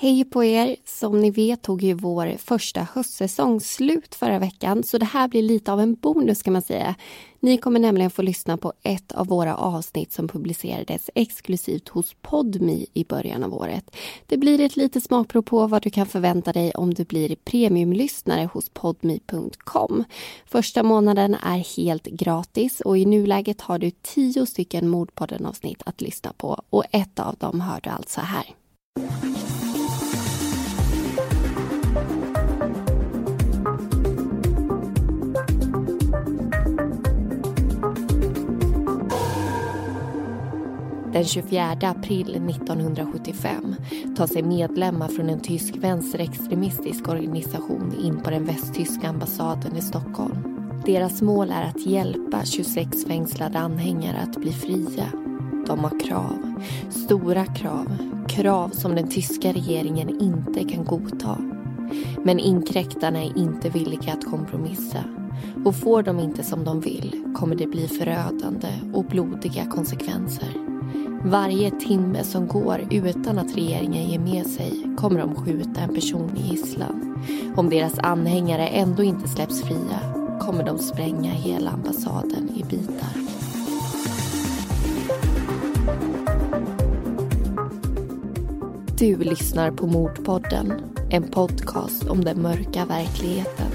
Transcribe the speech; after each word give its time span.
Hej 0.00 0.24
på 0.24 0.44
er! 0.44 0.76
Som 0.84 1.20
ni 1.20 1.30
vet 1.30 1.62
tog 1.62 1.82
ju 1.82 1.94
vår 1.94 2.36
första 2.38 2.86
höstsäsong 2.94 3.60
slut 3.60 4.14
förra 4.14 4.38
veckan 4.38 4.82
så 4.82 4.98
det 4.98 5.04
här 5.04 5.28
blir 5.28 5.42
lite 5.42 5.72
av 5.72 5.80
en 5.80 5.94
bonus 5.94 6.42
kan 6.42 6.52
man 6.52 6.62
säga. 6.62 6.94
Ni 7.40 7.58
kommer 7.58 7.80
nämligen 7.80 8.10
få 8.10 8.22
lyssna 8.22 8.56
på 8.56 8.72
ett 8.82 9.12
av 9.12 9.26
våra 9.26 9.56
avsnitt 9.56 10.12
som 10.12 10.28
publicerades 10.28 11.10
exklusivt 11.14 11.88
hos 11.88 12.16
Podmi 12.22 12.86
i 12.94 13.04
början 13.04 13.44
av 13.44 13.54
året. 13.54 13.96
Det 14.26 14.36
blir 14.36 14.60
ett 14.60 14.76
litet 14.76 15.04
smakprov 15.04 15.42
på 15.42 15.66
vad 15.66 15.82
du 15.82 15.90
kan 15.90 16.06
förvänta 16.06 16.52
dig 16.52 16.72
om 16.72 16.94
du 16.94 17.04
blir 17.04 17.36
premiumlyssnare 17.36 18.48
hos 18.52 18.68
podmi.com. 18.68 20.04
Första 20.46 20.82
månaden 20.82 21.34
är 21.34 21.76
helt 21.76 22.06
gratis 22.06 22.80
och 22.80 22.98
i 22.98 23.04
nuläget 23.04 23.60
har 23.60 23.78
du 23.78 23.90
tio 23.90 24.46
stycken 24.46 24.88
Mordpodden-avsnitt 24.88 25.82
att 25.86 26.00
lyssna 26.00 26.32
på 26.32 26.62
och 26.70 26.84
ett 26.92 27.18
av 27.18 27.34
dem 27.34 27.60
hör 27.60 27.80
du 27.80 27.90
alltså 27.90 28.20
här. 28.20 28.54
Den 41.18 41.24
24 41.24 41.76
april 41.82 42.34
1975 42.34 43.74
tar 44.16 44.26
sig 44.26 44.42
medlemmar 44.42 45.08
från 45.08 45.28
en 45.28 45.40
tysk 45.40 45.76
vänsterextremistisk 45.76 47.08
organisation 47.08 47.94
in 48.02 48.20
på 48.20 48.30
den 48.30 48.44
västtyska 48.44 49.08
ambassaden 49.08 49.76
i 49.76 49.80
Stockholm. 49.80 50.36
Deras 50.86 51.22
mål 51.22 51.50
är 51.50 51.62
att 51.62 51.86
hjälpa 51.86 52.44
26 52.44 53.04
fängslade 53.04 53.58
anhängare 53.58 54.18
att 54.18 54.36
bli 54.36 54.52
fria. 54.52 55.12
De 55.66 55.78
har 55.78 56.00
krav, 56.00 56.62
stora 56.90 57.46
krav, 57.46 57.96
krav 58.28 58.68
som 58.68 58.94
den 58.94 59.08
tyska 59.08 59.52
regeringen 59.52 60.20
inte 60.20 60.64
kan 60.64 60.84
godta. 60.84 61.38
Men 62.24 62.38
inkräktarna 62.38 63.24
är 63.24 63.38
inte 63.38 63.70
villiga 63.70 64.12
att 64.12 64.24
kompromissa. 64.24 65.04
Och 65.64 65.76
får 65.76 66.02
de 66.02 66.20
inte 66.20 66.42
som 66.42 66.64
de 66.64 66.80
vill 66.80 67.34
kommer 67.36 67.56
det 67.56 67.66
bli 67.66 67.88
förödande 67.88 68.68
och 68.92 69.04
blodiga 69.04 69.66
konsekvenser. 69.66 70.67
Varje 71.30 71.70
timme 71.70 72.24
som 72.24 72.46
går 72.46 72.86
utan 72.90 73.38
att 73.38 73.56
regeringen 73.56 74.10
ger 74.10 74.18
med 74.18 74.46
sig 74.46 74.72
kommer 74.96 75.20
de 75.20 75.34
skjuta 75.34 75.80
en 75.80 75.94
person 75.94 76.36
i 76.36 76.50
gisslan. 76.50 77.24
Om 77.56 77.70
deras 77.70 77.98
anhängare 77.98 78.66
ändå 78.66 79.02
inte 79.02 79.28
släpps 79.28 79.62
fria 79.62 80.00
kommer 80.40 80.64
de 80.64 80.78
spränga 80.78 81.30
hela 81.30 81.70
ambassaden 81.70 82.50
i 82.56 82.64
bitar. 82.64 83.12
Du 88.98 89.16
lyssnar 89.16 89.70
på 89.70 89.86
Mordpodden, 89.86 90.72
en 91.10 91.22
podcast 91.22 92.08
om 92.08 92.24
den 92.24 92.42
mörka 92.42 92.84
verkligheten. 92.84 93.70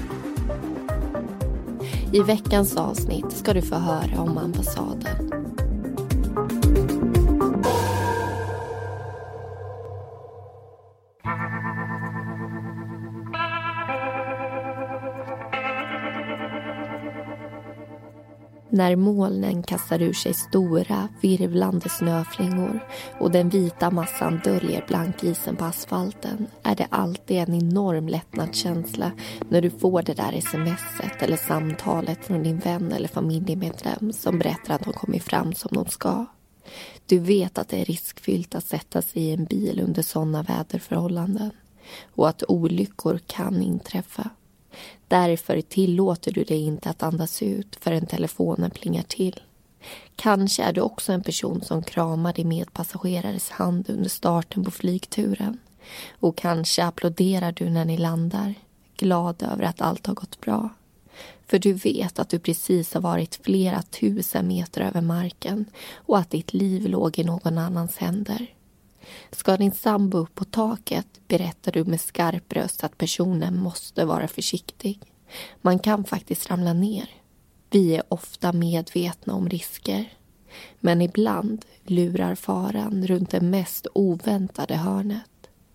I 2.12 2.20
veckans 2.20 2.76
avsnitt 2.76 3.32
ska 3.32 3.52
du 3.52 3.62
få 3.62 3.76
höra 3.76 4.20
om 4.20 4.38
ambassaden. 4.38 5.33
När 18.74 18.96
molnen 18.96 19.62
kastar 19.62 20.02
ur 20.02 20.12
sig 20.12 20.34
stora, 20.34 21.08
virvlande 21.20 21.88
snöflingor 21.88 22.80
och 23.20 23.30
den 23.30 23.48
vita 23.48 23.90
massan 23.90 24.40
döljer 24.44 24.84
blankisen 24.88 25.56
på 25.56 25.64
asfalten 25.64 26.46
är 26.62 26.76
det 26.76 26.86
alltid 26.90 27.36
en 27.36 27.54
enorm 27.54 28.08
lättnadskänsla 28.08 29.12
när 29.48 29.62
du 29.62 29.70
får 29.70 30.02
det 30.02 30.14
där 30.14 30.40
smset 30.40 31.22
eller 31.22 31.36
samtalet 31.36 32.24
från 32.24 32.42
din 32.42 32.58
vän 32.58 32.92
eller 32.92 33.08
familjemedlem 33.08 34.12
som 34.12 34.38
berättar 34.38 34.74
att 34.74 34.84
de 34.84 34.92
kommit 34.92 35.22
fram 35.22 35.54
som 35.54 35.70
de 35.72 35.86
ska. 35.86 36.26
Du 37.06 37.18
vet 37.18 37.58
att 37.58 37.68
det 37.68 37.80
är 37.80 37.84
riskfyllt 37.84 38.54
att 38.54 38.64
sätta 38.64 39.02
sig 39.02 39.22
i 39.22 39.32
en 39.32 39.44
bil 39.44 39.80
under 39.84 40.02
sådana 40.02 40.42
väderförhållanden 40.42 41.50
och 42.14 42.28
att 42.28 42.42
olyckor 42.48 43.18
kan 43.26 43.62
inträffa. 43.62 44.30
Därför 45.08 45.60
tillåter 45.60 46.32
du 46.32 46.44
dig 46.44 46.62
inte 46.62 46.90
att 46.90 47.02
andas 47.02 47.42
ut 47.42 47.76
förrän 47.80 48.06
telefonen 48.06 48.70
plingar 48.70 49.02
till. 49.02 49.40
Kanske 50.16 50.62
är 50.62 50.72
du 50.72 50.80
också 50.80 51.12
en 51.12 51.22
person 51.22 51.60
som 51.60 51.82
kramar 51.82 52.32
din 52.32 52.48
medpassagerares 52.48 53.50
hand 53.50 53.90
under 53.90 54.08
starten 54.08 54.64
på 54.64 54.70
flygturen. 54.70 55.58
Och 56.20 56.36
kanske 56.36 56.84
applåderar 56.84 57.52
du 57.52 57.70
när 57.70 57.84
ni 57.84 57.96
landar, 57.96 58.54
glad 58.96 59.42
över 59.42 59.64
att 59.64 59.80
allt 59.80 60.06
har 60.06 60.14
gått 60.14 60.40
bra. 60.40 60.68
För 61.46 61.58
du 61.58 61.72
vet 61.72 62.18
att 62.18 62.28
du 62.28 62.38
precis 62.38 62.94
har 62.94 63.00
varit 63.00 63.40
flera 63.42 63.82
tusen 63.82 64.48
meter 64.48 64.80
över 64.80 65.00
marken 65.00 65.64
och 65.94 66.18
att 66.18 66.30
ditt 66.30 66.54
liv 66.54 66.88
låg 66.88 67.18
i 67.18 67.24
någon 67.24 67.58
annans 67.58 67.96
händer. 67.96 68.46
Ska 69.30 69.56
din 69.56 69.72
sambo 69.72 70.18
upp 70.18 70.34
på 70.34 70.44
taket 70.44 71.06
berättar 71.28 71.72
du 71.72 71.84
med 71.84 72.00
skarp 72.00 72.52
röst 72.52 72.84
att 72.84 72.98
personen 72.98 73.56
måste 73.58 74.04
vara 74.04 74.28
försiktig. 74.28 75.00
Man 75.60 75.78
kan 75.78 76.04
faktiskt 76.04 76.50
ramla 76.50 76.72
ner. 76.72 77.10
Vi 77.70 77.96
är 77.96 78.02
ofta 78.08 78.52
medvetna 78.52 79.34
om 79.34 79.48
risker. 79.48 80.12
Men 80.80 81.02
ibland 81.02 81.64
lurar 81.84 82.34
faran 82.34 83.06
runt 83.06 83.30
det 83.30 83.40
mest 83.40 83.86
oväntade 83.94 84.74
hörnet. 84.76 85.30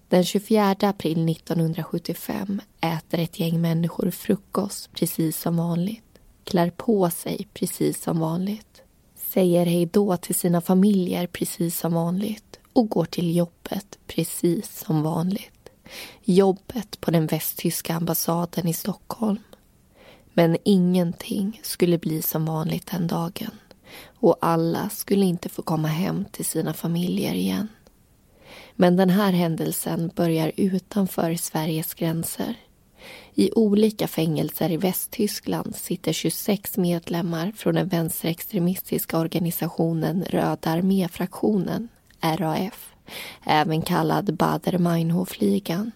Den 0.08 0.24
24 0.24 0.76
april 0.82 1.30
1975 1.30 2.62
äter 2.82 3.20
ett 3.20 3.40
gäng 3.40 3.62
människor 3.62 4.12
frukost 4.12 4.92
precis 4.94 5.38
som 5.40 5.58
vanligt. 5.58 6.04
Klär 6.44 6.70
på 6.70 7.10
sig 7.10 7.48
precis 7.54 8.04
som 8.04 8.20
vanligt. 8.20 8.82
Säger 9.16 9.66
hej 9.66 9.86
då 9.86 10.18
till 10.18 10.36
sina 10.36 10.62
familjer 10.62 11.28
precis 11.28 11.80
som 11.80 11.94
vanligt 11.94 12.59
och 12.74 12.90
går 12.90 13.06
till 13.06 13.36
jobbet 13.36 14.00
precis 14.08 14.80
som 14.86 15.04
vanligt. 15.04 15.70
Jobbet 16.24 17.02
på 17.02 17.12
den 17.12 17.28
västtyska 17.28 17.96
ambassaden 17.96 18.68
i 18.68 18.74
Stockholm. 18.74 19.44
Men 20.34 20.58
ingenting 20.64 21.62
skulle 21.64 21.98
bli 21.98 22.22
som 22.22 22.46
vanligt 22.46 22.92
den 22.92 23.08
dagen 23.08 23.52
och 24.20 24.38
alla 24.42 24.90
skulle 24.90 25.26
inte 25.26 25.50
få 25.50 25.62
komma 25.62 25.88
hem 25.88 26.26
till 26.32 26.46
sina 26.46 26.74
familjer 26.74 27.34
igen. 27.34 27.68
Men 28.76 28.96
den 28.96 29.10
här 29.10 29.32
händelsen 29.32 30.12
börjar 30.16 30.52
utanför 30.56 31.36
Sveriges 31.36 31.94
gränser. 31.94 32.56
I 33.36 33.52
olika 33.52 34.08
fängelser 34.08 34.72
i 34.72 34.78
Västtyskland 34.78 35.76
sitter 35.76 36.14
26 36.14 36.78
medlemmar 36.78 37.52
från 37.52 37.76
den 37.76 37.88
vänsterextremistiska 37.88 39.20
organisationen 39.20 40.26
Röda 40.30 40.70
arméfraktionen 40.70 41.88
RAF, 42.22 42.94
även 43.44 43.82
kallad 43.82 44.30
Baader-Meinhof-ligan. 44.30 45.92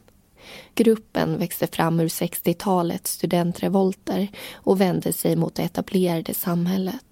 Gruppen 0.76 1.38
växte 1.38 1.68
fram 1.68 2.00
ur 2.00 2.08
60-talets 2.08 3.12
studentrevolter 3.12 4.28
och 4.54 4.82
vände 4.82 5.14
sig 5.14 5.36
mot 5.36 5.56
det 5.56 5.64
etablerade 5.64 6.34
samhället. 6.34 7.06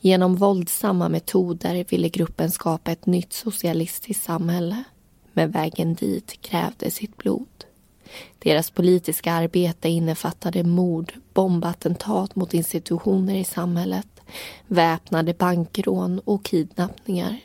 Genom 0.00 0.36
våldsamma 0.36 1.08
metoder 1.08 1.84
ville 1.88 2.08
gruppen 2.08 2.50
skapa 2.50 2.92
ett 2.92 3.06
nytt 3.06 3.32
socialistiskt 3.32 4.24
samhälle. 4.24 4.84
Men 5.32 5.50
vägen 5.50 5.94
dit 5.94 6.42
krävde 6.42 6.90
sitt 6.90 7.16
blod. 7.16 7.64
Deras 8.38 8.70
politiska 8.70 9.32
arbete 9.32 9.88
innefattade 9.88 10.64
mord, 10.64 11.12
bombattentat 11.34 12.36
mot 12.36 12.54
institutioner 12.54 13.34
i 13.34 13.44
samhället, 13.44 14.20
väpnade 14.66 15.34
bankrån 15.34 16.20
och 16.24 16.44
kidnappningar. 16.44 17.40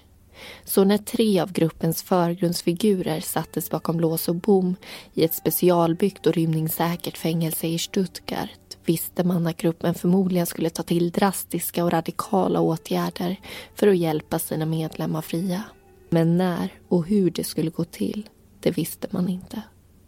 Så 0.64 0.84
när 0.84 0.98
tre 0.98 1.40
av 1.40 1.52
gruppens 1.52 2.04
förgrundsfigurer 2.04 3.20
sattes 3.20 3.70
bakom 3.70 4.00
lås 4.00 4.28
och 4.28 4.36
bom 4.36 4.76
i 5.14 5.24
ett 5.24 5.34
specialbyggt 5.34 6.28
och 6.28 6.34
rymningssäkert 6.34 7.18
fängelse 7.18 7.68
i 7.68 7.80
Stuttgart 7.80 8.78
visste 8.86 9.24
man 9.24 9.48
att 9.48 9.58
gruppen 9.58 9.94
förmodligen 9.94 10.46
skulle 10.46 10.70
ta 10.70 10.84
till 10.84 11.12
drastiska 11.12 11.84
och 11.84 11.92
radikala 11.92 12.60
åtgärder 12.60 13.40
för 13.76 13.88
att 13.88 13.98
hjälpa 13.98 14.40
sina 14.40 14.66
medlemmar 14.66 15.22
fria. 15.22 15.64
Men 16.10 16.38
när 16.38 16.74
och 16.88 17.06
hur 17.06 17.32
det 17.32 17.44
skulle 17.44 17.70
gå 17.70 17.84
till, 17.84 18.30
det 18.60 18.72
visste 18.72 19.08
man 19.12 19.30
inte. 19.30 19.62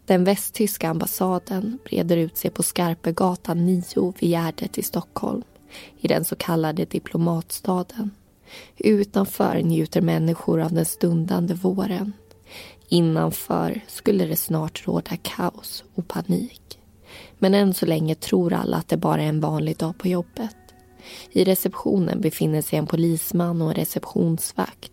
Den 0.06 0.24
västtyska 0.24 0.90
ambassaden 0.90 1.80
breder 1.86 2.18
ut 2.18 2.38
sig 2.38 2.52
på 2.52 2.64
Skarpegatan 2.64 3.66
9 3.66 4.14
vid 4.20 4.30
Gärdet 4.30 4.78
i 4.78 4.84
Stockholm, 4.84 5.44
i 6.00 6.08
den 6.08 6.26
så 6.26 6.36
kallade 6.36 6.86
diplomatstaden. 6.86 8.12
Utanför 8.78 9.62
njuter 9.62 10.02
människor 10.02 10.62
av 10.62 10.74
den 10.74 10.86
stundande 10.86 11.54
våren. 11.54 12.14
Innanför 12.90 13.82
skulle 13.88 14.26
det 14.26 14.36
snart 14.36 14.88
råda 14.88 15.18
kaos 15.22 15.84
och 15.96 16.08
panik. 16.08 16.80
Men 17.40 17.54
än 17.54 17.74
så 17.74 17.86
länge 17.86 18.16
tror 18.16 18.54
alla 18.54 18.78
att 18.78 18.88
det 18.88 18.98
bara 18.98 19.24
är 19.24 19.28
en 19.28 19.40
vanlig 19.40 19.78
dag 19.78 19.98
på 19.98 20.08
jobbet. 20.08 20.56
I 21.32 21.44
receptionen 21.44 22.22
befinner 22.22 22.62
sig 22.62 22.80
en 22.80 22.88
polisman 22.88 23.62
och 23.62 23.70
en 23.70 23.76
receptionsvakt. 23.76 24.92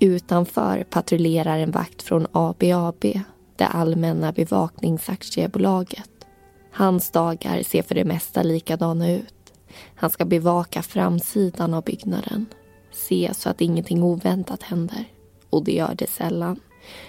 Utanför 0.00 0.84
patrullerar 0.90 1.58
en 1.58 1.70
vakt 1.70 2.02
från 2.02 2.26
ABAB, 2.32 3.04
det 3.56 3.66
allmänna 3.66 4.32
bevakningsaktiebolaget. 4.32 6.10
Hans 6.72 7.10
dagar 7.10 7.62
ser 7.62 7.82
för 7.82 7.94
det 7.94 8.04
mesta 8.04 8.42
likadana 8.42 9.10
ut. 9.10 9.34
Han 9.94 10.10
ska 10.10 10.24
bevaka 10.24 10.82
framsidan 10.82 11.74
av 11.74 11.84
byggnaden. 11.84 12.46
Se 12.92 13.30
så 13.34 13.48
att 13.48 13.60
ingenting 13.60 14.02
oväntat 14.02 14.62
händer. 14.62 15.04
Och 15.50 15.64
det 15.64 15.72
gör 15.72 15.94
det 15.94 16.10
sällan. 16.10 16.60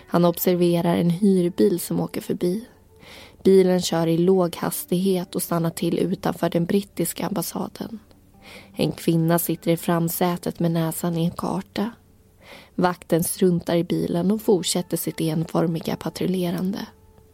Han 0.08 0.26
observerar 0.26 0.96
en 0.96 1.10
hyrbil 1.10 1.80
som 1.80 2.00
åker 2.00 2.22
förbi. 2.22 2.66
Bilen 3.44 3.82
kör 3.82 4.08
i 4.08 4.18
låg 4.18 4.56
hastighet 4.56 5.36
och 5.36 5.44
stannar 5.44 5.70
till 5.70 6.00
utanför 6.00 6.50
den 6.50 6.66
brittiska 6.66 7.28
ambassaden. 7.28 8.00
En 8.76 8.92
kvinna 8.92 9.40
sitter 9.40 9.72
i 9.72 9.78
framsätet 9.78 10.60
med 10.60 10.72
näsan 10.72 11.18
i 11.18 11.26
en 11.26 11.32
karta. 11.32 11.92
Vakten 12.76 13.24
struntar 13.24 13.76
i 13.76 13.84
bilen 13.84 14.32
och 14.32 14.42
fortsätter 14.42 14.98
sitt 14.98 15.22
enformiga 15.22 15.96
patrullerande. 15.96 16.86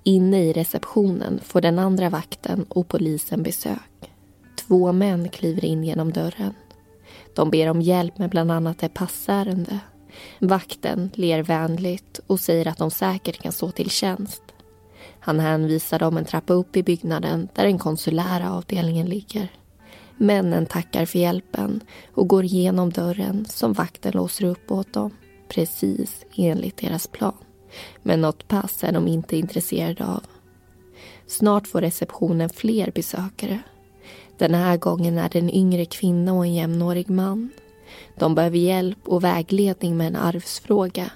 Inne 0.04 0.44
i 0.44 0.54
receptionen 0.54 1.40
får 1.44 1.62
den 1.62 1.80
andra 1.80 2.10
vakten 2.10 2.66
och 2.70 2.88
polisen 2.88 3.44
besök. 3.44 4.12
Två 4.68 4.92
män 4.92 5.30
kliver 5.30 5.66
in 5.66 5.84
genom 5.84 6.12
dörren. 6.12 6.54
De 7.38 7.50
ber 7.50 7.70
om 7.70 7.82
hjälp 7.82 8.18
med 8.18 8.30
bland 8.30 8.52
annat 8.52 8.84
ett 8.84 8.94
passärende. 8.94 9.80
Vakten 10.40 11.10
ler 11.14 11.44
vänligt 11.44 12.20
och 12.28 12.40
säger 12.40 12.68
att 12.68 12.78
de 12.78 12.92
säkert 12.92 13.42
kan 13.42 13.52
stå 13.52 13.72
till 13.72 13.90
tjänst. 13.90 14.44
Han 15.20 15.40
hänvisar 15.40 16.00
dem 16.00 16.18
en 16.18 16.26
trappa 16.26 16.54
upp 16.54 16.78
i 16.78 16.84
byggnaden 16.84 17.50
där 17.56 17.64
den 17.64 17.80
konsulära 17.80 18.52
avdelningen 18.52 19.10
ligger. 19.10 19.52
Männen 20.18 20.66
tackar 20.66 21.06
för 21.06 21.20
hjälpen 21.20 21.82
och 22.14 22.28
går 22.28 22.44
igenom 22.44 22.90
dörren 22.90 23.46
som 23.46 23.74
vakten 23.74 24.12
låser 24.12 24.46
upp 24.46 24.72
åt 24.72 24.94
dem. 24.94 25.12
Precis 25.50 26.26
enligt 26.36 26.78
deras 26.78 27.08
plan. 27.08 27.38
Men 28.04 28.22
något 28.22 28.48
pass 28.48 28.84
är 28.84 28.92
de 28.92 29.08
inte 29.08 29.38
intresserade 29.38 30.06
av. 30.06 30.24
Snart 31.28 31.68
får 31.68 31.82
receptionen 31.82 32.50
fler 32.50 32.92
besökare. 32.96 33.60
Den 34.38 34.54
här 34.54 34.78
gången 34.78 35.18
är 35.18 35.30
det 35.30 35.40
en 35.40 35.56
yngre 35.56 35.86
kvinna 35.86 36.34
och 36.34 36.46
en 36.46 36.54
jämnårig 36.54 37.10
man. 37.10 37.50
De 38.16 38.36
behöver 38.36 38.58
hjälp 38.58 39.08
och 39.08 39.24
vägledning 39.24 39.98
med 39.98 40.08
en 40.08 40.16
arvsfråga. 40.16 41.12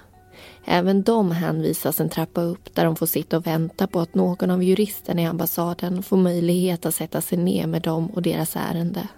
Även 0.64 1.02
de 1.02 1.30
hänvisas 1.30 2.00
en 2.00 2.08
trappa 2.08 2.42
upp 2.42 2.74
där 2.74 2.84
de 2.84 2.96
får 2.96 3.06
sitta 3.06 3.36
och 3.36 3.46
vänta 3.46 3.86
på 3.86 4.00
att 4.00 4.14
någon 4.14 4.50
av 4.50 4.62
juristerna 4.62 5.22
i 5.22 5.26
ambassaden 5.26 6.02
får 6.02 6.16
möjlighet 6.16 6.86
att 6.86 6.94
sätta 6.94 7.20
sig 7.20 7.38
ner 7.38 7.66
med 7.66 7.82
dem 7.82 8.06
och 8.06 8.22
deras 8.22 8.56
ärende. 8.56 9.08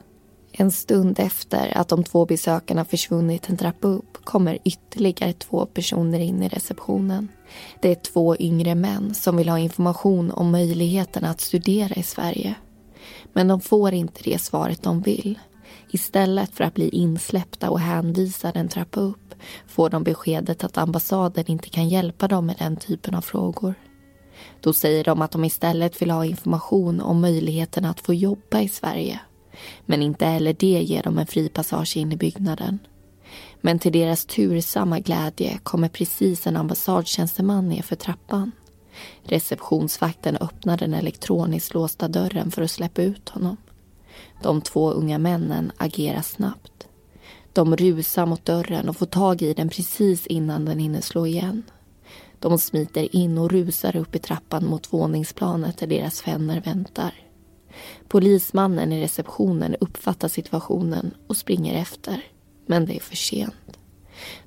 En 0.52 0.70
stund 0.70 1.18
efter 1.18 1.78
att 1.78 1.88
de 1.88 2.04
två 2.04 2.26
besökarna 2.26 2.84
försvunnit 2.84 3.48
en 3.48 3.56
trappa 3.56 3.88
upp 3.88 4.24
kommer 4.24 4.58
ytterligare 4.64 5.32
två 5.32 5.66
personer 5.66 6.20
in 6.20 6.42
i 6.42 6.48
receptionen. 6.48 7.28
Det 7.80 7.90
är 7.90 7.94
två 7.94 8.36
yngre 8.36 8.74
män 8.74 9.14
som 9.14 9.36
vill 9.36 9.48
ha 9.48 9.58
information 9.58 10.30
om 10.30 10.50
möjligheterna 10.50 11.30
att 11.30 11.40
studera 11.40 11.94
i 11.94 12.02
Sverige. 12.02 12.54
Men 13.34 13.48
de 13.48 13.60
får 13.60 13.94
inte 13.94 14.20
det 14.24 14.38
svaret 14.38 14.82
de 14.82 15.00
vill. 15.02 15.38
Istället 15.90 16.50
för 16.50 16.64
att 16.64 16.74
bli 16.74 16.88
insläppta 16.88 17.70
och 17.70 17.80
hänvisade 17.80 18.60
en 18.60 18.68
trappa 18.68 19.00
upp 19.00 19.34
får 19.66 19.90
de 19.90 20.04
beskedet 20.04 20.64
att 20.64 20.78
ambassaden 20.78 21.44
inte 21.46 21.68
kan 21.68 21.88
hjälpa 21.88 22.28
dem 22.28 22.46
med 22.46 22.56
den 22.58 22.76
typen 22.76 23.14
av 23.14 23.20
frågor. 23.20 23.74
Då 24.60 24.72
säger 24.72 25.04
de 25.04 25.22
att 25.22 25.30
de 25.30 25.44
istället 25.44 26.02
vill 26.02 26.10
ha 26.10 26.24
information 26.24 27.00
om 27.00 27.20
möjligheten 27.20 27.84
att 27.84 28.00
få 28.00 28.14
jobba 28.14 28.60
i 28.60 28.68
Sverige. 28.68 29.20
Men 29.86 30.02
inte 30.02 30.26
heller 30.26 30.56
det 30.58 30.82
ger 30.82 31.02
dem 31.02 31.18
en 31.18 31.26
fri 31.26 31.48
passage 31.48 31.96
in 31.96 32.12
i 32.12 32.16
byggnaden. 32.16 32.78
Men 33.60 33.78
till 33.78 33.92
deras 33.92 34.24
tursamma 34.24 35.00
glädje 35.00 35.58
kommer 35.62 35.88
precis 35.88 36.46
en 36.46 36.56
ambassadtjänsteman 36.56 37.68
ner 37.68 37.82
för 37.82 37.96
trappan. 37.96 38.52
Receptionsvakten 39.22 40.36
öppnar 40.36 40.76
den 40.76 40.94
elektroniskt 40.94 41.74
låsta 41.74 42.08
dörren 42.08 42.50
för 42.50 42.62
att 42.62 42.70
släppa 42.70 43.02
ut 43.02 43.28
honom. 43.28 43.56
De 44.42 44.60
två 44.60 44.90
unga 44.90 45.18
männen 45.18 45.72
agerar 45.76 46.22
snabbt. 46.22 46.88
De 47.52 47.76
rusar 47.76 48.26
mot 48.26 48.44
dörren 48.44 48.88
och 48.88 48.96
får 48.96 49.06
tag 49.06 49.42
i 49.42 49.54
den 49.54 49.68
precis 49.68 50.26
innan 50.26 50.64
den 50.64 50.78
hinner 50.78 51.00
slå 51.00 51.26
igen. 51.26 51.62
De 52.38 52.58
smiter 52.58 53.16
in 53.16 53.38
och 53.38 53.50
rusar 53.50 53.96
upp 53.96 54.14
i 54.14 54.18
trappan 54.18 54.66
mot 54.66 54.92
våningsplanet 54.92 55.78
där 55.78 55.86
deras 55.86 56.26
vänner 56.26 56.60
väntar. 56.60 57.14
Polismannen 58.08 58.92
i 58.92 59.02
receptionen 59.02 59.76
uppfattar 59.80 60.28
situationen 60.28 61.14
och 61.26 61.36
springer 61.36 61.80
efter. 61.80 62.24
Men 62.66 62.86
det 62.86 62.96
är 62.96 63.00
för 63.00 63.16
sent. 63.16 63.78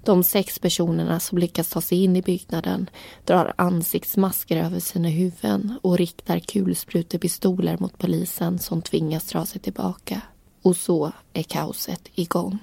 De 0.03 0.23
sex 0.23 0.59
personerna 0.59 1.19
som 1.19 1.37
lyckas 1.37 1.69
ta 1.69 1.81
sig 1.81 2.03
in 2.03 2.15
i 2.15 2.21
byggnaden 2.21 2.89
drar 3.25 3.53
ansiktsmasker 3.55 4.57
över 4.57 4.79
sina 4.79 5.09
huvuden 5.09 5.79
och 5.81 5.97
riktar 5.97 6.39
kulsprutepistoler 6.39 7.77
mot 7.79 7.97
polisen 7.97 8.59
som 8.59 8.81
tvingas 8.81 9.25
dra 9.25 9.45
sig 9.45 9.61
tillbaka. 9.61 10.21
Och 10.61 10.75
så 10.75 11.11
är 11.33 11.43
kaoset 11.43 12.01
igång. 12.15 12.59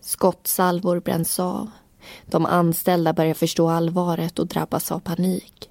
Skottsalvor 0.00 1.00
bränns 1.00 1.40
av. 1.40 1.70
De 2.26 2.46
anställda 2.46 3.12
börjar 3.12 3.34
förstå 3.34 3.68
allvaret 3.68 4.38
och 4.38 4.46
drabbas 4.46 4.92
av 4.92 5.00
panik. 5.00 5.70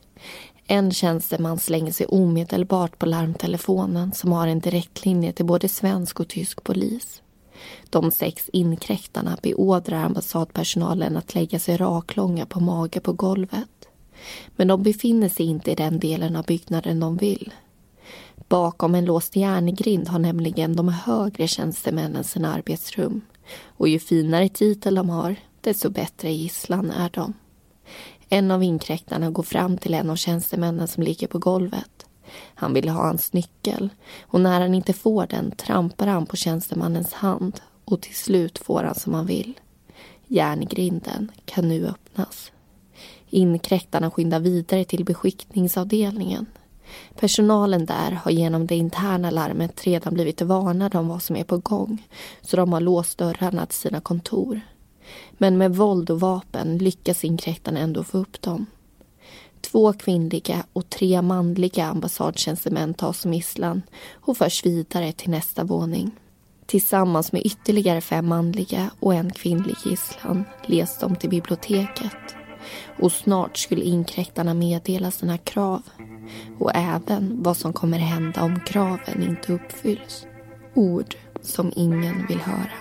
En 0.67 0.91
tjänsteman 0.91 1.59
slänger 1.59 1.91
sig 1.91 2.05
omedelbart 2.05 2.99
på 2.99 3.05
larmtelefonen 3.05 4.13
som 4.13 4.31
har 4.31 4.47
en 4.47 4.59
direktlinje 4.59 5.31
till 5.31 5.45
både 5.45 5.69
svensk 5.69 6.19
och 6.19 6.27
tysk 6.27 6.63
polis. 6.63 7.21
De 7.89 8.12
sex 8.12 8.50
inkräktarna 8.54 9.38
beordrar 9.42 10.04
ambassadpersonalen 10.04 11.18
att 11.18 11.36
lägga 11.36 11.59
sig 11.59 11.77
raklånga 11.77 12.45
på 12.45 12.59
mage 12.59 13.00
på 13.00 13.13
golvet. 13.13 13.88
Men 14.56 14.68
de 14.68 14.83
befinner 14.83 15.30
sig 15.30 15.45
inte 15.45 15.71
i 15.71 15.75
den 15.75 16.00
delen 16.00 16.36
av 16.36 16.45
byggnaden 16.45 17.00
de 17.00 17.18
vill. 17.18 17.54
Bakom 18.50 18.95
en 18.95 19.06
låst 19.06 19.36
järngrind 19.36 20.07
har 20.07 20.19
nämligen 20.19 20.75
de 20.75 20.89
högre 20.89 21.48
tjänstemännen 21.48 22.24
sina 22.24 22.54
arbetsrum. 22.54 23.21
Och 23.65 23.88
ju 23.88 24.00
finare 24.00 24.50
titel 24.50 24.95
de 24.95 25.09
har, 25.09 25.36
desto 25.62 25.89
bättre 25.89 26.31
gisslan 26.31 26.92
är 26.92 27.09
de. 27.09 27.33
En 28.30 28.51
av 28.51 28.63
inkräktarna 28.63 29.30
går 29.30 29.44
fram 29.44 29.77
till 29.77 29.94
en 29.94 30.09
av 30.09 30.15
tjänstemännen 30.15 30.88
som 30.88 31.04
ligger 31.04 31.27
på 31.27 31.39
golvet. 31.39 31.96
Han 32.56 32.74
vill 32.74 32.89
ha 32.89 33.03
hans 33.03 33.33
nyckel 33.33 33.89
och 34.21 34.41
när 34.41 34.62
han 34.62 34.74
inte 34.74 34.94
får 34.94 35.27
den 35.27 35.51
trampar 35.51 36.07
han 36.07 36.25
på 36.25 36.35
tjänstemannens 36.35 37.13
hand 37.13 37.62
och 37.85 38.01
till 38.01 38.15
slut 38.15 38.57
får 38.57 38.83
han 38.83 38.95
som 38.95 39.13
han 39.13 39.25
vill. 39.25 39.59
Järngrinden 40.27 41.31
kan 41.45 41.68
nu 41.68 41.88
öppnas. 41.88 42.51
Inkräktarna 43.29 44.12
skyndar 44.12 44.39
vidare 44.39 44.83
till 44.83 45.06
beskickningsavdelningen. 45.06 46.45
Personalen 47.16 47.85
där 47.85 48.11
har 48.11 48.31
genom 48.31 48.68
det 48.68 48.75
interna 48.75 49.31
larmet 49.31 49.83
redan 49.83 50.13
blivit 50.13 50.42
varnade 50.42 50.97
om 50.97 51.07
vad 51.07 51.23
som 51.23 51.35
är 51.35 51.44
på 51.44 51.57
gång 51.57 52.07
så 52.42 52.57
de 52.57 52.73
har 52.73 52.81
låst 52.81 53.18
dörrarna 53.18 53.66
till 53.66 53.78
sina 53.78 54.01
kontor. 54.01 54.61
Men 55.31 55.57
med 55.57 55.75
våld 55.75 56.09
och 56.09 56.19
vapen 56.19 56.78
lyckas 56.78 57.23
inkräktarna 57.23 57.80
ändå 57.80 58.04
få 58.04 58.18
upp 58.18 58.42
dem. 58.42 58.66
Två 59.61 59.94
kvinnliga 59.94 60.66
och 60.73 60.90
tre 60.90 61.21
manliga 61.21 61.85
ambassadtjänstemän 61.85 62.94
tas 62.94 63.19
som 63.19 63.33
gisslan 63.33 63.81
och 64.14 64.37
förs 64.37 64.66
vidare 64.66 65.11
till 65.11 65.30
nästa 65.30 65.64
våning. 65.64 66.11
Tillsammans 66.66 67.31
med 67.31 67.45
ytterligare 67.45 68.02
fem 68.02 68.28
manliga 68.28 68.90
och 68.99 69.14
en 69.14 69.31
kvinnlig 69.31 69.76
gisslan 69.85 70.44
leds 70.66 70.99
de 70.99 71.16
till 71.16 71.30
biblioteket. 71.30 72.35
Och 72.99 73.11
snart 73.11 73.57
skulle 73.57 73.81
inkräktarna 73.81 74.54
meddela 74.54 75.11
sina 75.11 75.37
krav 75.37 75.81
och 76.59 76.71
även 76.76 77.44
vad 77.44 77.57
som 77.57 77.73
kommer 77.73 77.99
hända 77.99 78.44
om 78.44 78.59
kraven 78.59 79.23
inte 79.23 79.54
uppfylls. 79.54 80.26
Ord 80.73 81.16
som 81.42 81.71
ingen 81.76 82.28
vill 82.28 82.40
höra. 82.40 82.71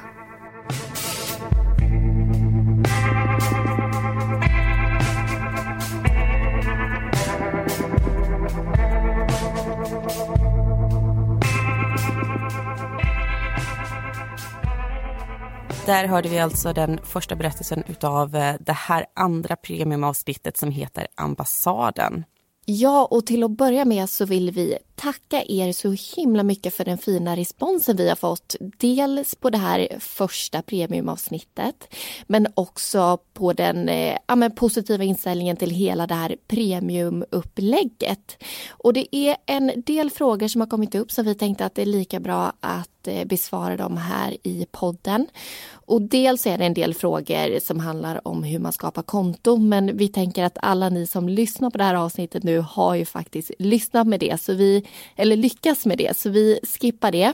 Där 15.87 16.07
hörde 16.07 16.28
vi 16.28 16.38
alltså 16.38 16.73
den 16.73 16.99
första 17.05 17.37
berättelsen 17.37 17.83
utav 17.88 18.37
eh, 18.37 18.55
det 18.61 18.73
här 18.73 19.07
andra 19.14 19.57
premiumavsnittet 19.57 20.57
som 20.57 20.71
heter 20.71 21.07
Ambassaden. 21.14 22.25
Ja, 22.69 23.05
och 23.05 23.26
till 23.26 23.45
att 23.45 23.50
börja 23.50 23.85
med 23.85 24.11
så 24.11 24.25
vill 24.25 24.50
vi 24.50 24.78
tacka 24.95 25.43
er 25.49 25.73
så 25.73 25.97
himla 26.16 26.43
mycket 26.43 26.75
för 26.75 26.85
den 26.85 26.99
fina 26.99 27.37
responsen 27.37 27.97
vi 27.97 28.09
har 28.09 28.16
fått. 28.16 28.57
Dels 28.76 29.35
på 29.35 29.50
det 29.50 29.59
här 29.59 29.88
första 29.99 30.62
premiumavsnittet, 30.62 31.95
men 32.26 32.47
också 32.55 33.19
på 33.35 33.52
den 33.52 33.88
eh, 33.88 34.16
ja, 34.26 34.37
men 34.37 34.55
positiva 34.55 35.05
inställningen 35.05 35.57
till 35.57 35.71
hela 35.71 36.07
det 36.07 36.14
här 36.14 36.37
premiumupplägget. 36.49 38.43
Och 38.69 38.93
det 38.93 39.16
är 39.16 39.37
en 39.47 39.73
del 39.87 40.11
frågor 40.11 40.49
som 40.49 40.61
har 40.61 40.69
kommit 40.69 40.95
upp 40.95 41.12
som 41.12 41.25
vi 41.25 41.35
tänkte 41.35 41.66
att 41.66 41.75
det 41.75 41.83
är 41.83 41.87
lika 41.87 42.21
bra 42.21 42.52
att 42.61 42.95
att 43.06 43.16
eh, 43.16 43.25
besvara 43.25 43.76
dem 43.76 43.96
här 43.96 44.36
i 44.42 44.66
podden. 44.70 45.26
Och 45.70 46.02
dels 46.02 46.46
är 46.46 46.58
det 46.58 46.64
en 46.64 46.75
del 46.75 46.94
frågor 46.94 47.60
som 47.60 47.80
handlar 47.80 48.28
om 48.28 48.42
hur 48.42 48.58
man 48.58 48.72
skapar 48.72 49.02
konto 49.02 49.56
men 49.56 49.96
vi 49.96 50.08
tänker 50.08 50.44
att 50.44 50.58
alla 50.62 50.88
ni 50.88 51.06
som 51.06 51.28
lyssnar 51.28 51.70
på 51.70 51.78
det 51.78 51.84
här 51.84 51.94
avsnittet 51.94 52.42
nu 52.42 52.58
har 52.58 52.94
ju 52.94 53.04
faktiskt 53.04 53.50
lyssnat 53.58 54.06
med 54.06 54.20
det, 54.20 54.40
så 54.40 54.54
vi, 54.54 54.86
eller 55.16 55.36
lyckas 55.36 55.86
med 55.86 55.98
det, 55.98 56.16
så 56.16 56.30
vi 56.30 56.58
skippar 56.62 57.12
det. 57.12 57.32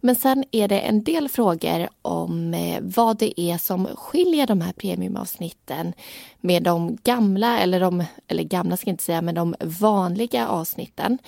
Men 0.00 0.14
sen 0.14 0.44
är 0.52 0.68
det 0.68 0.80
en 0.80 1.04
del 1.04 1.28
frågor 1.28 1.88
om 2.02 2.54
eh, 2.54 2.78
vad 2.80 3.18
det 3.18 3.40
är 3.40 3.58
som 3.58 3.86
skiljer 3.86 4.46
de 4.46 4.60
här 4.60 4.72
premiumavsnitten 4.72 5.92
med 6.40 6.62
de 6.62 6.98
gamla, 7.04 7.58
eller 7.58 7.80
de, 7.80 8.04
eller 8.28 8.42
gamla 8.42 8.76
ska 8.76 8.88
jag 8.88 8.92
inte 8.92 9.04
säga, 9.04 9.22
men 9.22 9.34
de 9.34 9.54
vanliga 9.60 10.48
avsnitten. 10.48 11.18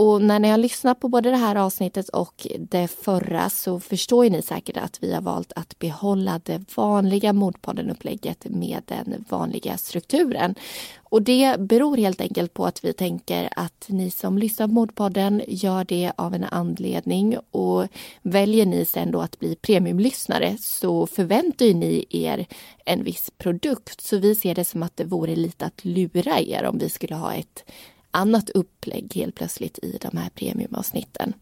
Och 0.00 0.22
när 0.22 0.38
ni 0.38 0.48
har 0.48 0.58
lyssnat 0.58 1.00
på 1.00 1.08
både 1.08 1.30
det 1.30 1.36
här 1.36 1.56
avsnittet 1.56 2.08
och 2.08 2.46
det 2.58 2.88
förra 2.88 3.50
så 3.50 3.80
förstår 3.80 4.30
ni 4.30 4.42
säkert 4.42 4.76
att 4.76 4.98
vi 5.02 5.12
har 5.12 5.20
valt 5.20 5.52
att 5.56 5.78
behålla 5.78 6.40
det 6.44 6.76
vanliga 6.76 7.32
Mordpodden-upplägget 7.32 8.44
med 8.44 8.82
den 8.86 9.24
vanliga 9.28 9.76
strukturen. 9.76 10.54
Och 10.98 11.22
det 11.22 11.60
beror 11.60 11.96
helt 11.96 12.20
enkelt 12.20 12.54
på 12.54 12.66
att 12.66 12.84
vi 12.84 12.92
tänker 12.92 13.48
att 13.56 13.86
ni 13.88 14.10
som 14.10 14.38
lyssnar 14.38 14.66
på 14.66 14.72
Mordpodden 14.72 15.42
gör 15.48 15.84
det 15.84 16.12
av 16.16 16.34
en 16.34 16.44
anledning 16.44 17.36
och 17.50 17.86
väljer 18.22 18.66
ni 18.66 18.84
sen 18.84 19.10
då 19.10 19.20
att 19.20 19.38
bli 19.38 19.56
premiumlyssnare 19.56 20.56
så 20.60 21.06
förväntar 21.06 21.66
ju 21.66 21.74
ni 21.74 22.04
er 22.10 22.46
en 22.84 23.04
viss 23.04 23.30
produkt. 23.38 24.00
Så 24.00 24.18
vi 24.18 24.34
ser 24.34 24.54
det 24.54 24.64
som 24.64 24.82
att 24.82 24.96
det 24.96 25.04
vore 25.04 25.36
lite 25.36 25.64
att 25.64 25.84
lura 25.84 26.40
er 26.40 26.64
om 26.64 26.78
vi 26.78 26.90
skulle 26.90 27.14
ha 27.14 27.34
ett 27.34 27.64
annat 28.10 28.50
upplägg 28.50 29.12
helt 29.14 29.34
plötsligt 29.34 29.78
i 29.78 29.98
de 30.00 30.16
här 30.16 30.30
premiumavsnitten. 30.30 31.32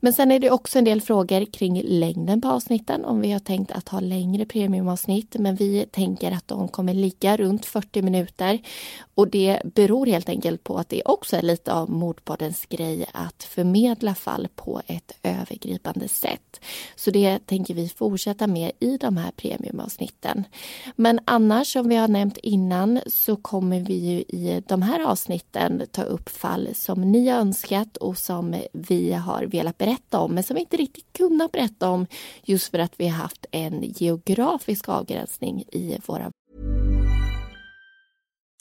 Men 0.00 0.12
sen 0.12 0.30
är 0.30 0.38
det 0.38 0.50
också 0.50 0.78
en 0.78 0.84
del 0.84 1.00
frågor 1.00 1.44
kring 1.44 1.82
längden 1.84 2.40
på 2.40 2.48
avsnitten, 2.48 3.04
om 3.04 3.20
vi 3.20 3.32
har 3.32 3.38
tänkt 3.38 3.72
att 3.72 3.88
ha 3.88 4.00
längre 4.00 4.44
premiumavsnitt, 4.44 5.36
men 5.38 5.56
vi 5.56 5.86
tänker 5.90 6.32
att 6.32 6.48
de 6.48 6.68
kommer 6.68 6.94
ligga 6.94 7.36
runt 7.36 7.66
40 7.66 8.02
minuter. 8.02 8.58
Och 9.14 9.28
det 9.28 9.60
beror 9.64 10.06
helt 10.06 10.28
enkelt 10.28 10.64
på 10.64 10.76
att 10.76 10.88
det 10.88 11.02
också 11.04 11.36
är 11.36 11.42
lite 11.42 11.72
av 11.72 11.90
Mordpoddens 11.90 12.66
grej 12.66 13.06
att 13.12 13.44
förmedla 13.44 14.14
fall 14.14 14.48
på 14.54 14.82
ett 14.86 15.12
övergripande 15.22 16.08
sätt. 16.08 16.60
Så 16.96 17.10
det 17.10 17.46
tänker 17.46 17.74
vi 17.74 17.88
fortsätta 17.88 18.46
med 18.46 18.72
i 18.78 18.96
de 18.96 19.16
här 19.16 19.30
premiumavsnitten. 19.30 20.44
Men 20.96 21.20
annars, 21.24 21.72
som 21.72 21.88
vi 21.88 21.96
har 21.96 22.08
nämnt 22.08 22.36
innan, 22.36 23.00
så 23.06 23.36
kommer 23.36 23.80
vi 23.80 23.94
ju 23.94 24.18
i 24.18 24.62
de 24.66 24.82
här 24.82 25.00
avsnitten 25.04 25.82
ta 25.96 26.02
upp 26.02 26.28
fall 26.28 26.74
som 26.74 27.12
ni 27.12 27.28
har 27.28 27.40
önskat 27.40 27.96
och 27.96 28.18
som 28.18 28.62
vi 28.72 29.12
har 29.12 29.42
velat 29.42 29.78
berätta 29.78 30.18
om 30.18 30.34
men 30.34 30.44
som 30.44 30.54
vi 30.54 30.60
inte 30.60 30.76
riktigt 30.76 31.12
kunnat 31.12 31.52
berätta 31.52 31.88
om 31.88 32.06
just 32.44 32.70
för 32.70 32.78
att 32.78 32.92
vi 32.96 33.08
har 33.08 33.16
haft 33.16 33.46
en 33.50 33.82
geografisk 33.82 34.88
avgränsning 34.88 35.60
i 35.72 35.98
våra... 36.06 36.30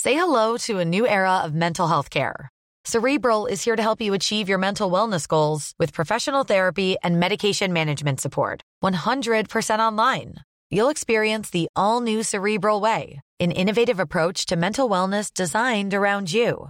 Say 0.03 0.13
hello 0.13 0.57
to 0.57 0.79
a 0.79 0.85
new 0.85 1.05
era 1.05 1.45
of 1.45 1.51
mental 1.51 1.87
health 1.87 2.09
care. 2.09 2.49
Cerebral 2.87 3.47
is 3.47 3.65
here 3.65 3.75
to 3.75 3.81
help 3.81 4.01
you 4.01 4.13
achieve 4.15 4.49
your 4.49 4.59
mental 4.59 4.91
wellness 4.91 5.27
goals 5.27 5.73
with 5.79 5.93
professional 5.93 6.45
therapy 6.45 6.95
and 7.03 7.19
medication 7.19 7.73
management 7.73 8.21
support. 8.21 8.61
100% 8.83 9.79
online. 9.79 10.35
You'll 10.69 10.91
experience 10.91 11.49
the 11.49 11.67
all 11.75 12.01
new 12.01 12.21
Cerebral 12.23 12.81
way, 12.81 13.21
an 13.39 13.51
innovative 13.51 13.99
approach 13.99 14.45
to 14.45 14.55
mental 14.55 14.89
wellness 14.89 15.33
designed 15.33 15.93
around 15.93 16.31
you. 16.31 16.69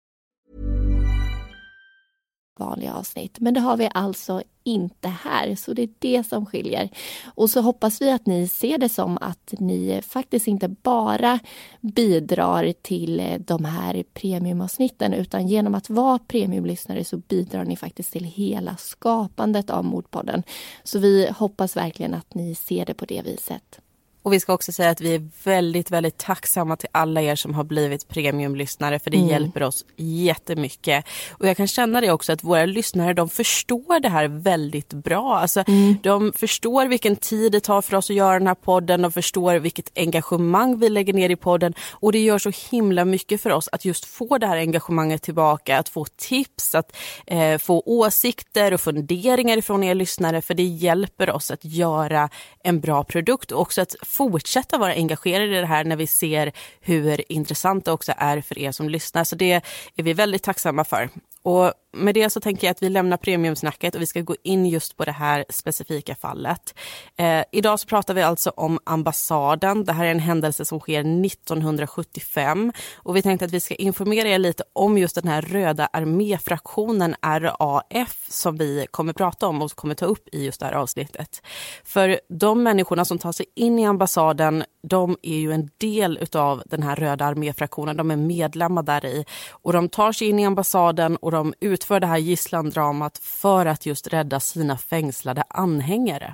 Vanliga 2.61 2.93
avsnitt. 2.93 3.39
Men 3.39 3.53
det 3.53 3.59
har 3.59 3.77
vi 3.77 3.89
alltså 3.93 4.41
inte 4.63 5.07
här, 5.07 5.55
så 5.55 5.73
det 5.73 5.81
är 5.81 5.89
det 5.99 6.27
som 6.27 6.45
skiljer. 6.45 6.89
Och 7.35 7.49
så 7.49 7.61
hoppas 7.61 8.01
vi 8.01 8.11
att 8.11 8.25
ni 8.25 8.47
ser 8.47 8.77
det 8.77 8.89
som 8.89 9.17
att 9.21 9.53
ni 9.59 10.01
faktiskt 10.03 10.47
inte 10.47 10.67
bara 10.67 11.39
bidrar 11.81 12.73
till 12.81 13.19
eh, 13.19 13.39
de 13.39 13.65
här 13.65 14.03
premiumavsnitten 14.13 15.13
utan 15.13 15.47
genom 15.47 15.75
att 15.75 15.89
vara 15.89 16.19
premiumlyssnare 16.19 17.03
så 17.03 17.17
bidrar 17.17 17.65
ni 17.65 17.75
faktiskt 17.75 18.13
till 18.13 18.25
hela 18.25 18.75
skapandet 18.77 19.69
av 19.69 19.85
Mordpodden. 19.85 20.43
Så 20.83 20.99
vi 20.99 21.29
hoppas 21.37 21.77
verkligen 21.77 22.13
att 22.13 22.33
ni 22.33 22.55
ser 22.55 22.85
det 22.85 22.93
på 22.93 23.05
det 23.05 23.21
viset. 23.21 23.79
Och 24.23 24.33
vi 24.33 24.39
ska 24.39 24.53
också 24.53 24.71
säga 24.71 24.89
att 24.89 25.01
vi 25.01 25.15
är 25.15 25.29
väldigt, 25.43 25.91
väldigt 25.91 26.17
tacksamma 26.17 26.75
till 26.75 26.89
alla 26.91 27.21
er 27.21 27.35
som 27.35 27.53
har 27.53 27.63
blivit 27.63 28.07
premiumlyssnare 28.07 28.99
för 28.99 29.11
det 29.11 29.17
mm. 29.17 29.29
hjälper 29.29 29.63
oss 29.63 29.85
jättemycket. 29.95 31.05
Och 31.31 31.47
jag 31.47 31.57
kan 31.57 31.67
känna 31.67 32.01
det 32.01 32.11
också 32.11 32.33
att 32.33 32.43
våra 32.43 32.65
lyssnare 32.65 33.13
de 33.13 33.29
förstår 33.29 33.99
det 33.99 34.09
här 34.09 34.27
väldigt 34.27 34.93
bra. 34.93 35.37
Alltså, 35.37 35.63
mm. 35.67 35.97
De 36.03 36.33
förstår 36.35 36.85
vilken 36.85 37.15
tid 37.15 37.51
det 37.51 37.59
tar 37.59 37.81
för 37.81 37.97
oss 37.97 38.09
att 38.09 38.15
göra 38.15 38.39
den 38.39 38.47
här 38.47 38.55
podden, 38.55 39.01
de 39.01 39.11
förstår 39.11 39.55
vilket 39.55 39.91
engagemang 39.95 40.79
vi 40.79 40.89
lägger 40.89 41.13
ner 41.13 41.29
i 41.29 41.35
podden 41.35 41.73
och 41.91 42.11
det 42.11 42.19
gör 42.19 42.37
så 42.37 42.51
himla 42.71 43.05
mycket 43.05 43.41
för 43.41 43.49
oss 43.49 43.69
att 43.71 43.85
just 43.85 44.05
få 44.05 44.37
det 44.37 44.47
här 44.47 44.57
engagemanget 44.57 45.21
tillbaka, 45.21 45.77
att 45.77 45.89
få 45.89 46.05
tips, 46.05 46.75
att 46.75 46.95
eh, 47.27 47.57
få 47.57 47.83
åsikter 47.85 48.73
och 48.73 48.81
funderingar 48.81 49.61
från 49.61 49.83
er 49.83 49.95
lyssnare 49.95 50.41
för 50.41 50.53
det 50.53 50.63
hjälper 50.63 51.29
oss 51.29 51.51
att 51.51 51.65
göra 51.65 52.29
en 52.63 52.79
bra 52.79 53.03
produkt 53.03 53.51
och 53.51 53.61
också 53.61 53.81
att 53.81 53.95
fortsätta 54.11 54.77
vara 54.77 54.93
engagerade 54.93 55.57
i 55.57 55.59
det 55.59 55.65
här 55.65 55.83
när 55.83 55.95
vi 55.95 56.07
ser 56.07 56.51
hur 56.81 57.31
intressant 57.31 57.85
det 57.85 57.91
också 57.91 58.13
är 58.17 58.41
för 58.41 58.57
er 58.57 58.71
som 58.71 58.89
lyssnar. 58.89 59.23
Så 59.23 59.35
det 59.35 59.51
är 59.95 60.03
vi 60.03 60.13
väldigt 60.13 60.43
tacksamma 60.43 60.83
för. 60.83 61.09
Och 61.43 61.73
med 61.93 62.13
det 62.13 62.29
så 62.29 62.39
tänker 62.39 62.67
jag 62.67 62.71
att 62.71 62.83
vi 62.83 62.89
lämnar 62.89 63.17
premiumsnacket 63.17 63.95
och 63.95 64.01
vi 64.01 64.05
ska 64.05 64.21
gå 64.21 64.35
in 64.43 64.65
just 64.65 64.97
på 64.97 65.05
det 65.05 65.11
här 65.11 65.45
specifika 65.49 66.15
fallet. 66.15 66.75
Eh, 67.17 67.43
idag 67.51 67.79
så 67.79 67.87
pratar 67.87 68.13
vi 68.13 68.21
alltså 68.21 68.49
om 68.49 68.79
ambassaden. 68.83 69.83
Det 69.83 69.93
här 69.93 70.05
är 70.05 70.11
en 70.11 70.19
händelse 70.19 70.65
som 70.65 70.79
sker 70.79 71.25
1975 71.25 72.73
och 72.95 73.15
vi 73.15 73.21
tänkte 73.21 73.45
att 73.45 73.51
vi 73.51 73.59
ska 73.59 73.75
informera 73.75 74.27
er 74.27 74.39
lite 74.39 74.63
om 74.73 74.97
just 74.97 75.15
den 75.15 75.27
här 75.27 75.41
röda 75.41 75.89
arméfraktionen 75.93 77.15
RAF 77.21 78.25
som 78.29 78.57
vi 78.57 78.87
kommer 78.91 79.13
prata 79.13 79.47
om 79.47 79.61
och 79.61 79.71
kommer 79.71 79.95
ta 79.95 80.05
upp 80.05 80.27
i 80.31 80.45
just 80.45 80.59
det 80.59 80.65
här 80.65 80.73
avsnittet. 80.73 81.41
För 81.83 82.19
de 82.29 82.63
människorna 82.63 83.05
som 83.05 83.17
tar 83.17 83.31
sig 83.31 83.45
in 83.55 83.79
i 83.79 83.85
ambassaden, 83.85 84.63
de 84.83 85.17
är 85.21 85.37
ju 85.37 85.51
en 85.51 85.69
del 85.77 86.17
utav 86.21 86.63
den 86.65 86.83
här 86.83 86.95
röda 86.95 87.25
arméfraktionen. 87.25 87.97
De 87.97 88.11
är 88.11 88.15
medlemmar 88.15 88.83
där 88.83 89.05
i 89.05 89.25
och 89.51 89.73
de 89.73 89.89
tar 89.89 90.11
sig 90.11 90.27
in 90.27 90.39
i 90.39 90.45
ambassaden 90.45 91.15
och 91.15 91.31
de 91.31 91.53
utför 91.81 91.99
det 91.99 92.07
här 92.07 92.17
gisslandramat 92.17 93.17
för 93.17 93.65
att 93.65 93.85
just 93.85 94.07
rädda 94.07 94.39
sina 94.39 94.77
fängslade 94.77 95.43
anhängare. 95.47 96.33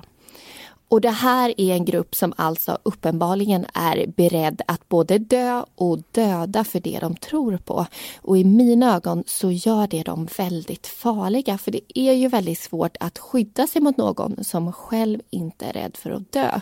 Och 0.90 1.00
det 1.00 1.10
här 1.10 1.54
är 1.56 1.74
en 1.74 1.84
grupp 1.84 2.14
som 2.14 2.32
alltså 2.36 2.78
uppenbarligen 2.82 3.66
är 3.74 4.06
beredd 4.16 4.62
att 4.66 4.88
både 4.88 5.18
dö 5.18 5.64
och 5.74 5.98
döda 6.12 6.64
för 6.64 6.80
det 6.80 6.98
de 7.00 7.16
tror 7.16 7.56
på. 7.56 7.86
Och 8.22 8.38
i 8.38 8.44
mina 8.44 8.96
ögon 8.96 9.24
så 9.26 9.50
gör 9.50 9.86
det 9.86 10.02
dem 10.02 10.28
väldigt 10.38 10.86
farliga 10.86 11.58
för 11.58 11.70
det 11.70 11.80
är 11.94 12.12
ju 12.12 12.28
väldigt 12.28 12.58
svårt 12.58 12.96
att 13.00 13.18
skydda 13.18 13.66
sig 13.66 13.82
mot 13.82 13.96
någon 13.96 14.44
som 14.44 14.72
själv 14.72 15.20
inte 15.30 15.66
är 15.66 15.72
rädd 15.72 15.96
för 15.96 16.10
att 16.10 16.32
dö. 16.32 16.60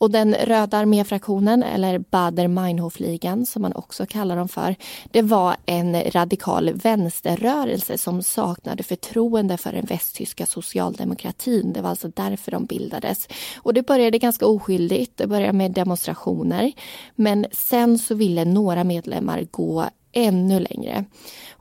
Och 0.00 0.10
den 0.10 0.34
röda 0.34 0.78
arméfraktionen, 0.78 1.62
eller 1.62 1.98
Bader-Meinhof-ligan 1.98 3.46
som 3.46 3.62
man 3.62 3.72
också 3.72 4.06
kallar 4.06 4.36
dem 4.36 4.48
för, 4.48 4.76
det 5.10 5.22
var 5.22 5.56
en 5.66 6.02
radikal 6.10 6.72
vänsterrörelse 6.74 7.98
som 7.98 8.22
saknade 8.22 8.82
förtroende 8.82 9.56
för 9.56 9.72
den 9.72 9.84
västtyska 9.84 10.46
socialdemokratin. 10.46 11.72
Det 11.72 11.82
var 11.82 11.90
alltså 11.90 12.08
därför 12.08 12.50
de 12.50 12.66
bildades. 12.66 13.28
Och 13.56 13.74
det 13.74 13.86
började 13.86 14.18
ganska 14.18 14.46
oskyldigt, 14.46 15.16
det 15.16 15.26
började 15.26 15.52
med 15.52 15.72
demonstrationer. 15.72 16.72
Men 17.14 17.46
sen 17.52 17.98
så 17.98 18.14
ville 18.14 18.44
några 18.44 18.84
medlemmar 18.84 19.46
gå 19.50 19.84
ännu 20.12 20.60
längre. 20.60 21.04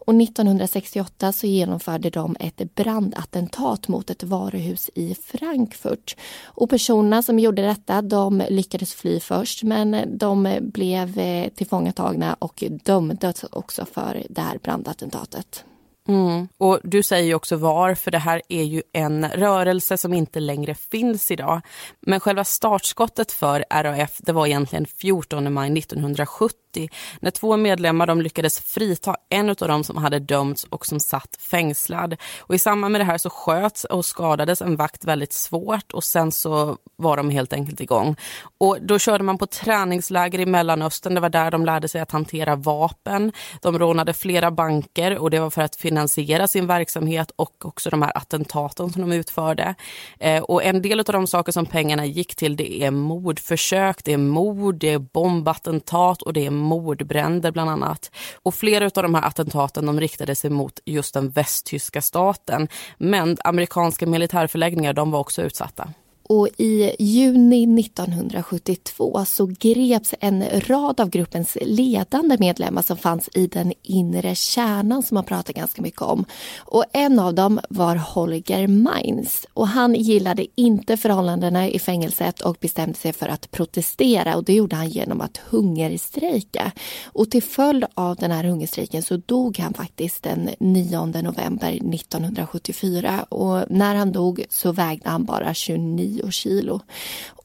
Och 0.09 0.21
1968 0.21 1.31
så 1.31 1.47
genomförde 1.47 2.09
de 2.09 2.35
ett 2.39 2.75
brandattentat 2.75 3.87
mot 3.87 4.09
ett 4.09 4.23
varuhus 4.23 4.89
i 4.95 5.15
Frankfurt. 5.15 6.15
Och 6.43 6.69
personerna 6.69 7.21
som 7.23 7.39
gjorde 7.39 7.61
detta 7.61 8.01
de 8.01 8.43
lyckades 8.49 8.93
fly 8.93 9.19
först 9.19 9.63
men 9.63 10.17
de 10.17 10.57
blev 10.61 11.19
eh, 11.19 11.49
tillfångatagna 11.49 12.33
och 12.33 12.63
dömdes 12.83 13.43
också 13.43 13.85
för 13.85 14.23
det 14.29 14.41
här 14.41 14.57
brandattentatet. 14.63 15.65
Mm. 16.09 16.47
Och 16.57 16.79
Du 16.83 17.03
säger 17.03 17.27
ju 17.27 17.33
också 17.33 17.55
var, 17.55 17.95
för 17.95 18.11
det 18.11 18.17
här 18.17 18.41
är 18.49 18.63
ju 18.63 18.81
en 18.93 19.29
rörelse 19.29 19.97
som 19.97 20.13
inte 20.13 20.39
längre 20.39 20.75
finns 20.75 21.31
idag. 21.31 21.61
Men 21.99 22.19
själva 22.19 22.43
startskottet 22.43 23.31
för 23.31 23.65
RAF 23.69 24.17
det 24.17 24.31
var 24.31 24.47
egentligen 24.47 24.85
14 24.85 25.53
maj 25.53 25.77
1970 25.77 26.89
när 27.19 27.31
två 27.31 27.57
medlemmar 27.57 28.07
de 28.07 28.21
lyckades 28.21 28.59
frita 28.59 29.15
en 29.29 29.49
av 29.49 29.55
dem 29.55 29.83
som 29.83 29.97
hade 29.97 30.19
dömts 30.19 30.63
och 30.63 30.85
som 30.85 30.99
satt 30.99 31.37
fängslad. 31.39 32.15
Och 32.39 32.55
I 32.55 32.59
samband 32.59 32.91
med 32.91 33.01
det 33.01 33.05
här 33.05 33.17
så 33.17 33.29
sköts 33.29 33.83
och 33.83 34.05
skadades 34.05 34.61
en 34.61 34.75
vakt 34.75 35.05
väldigt 35.05 35.33
svårt 35.33 35.91
och 35.91 36.03
sen 36.03 36.31
så 36.31 36.77
var 36.95 37.17
de 37.17 37.29
helt 37.29 37.53
enkelt 37.53 37.81
igång. 37.81 38.15
Och 38.57 38.77
Då 38.81 38.99
körde 38.99 39.23
man 39.23 39.37
på 39.37 39.47
träningsläger 39.47 40.39
i 40.39 40.45
Mellanöstern. 40.45 41.15
Det 41.15 41.21
var 41.21 41.29
där 41.29 41.51
de 41.51 41.65
lärde 41.65 41.87
sig 41.87 42.01
att 42.01 42.11
hantera 42.11 42.55
vapen. 42.55 43.31
De 43.61 43.79
rånade 43.79 44.13
flera 44.13 44.51
banker 44.51 45.17
och 45.17 45.29
det 45.29 45.39
var 45.39 45.49
för 45.49 45.61
att 45.61 45.75
finna 45.75 45.98
finansiera 45.99 46.47
sin 46.47 46.67
verksamhet 46.67 47.31
och 47.35 47.65
också 47.65 47.89
de 47.89 48.01
här 48.01 48.17
attentaten 48.17 48.89
som 48.89 49.01
de 49.01 49.11
utförde. 49.11 49.75
Eh, 50.19 50.43
och 50.43 50.63
En 50.63 50.81
del 50.81 50.99
av 50.99 51.05
de 51.05 51.27
saker 51.27 51.51
som 51.51 51.65
pengarna 51.65 52.05
gick 52.05 52.35
till 52.35 52.55
det 52.55 52.83
är 52.83 52.91
mordförsök, 52.91 54.03
det 54.03 54.13
är 54.13 54.17
mord, 54.17 54.75
det 54.75 54.93
är 54.93 54.99
bombattentat 54.99 56.21
och 56.21 56.33
det 56.33 56.45
är 56.45 56.51
mordbränder 56.51 57.51
bland 57.51 57.69
annat. 57.69 58.11
Och 58.43 58.55
flera 58.55 58.85
av 58.85 59.03
de 59.03 59.15
här 59.15 59.27
attentaten 59.27 59.85
de 59.85 59.99
riktade 59.99 60.35
sig 60.35 60.49
mot 60.49 60.79
just 60.85 61.13
den 61.13 61.29
västtyska 61.29 62.01
staten. 62.01 62.67
Men 62.97 63.37
amerikanska 63.43 64.05
militärförläggningar 64.07 64.93
de 64.93 65.11
var 65.11 65.19
också 65.19 65.41
utsatta. 65.41 65.93
Och 66.31 66.47
i 66.57 66.95
juni 66.99 67.81
1972 67.81 69.25
så 69.25 69.45
greps 69.45 70.13
en 70.19 70.43
rad 70.67 70.99
av 70.99 71.09
gruppens 71.09 71.57
ledande 71.61 72.37
medlemmar 72.39 72.81
som 72.81 72.97
fanns 72.97 73.29
i 73.33 73.47
den 73.47 73.73
inre 73.83 74.35
kärnan 74.35 75.03
som 75.03 75.15
man 75.15 75.23
pratar 75.23 75.53
ganska 75.53 75.81
mycket 75.81 76.01
om. 76.01 76.25
Och 76.57 76.85
en 76.93 77.19
av 77.19 77.33
dem 77.33 77.59
var 77.69 77.95
Holger 77.95 78.67
Mainz 78.67 79.45
och 79.53 79.67
han 79.67 79.95
gillade 79.95 80.45
inte 80.55 80.97
förhållandena 80.97 81.69
i 81.69 81.79
fängelset 81.79 82.41
och 82.41 82.57
bestämde 82.59 82.97
sig 82.97 83.13
för 83.13 83.27
att 83.27 83.51
protestera 83.51 84.35
och 84.35 84.43
det 84.43 84.53
gjorde 84.53 84.75
han 84.75 84.89
genom 84.89 85.21
att 85.21 85.37
hungerstrejka. 85.37 86.71
Och 87.05 87.31
till 87.31 87.43
följd 87.43 87.85
av 87.93 88.15
den 88.15 88.31
här 88.31 88.43
hungerstrejken 88.43 89.03
så 89.03 89.17
dog 89.17 89.59
han 89.59 89.73
faktiskt 89.73 90.23
den 90.23 90.49
9 90.59 91.05
november 91.05 91.71
1974 91.71 93.25
och 93.29 93.63
när 93.69 93.95
han 93.95 94.11
dog 94.11 94.45
så 94.49 94.71
vägde 94.71 95.09
han 95.09 95.25
bara 95.25 95.53
29 95.53 96.18
10 96.21 96.31
kilo. 96.31 96.81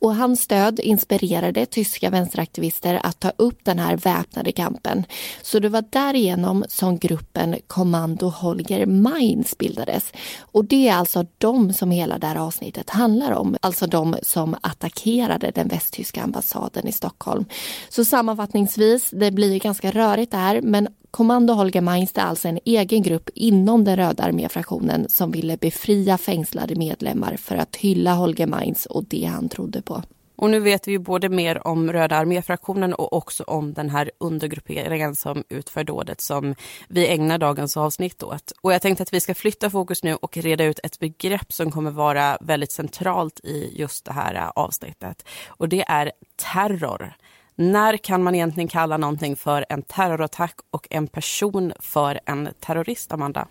Och 0.00 0.16
hans 0.16 0.40
stöd 0.40 0.80
inspirerade 0.80 1.66
tyska 1.66 2.10
vänsteraktivister 2.10 3.00
att 3.02 3.20
ta 3.20 3.32
upp 3.36 3.64
den 3.64 3.78
här 3.78 3.96
väpnade 3.96 4.52
kampen. 4.52 5.04
Så 5.42 5.58
det 5.58 5.68
var 5.68 5.84
därigenom 5.90 6.64
som 6.68 6.98
gruppen 6.98 7.56
Kommando 7.66 8.28
Holger 8.28 8.86
Mainz 8.86 9.58
bildades. 9.58 10.12
Och 10.40 10.64
det 10.64 10.88
är 10.88 10.94
alltså 10.94 11.26
de 11.38 11.72
som 11.72 11.90
hela 11.90 12.18
det 12.18 12.26
här 12.26 12.36
avsnittet 12.36 12.90
handlar 12.90 13.32
om. 13.32 13.56
Alltså 13.60 13.86
de 13.86 14.16
som 14.22 14.56
attackerade 14.60 15.50
den 15.50 15.68
västtyska 15.68 16.22
ambassaden 16.22 16.86
i 16.86 16.92
Stockholm. 16.92 17.44
Så 17.88 18.04
sammanfattningsvis, 18.04 19.10
det 19.10 19.30
blir 19.30 19.58
ganska 19.58 19.90
rörigt 19.90 20.30
det 20.30 20.36
här 20.36 20.60
men 20.62 20.88
Kommando 21.14 21.54
Holger 21.54 21.80
Mainz 21.80 22.12
är 22.14 22.22
alltså 22.22 22.48
en 22.48 22.58
egen 22.64 23.02
grupp 23.02 23.30
inom 23.34 23.84
den 23.84 23.96
röda 23.96 24.22
arméfraktionen 24.24 25.08
som 25.08 25.30
ville 25.30 25.56
befria 25.56 26.18
fängslade 26.18 26.74
medlemmar 26.74 27.36
för 27.36 27.56
att 27.56 27.76
hylla 27.76 28.14
Holger 28.14 28.46
Mainz 28.46 28.86
och 28.86 29.04
det 29.04 29.24
han 29.24 29.48
trodde 29.48 29.82
på. 29.82 30.02
Och 30.36 30.50
nu 30.50 30.60
vet 30.60 30.88
vi 30.88 30.92
ju 30.92 30.98
både 30.98 31.28
mer 31.28 31.66
om 31.66 31.92
Röda 31.92 32.16
arméfraktionen 32.16 32.94
och 32.94 33.12
också 33.12 33.44
om 33.44 33.72
den 33.72 33.90
här 33.90 34.10
undergrupperingen 34.18 35.14
som 35.14 35.44
utför 35.48 35.84
dådet 35.84 36.20
som 36.20 36.54
vi 36.88 37.08
ägnar 37.08 37.38
dagens 37.38 37.76
avsnitt 37.76 38.22
åt. 38.22 38.52
Och 38.60 38.72
jag 38.72 38.82
tänkte 38.82 39.02
att 39.02 39.12
vi 39.12 39.20
ska 39.20 39.34
flytta 39.34 39.70
fokus 39.70 40.02
nu 40.02 40.14
och 40.14 40.36
reda 40.36 40.64
ut 40.64 40.80
ett 40.82 40.98
begrepp 40.98 41.52
som 41.52 41.70
kommer 41.70 41.90
vara 41.90 42.38
väldigt 42.40 42.72
centralt 42.72 43.40
i 43.44 43.80
just 43.80 44.04
det 44.04 44.12
här 44.12 44.34
äh, 44.34 44.48
avsnittet. 44.48 45.24
Och 45.46 45.68
det 45.68 45.84
är 45.88 46.12
terror. 46.36 47.14
När 47.56 47.96
kan 47.96 48.22
man 48.22 48.34
egentligen 48.34 48.68
kalla 48.68 48.96
någonting 48.96 49.36
för 49.36 49.64
en 49.68 49.82
terrorattack 49.82 50.54
och 50.70 50.86
en 50.90 51.06
person 51.06 51.72
för 51.80 52.20
en 52.26 52.48
terrorist, 52.60 53.12
Amanda? 53.12 53.48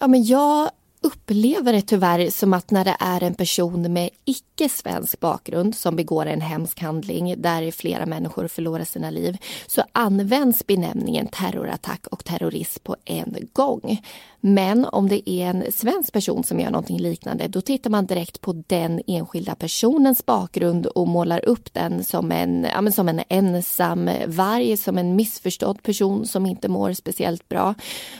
Ja, 0.00 0.06
men 0.06 0.24
jag 0.24 0.70
upplever 1.04 1.72
det 1.72 1.82
tyvärr 1.82 2.30
som 2.30 2.52
att 2.52 2.70
när 2.70 2.84
det 2.84 2.96
är 3.00 3.22
en 3.22 3.34
person 3.34 3.92
med 3.92 4.10
icke-svensk 4.24 5.20
bakgrund 5.20 5.74
som 5.74 5.96
begår 5.96 6.26
en 6.26 6.40
hemsk 6.40 6.80
handling 6.80 7.42
där 7.42 7.70
flera 7.70 8.06
människor 8.06 8.48
förlorar 8.48 8.84
sina 8.84 9.10
liv 9.10 9.36
så 9.66 9.82
används 9.92 10.66
benämningen 10.66 11.28
terrorattack 11.28 12.06
och 12.06 12.24
terrorism 12.24 12.82
på 12.84 12.96
en 13.04 13.36
gång. 13.52 14.02
Men 14.46 14.84
om 14.84 15.08
det 15.08 15.30
är 15.30 15.46
en 15.46 15.72
svensk 15.72 16.12
person 16.12 16.44
som 16.44 16.60
gör 16.60 16.70
någonting 16.70 16.98
liknande 16.98 17.48
då 17.48 17.60
tittar 17.60 17.90
man 17.90 18.06
direkt 18.06 18.40
på 18.40 18.62
den 18.66 19.02
enskilda 19.06 19.54
personens 19.54 20.26
bakgrund 20.26 20.86
och 20.86 21.08
målar 21.08 21.44
upp 21.44 21.74
den 21.74 22.04
som 22.04 22.32
en, 22.32 22.66
ja, 22.74 22.90
som 22.90 23.08
en 23.08 23.20
ensam 23.28 24.10
varg, 24.26 24.76
som 24.76 24.98
en 24.98 25.16
missförstådd 25.16 25.82
person 25.82 26.26
som 26.26 26.46
inte 26.46 26.68
mår 26.68 26.92
speciellt 26.92 27.48
bra. 27.48 27.74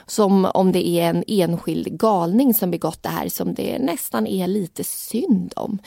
Som 0.07 0.45
om 0.45 0.73
det 0.73 0.89
är 0.89 1.11
en 1.11 1.25
enskild 1.27 1.99
galning 2.01 2.55
som 2.55 2.71
begått 2.71 3.03
det 3.03 3.09
här 3.09 3.29
som 3.29 3.55
det 3.55 3.79
nästan 3.79 4.27
är 4.27 4.47
lite 4.47 4.85
synd 4.85 5.53
om. 5.57 5.79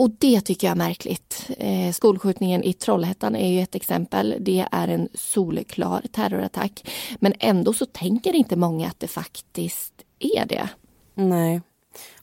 Och 0.00 0.10
det 0.18 0.40
tycker 0.40 0.66
jag 0.66 0.72
är 0.72 0.78
märkligt. 0.78 1.50
Eh, 1.58 1.92
skolskjutningen 1.92 2.64
i 2.64 2.72
Trollhättan 2.72 3.36
är 3.36 3.48
ju 3.48 3.60
ett 3.60 3.74
exempel. 3.74 4.36
Det 4.40 4.66
är 4.72 4.88
en 4.88 5.08
solklar 5.14 6.02
terrorattack. 6.12 6.90
Men 7.18 7.34
ändå 7.38 7.72
så 7.72 7.86
tänker 7.86 8.32
inte 8.32 8.56
många 8.56 8.88
att 8.88 9.00
det 9.00 9.08
faktiskt 9.08 9.92
är 10.18 10.46
det. 10.46 10.68
Nej. 11.14 11.60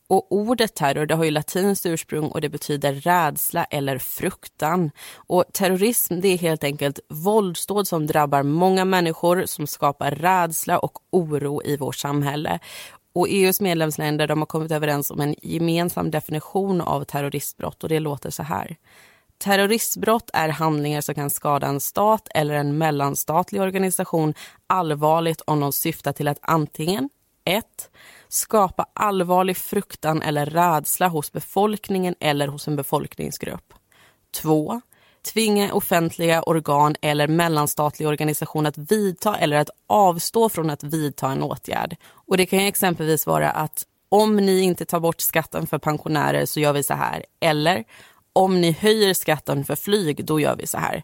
Och 0.10 0.32
ordet 0.32 0.76
terror 0.76 1.06
det 1.06 1.16
har 1.16 1.24
ju 1.24 1.32
latinskt 1.32 1.86
ursprung 1.86 2.28
och 2.28 2.42
det 2.42 2.50
betyder 2.50 2.94
rädsla 2.94 3.64
eller 3.64 3.98
fruktan. 3.98 4.92
Och 5.16 5.46
terrorism 5.54 6.22
det 6.22 6.28
är 6.28 6.38
helt 6.38 6.64
enkelt 6.64 7.00
våldsdåd 7.10 7.88
som 7.88 8.08
drabbar 8.08 8.44
många 8.44 8.86
människor 8.86 9.44
som 9.46 9.68
skapar 9.68 10.12
rädsla 10.12 10.80
och 10.80 11.00
oro 11.12 11.62
i 11.66 11.78
vårt 11.78 11.96
samhälle. 11.96 12.60
Och 13.18 13.28
EUs 13.30 13.62
medlemsländer 13.62 14.28
de 14.28 14.40
har 14.40 14.46
kommit 14.46 14.72
överens 14.72 15.12
om 15.12 15.22
en 15.22 15.36
gemensam 15.42 16.12
definition 16.12 16.82
av 16.82 17.04
terroristbrott 17.04 17.84
och 17.84 17.90
det 17.90 18.00
låter 18.00 18.30
så 18.30 18.44
här. 18.44 18.76
Terroristbrott 19.38 20.30
är 20.34 20.50
handlingar 20.50 21.02
som 21.02 21.16
kan 21.16 21.30
skada 21.30 21.68
en 21.68 21.80
stat 21.80 22.28
eller 22.36 22.54
en 22.54 22.78
mellanstatlig 22.78 23.62
organisation 23.62 24.34
allvarligt 24.68 25.42
om 25.42 25.60
de 25.60 25.74
syftar 25.74 26.14
till 26.14 26.28
att 26.28 26.40
antingen 26.42 27.10
1. 27.46 27.66
Skapa 28.28 28.86
allvarlig 28.94 29.58
fruktan 29.58 30.22
eller 30.22 30.46
rädsla 30.46 31.08
hos 31.08 31.32
befolkningen 31.32 32.16
eller 32.20 32.48
hos 32.48 32.68
en 32.68 32.76
befolkningsgrupp. 32.76 33.74
2 34.42 34.82
tvinga 35.34 35.74
offentliga 35.74 36.42
organ 36.42 36.96
eller 37.02 37.28
mellanstatlig 37.28 38.08
organisation 38.08 38.66
att 38.66 38.78
vidta 38.78 39.38
eller 39.38 39.58
att 39.58 39.70
avstå 39.88 40.50
från 40.50 40.70
att 40.70 40.84
vidta 40.84 41.32
en 41.32 41.44
åtgärd. 41.44 41.96
Och 42.28 42.38
Det 42.38 42.46
kan 42.46 42.60
exempelvis 42.60 43.28
vara 43.28 43.50
att 43.50 43.86
om 44.10 44.36
ni 44.36 44.62
inte 44.62 44.86
tar 44.86 45.00
bort 45.00 45.22
skatten 45.22 45.68
för 45.68 45.78
pensionärer 45.78 46.46
så 46.46 46.60
gör 46.60 46.74
vi 46.74 46.84
så 46.84 46.94
här. 46.94 47.26
Eller 47.40 47.84
om 48.34 48.62
ni 48.62 48.72
höjer 48.72 49.14
skatten 49.14 49.66
för 49.66 49.76
flyg, 49.76 50.26
då 50.26 50.40
gör 50.40 50.56
vi 50.56 50.68
så 50.68 50.78
här. 50.78 51.04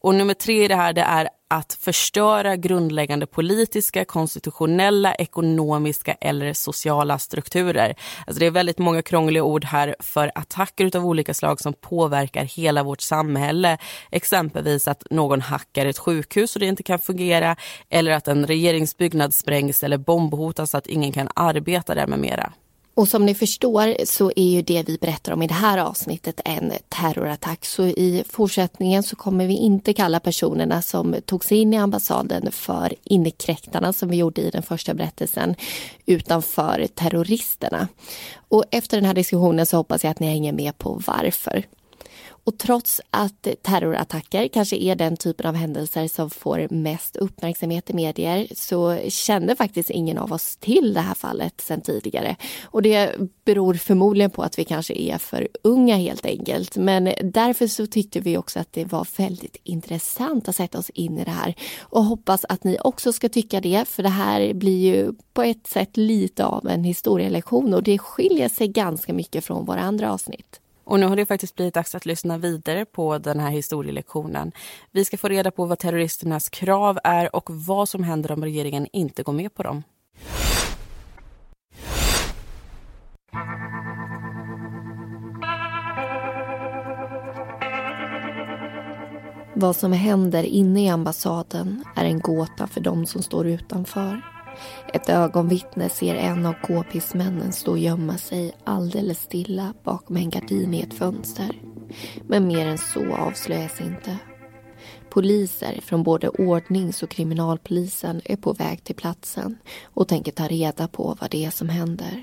Och 0.00 0.14
nummer 0.14 0.34
tre 0.34 0.64
i 0.64 0.68
det 0.68 0.76
här 0.76 0.92
det 0.92 1.02
är 1.02 1.28
att 1.52 1.72
förstöra 1.72 2.56
grundläggande 2.56 3.26
politiska, 3.26 4.04
konstitutionella, 4.04 5.14
ekonomiska 5.14 6.12
eller 6.20 6.52
sociala 6.52 7.18
strukturer. 7.18 7.94
Alltså 8.26 8.40
det 8.40 8.46
är 8.46 8.50
väldigt 8.50 8.78
många 8.78 9.02
krångliga 9.02 9.42
ord 9.42 9.64
här 9.64 9.96
för 10.00 10.32
attacker 10.34 10.96
av 10.96 11.06
olika 11.06 11.34
slag 11.34 11.60
som 11.60 11.72
påverkar 11.72 12.44
hela 12.44 12.82
vårt 12.82 13.00
samhälle. 13.00 13.78
Exempelvis 14.10 14.88
att 14.88 15.02
någon 15.10 15.40
hackar 15.40 15.86
ett 15.86 15.98
sjukhus 15.98 16.56
och 16.56 16.60
det 16.60 16.66
inte 16.66 16.82
kan 16.82 16.98
fungera 16.98 17.56
eller 17.90 18.12
att 18.12 18.28
en 18.28 18.46
regeringsbyggnad 18.46 19.34
sprängs 19.34 19.82
eller 19.82 19.98
bombhotas 19.98 20.70
så 20.70 20.78
att 20.78 20.86
ingen 20.86 21.12
kan 21.12 21.28
arbeta 21.34 21.94
där 21.94 22.06
med 22.06 22.18
mera. 22.18 22.52
Och 22.94 23.08
som 23.08 23.26
ni 23.26 23.34
förstår 23.34 24.04
så 24.04 24.32
är 24.36 24.50
ju 24.50 24.62
det 24.62 24.82
vi 24.88 24.98
berättar 25.00 25.32
om 25.32 25.42
i 25.42 25.46
det 25.46 25.54
här 25.54 25.78
avsnittet 25.78 26.40
en 26.44 26.72
terrorattack. 26.88 27.64
Så 27.64 27.86
i 27.86 28.24
fortsättningen 28.28 29.02
så 29.02 29.16
kommer 29.16 29.46
vi 29.46 29.54
inte 29.54 29.92
kalla 29.92 30.20
personerna 30.20 30.82
som 30.82 31.16
tog 31.26 31.44
sig 31.44 31.58
in 31.58 31.74
i 31.74 31.76
ambassaden 31.76 32.52
för 32.52 32.94
inkräktarna 33.04 33.92
som 33.92 34.08
vi 34.08 34.16
gjorde 34.16 34.40
i 34.40 34.50
den 34.50 34.62
första 34.62 34.94
berättelsen, 34.94 35.54
utan 36.06 36.42
för 36.42 36.86
terroristerna. 36.94 37.88
Och 38.48 38.64
efter 38.70 38.96
den 38.96 39.06
här 39.06 39.14
diskussionen 39.14 39.66
så 39.66 39.76
hoppas 39.76 40.04
jag 40.04 40.10
att 40.10 40.20
ni 40.20 40.26
hänger 40.26 40.52
med 40.52 40.78
på 40.78 41.02
varför. 41.06 41.64
Och 42.44 42.58
trots 42.58 43.00
att 43.10 43.48
terrorattacker 43.62 44.48
kanske 44.48 44.76
är 44.76 44.96
den 44.96 45.16
typen 45.16 45.46
av 45.46 45.54
händelser 45.54 46.08
som 46.08 46.30
får 46.30 46.66
mest 46.70 47.16
uppmärksamhet 47.16 47.90
i 47.90 47.94
medier 47.94 48.46
så 48.54 48.98
kände 49.08 49.56
faktiskt 49.56 49.90
ingen 49.90 50.18
av 50.18 50.32
oss 50.32 50.56
till 50.56 50.94
det 50.94 51.00
här 51.00 51.14
fallet 51.14 51.60
sen 51.60 51.80
tidigare. 51.80 52.36
Och 52.64 52.82
det 52.82 53.14
beror 53.44 53.74
förmodligen 53.74 54.30
på 54.30 54.42
att 54.42 54.58
vi 54.58 54.64
kanske 54.64 54.94
är 54.94 55.18
för 55.18 55.48
unga 55.62 55.96
helt 55.96 56.26
enkelt. 56.26 56.76
Men 56.76 57.04
därför 57.22 57.66
så 57.66 57.86
tyckte 57.86 58.20
vi 58.20 58.36
också 58.36 58.60
att 58.60 58.72
det 58.72 58.84
var 58.84 59.06
väldigt 59.16 59.56
intressant 59.64 60.48
att 60.48 60.56
sätta 60.56 60.78
oss 60.78 60.90
in 60.90 61.18
i 61.18 61.24
det 61.24 61.30
här 61.30 61.54
och 61.80 62.04
hoppas 62.04 62.44
att 62.48 62.64
ni 62.64 62.78
också 62.80 63.12
ska 63.12 63.28
tycka 63.28 63.60
det 63.60 63.88
för 63.88 64.02
det 64.02 64.08
här 64.08 64.54
blir 64.54 64.94
ju 64.94 65.12
på 65.32 65.42
ett 65.42 65.66
sätt 65.66 65.96
lite 65.96 66.44
av 66.44 66.68
en 66.68 66.84
historielektion 66.84 67.74
och 67.74 67.82
det 67.82 67.98
skiljer 67.98 68.48
sig 68.48 68.68
ganska 68.68 69.12
mycket 69.12 69.44
från 69.44 69.64
våra 69.64 69.80
andra 69.80 70.12
avsnitt. 70.12 70.61
Och 70.92 71.00
nu 71.00 71.06
har 71.06 71.16
det 71.16 71.26
faktiskt 71.26 71.54
blivit 71.54 71.74
dags 71.74 71.94
att 71.94 72.06
lyssna 72.06 72.38
vidare 72.38 72.84
på 72.84 73.18
den 73.18 73.40
här 73.40 73.50
historielektionen. 73.50 74.52
Vi 74.90 75.04
ska 75.04 75.16
få 75.16 75.28
reda 75.28 75.50
på 75.50 75.66
vad 75.66 75.78
terroristernas 75.78 76.48
krav 76.48 76.98
är 77.04 77.36
och 77.36 77.50
vad 77.50 77.88
som 77.88 78.02
händer 78.04 78.32
om 78.32 78.44
regeringen 78.44 78.86
inte 78.92 79.22
går 79.22 79.32
med 79.32 79.54
på 79.54 79.62
dem. 79.62 79.82
Vad 89.54 89.76
som 89.76 89.92
händer 89.92 90.42
inne 90.44 90.84
i 90.84 90.88
ambassaden 90.88 91.84
är 91.96 92.04
en 92.04 92.20
gåta 92.20 92.66
för 92.66 92.80
de 92.80 93.06
som 93.06 93.22
står 93.22 93.46
utanför. 93.46 94.31
Ett 94.92 95.08
ögonvittne 95.08 95.88
ser 95.88 96.14
en 96.14 96.46
av 96.46 96.54
k-pissmännen 96.62 97.52
stå 97.52 97.70
och 97.70 97.78
gömma 97.78 98.18
sig 98.18 98.52
alldeles 98.64 99.22
stilla 99.22 99.74
bakom 99.84 100.16
en 100.16 100.30
gardin 100.30 100.74
i 100.74 100.80
ett 100.80 100.94
fönster. 100.94 101.50
Men 102.26 102.46
mer 102.46 102.66
än 102.66 102.78
så 102.78 103.14
avslöjas 103.16 103.80
inte. 103.80 104.18
Poliser 105.10 105.80
från 105.82 106.02
både 106.02 106.28
ordnings 106.28 107.02
och 107.02 107.10
kriminalpolisen 107.10 108.20
är 108.24 108.36
på 108.36 108.52
väg 108.52 108.84
till 108.84 108.94
platsen 108.94 109.58
och 109.84 110.08
tänker 110.08 110.32
ta 110.32 110.48
reda 110.48 110.88
på 110.88 111.16
vad 111.20 111.30
det 111.30 111.44
är 111.44 111.50
som 111.50 111.68
händer. 111.68 112.22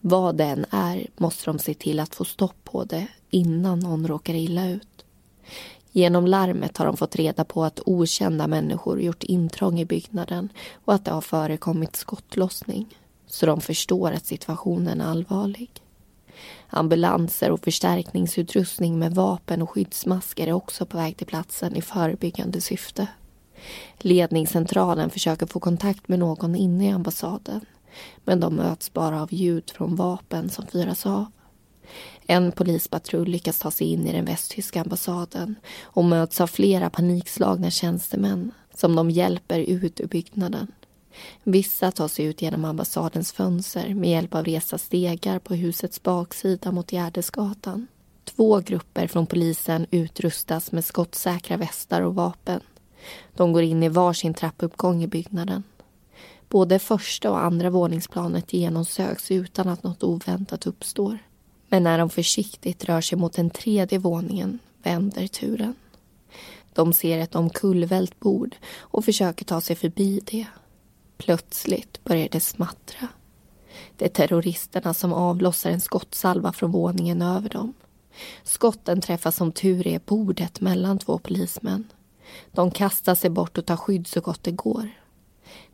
Vad 0.00 0.36
det 0.36 0.44
än 0.44 0.66
är 0.70 1.06
måste 1.16 1.44
de 1.44 1.58
se 1.58 1.74
till 1.74 2.00
att 2.00 2.14
få 2.14 2.24
stopp 2.24 2.64
på 2.64 2.84
det 2.84 3.06
innan 3.30 3.78
någon 3.78 4.06
råkar 4.06 4.34
illa 4.34 4.68
ut. 4.68 5.04
Genom 5.96 6.26
larmet 6.26 6.76
har 6.78 6.86
de 6.86 6.96
fått 6.96 7.16
reda 7.16 7.44
på 7.44 7.64
att 7.64 7.80
okända 7.86 8.46
människor 8.46 9.00
gjort 9.00 9.22
intrång 9.22 9.80
i 9.80 9.84
byggnaden 9.84 10.48
och 10.84 10.94
att 10.94 11.04
det 11.04 11.10
har 11.10 11.20
förekommit 11.20 11.96
skottlossning. 11.96 12.98
Så 13.26 13.46
de 13.46 13.60
förstår 13.60 14.12
att 14.12 14.26
situationen 14.26 15.00
är 15.00 15.06
allvarlig. 15.06 15.70
Ambulanser 16.68 17.50
och 17.50 17.64
förstärkningsutrustning 17.64 18.98
med 18.98 19.14
vapen 19.14 19.62
och 19.62 19.70
skyddsmasker 19.70 20.46
är 20.46 20.52
också 20.52 20.86
på 20.86 20.96
väg 20.96 21.16
till 21.16 21.26
platsen 21.26 21.76
i 21.76 21.82
förebyggande 21.82 22.60
syfte. 22.60 23.06
Ledningscentralen 23.98 25.10
försöker 25.10 25.46
få 25.46 25.60
kontakt 25.60 26.08
med 26.08 26.18
någon 26.18 26.54
inne 26.54 26.88
i 26.88 26.90
ambassaden 26.90 27.60
men 28.24 28.40
de 28.40 28.54
möts 28.54 28.92
bara 28.92 29.22
av 29.22 29.34
ljud 29.34 29.70
från 29.70 29.96
vapen 29.96 30.50
som 30.50 30.66
fyras 30.66 31.06
av. 31.06 31.26
En 32.26 32.52
polispatrull 32.52 33.28
lyckas 33.28 33.58
ta 33.58 33.70
sig 33.70 33.86
in 33.86 34.06
i 34.06 34.12
den 34.12 34.24
västtyska 34.24 34.80
ambassaden 34.80 35.54
och 35.82 36.04
möts 36.04 36.40
av 36.40 36.46
flera 36.46 36.90
panikslagna 36.90 37.70
tjänstemän 37.70 38.52
som 38.74 38.96
de 38.96 39.10
hjälper 39.10 39.60
ut 39.60 40.00
ur 40.00 40.06
byggnaden. 40.06 40.72
Vissa 41.42 41.90
tar 41.90 42.08
sig 42.08 42.24
ut 42.24 42.42
genom 42.42 42.64
ambassadens 42.64 43.32
fönster 43.32 43.94
med 43.94 44.10
hjälp 44.10 44.34
av 44.34 44.44
resa 44.44 44.78
stegar 44.78 45.38
på 45.38 45.54
husets 45.54 46.02
baksida 46.02 46.72
mot 46.72 46.92
Gärdesgatan. 46.92 47.86
Två 48.24 48.60
grupper 48.60 49.06
från 49.06 49.26
polisen 49.26 49.86
utrustas 49.90 50.72
med 50.72 50.84
skottsäkra 50.84 51.56
västar 51.56 52.00
och 52.00 52.14
vapen. 52.14 52.60
De 53.34 53.52
går 53.52 53.62
in 53.62 53.82
i 53.82 53.88
varsin 53.88 54.34
trappuppgång 54.34 55.02
i 55.02 55.06
byggnaden. 55.06 55.62
Både 56.48 56.78
första 56.78 57.30
och 57.30 57.44
andra 57.44 57.70
våningsplanet 57.70 58.52
genomsöks 58.52 59.30
utan 59.30 59.68
att 59.68 59.82
något 59.82 60.02
oväntat 60.02 60.66
uppstår. 60.66 61.18
Men 61.74 61.82
när 61.82 61.98
de 61.98 62.10
försiktigt 62.10 62.84
rör 62.84 63.00
sig 63.00 63.18
mot 63.18 63.32
den 63.32 63.50
tredje 63.50 63.98
våningen 63.98 64.58
vänder 64.82 65.26
turen. 65.26 65.74
De 66.72 66.92
ser 66.92 67.18
ett 67.18 67.34
omkullvält 67.34 68.20
bord 68.20 68.56
och 68.78 69.04
försöker 69.04 69.44
ta 69.44 69.60
sig 69.60 69.76
förbi 69.76 70.20
det. 70.24 70.46
Plötsligt 71.16 72.04
börjar 72.04 72.28
det 72.30 72.40
smattra. 72.40 73.08
Det 73.96 74.04
är 74.04 74.08
terroristerna 74.08 74.94
som 74.94 75.12
avlossar 75.12 75.70
en 75.70 75.80
skottsalva 75.80 76.52
från 76.52 76.70
våningen 76.70 77.22
över 77.22 77.48
dem. 77.48 77.74
Skotten 78.42 79.00
träffar 79.00 79.30
som 79.30 79.52
tur 79.52 79.86
är 79.86 80.00
bordet 80.06 80.60
mellan 80.60 80.98
två 80.98 81.18
polismän. 81.18 81.84
De 82.52 82.70
kastar 82.70 83.14
sig 83.14 83.30
bort 83.30 83.58
och 83.58 83.66
tar 83.66 83.76
skydd 83.76 84.06
så 84.06 84.20
gott 84.20 84.42
det 84.42 84.52
går. 84.52 84.88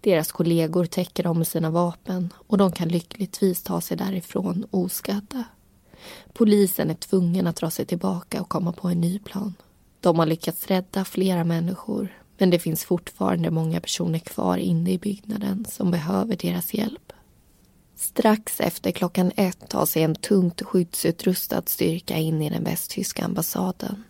Deras 0.01 0.33
kollegor 0.33 0.85
täcker 0.85 1.23
dem 1.23 1.39
med 1.39 1.49
sina 1.49 1.71
vapen 1.71 2.33
och 2.37 2.59
de 2.59 2.73
kan 2.73 2.89
lyckligtvis 2.89 3.63
ta 3.63 3.81
sig 3.81 3.97
därifrån 3.97 4.67
oskadda. 4.71 5.45
Polisen 6.33 6.91
är 6.91 6.95
tvungen 6.95 7.47
att 7.47 7.57
dra 7.57 7.71
sig 7.71 7.87
tillbaka 7.87 8.41
och 8.41 8.49
komma 8.49 8.73
på 8.73 8.89
en 8.89 9.01
ny 9.01 9.19
plan. 9.19 9.55
De 10.01 10.19
har 10.19 10.27
lyckats 10.27 10.67
rädda 10.67 11.05
flera 11.05 11.45
människor 11.45 12.21
men 12.41 12.51
det 12.51 12.59
finns 12.59 12.85
fortfarande 12.85 13.51
många 13.51 13.81
personer 13.81 14.19
kvar 14.19 14.57
inne 14.57 14.93
i 14.93 14.99
byggnaden 14.99 15.67
som 15.69 15.91
behöver 15.91 16.37
deras 16.37 16.75
hjälp. 16.75 17.13
Strax 17.97 18.61
efter 18.61 18.91
klockan 18.91 19.33
ett 19.37 19.69
tar 19.69 19.87
sig 19.87 20.03
en 20.03 20.15
tungt 20.15 20.63
skyddsutrustad 20.63 21.63
styrka 21.67 22.17
in 22.17 22.43
i 22.43 22.51
den 22.51 22.65
västtyska 22.65 23.25
ambassaden. 23.25 24.05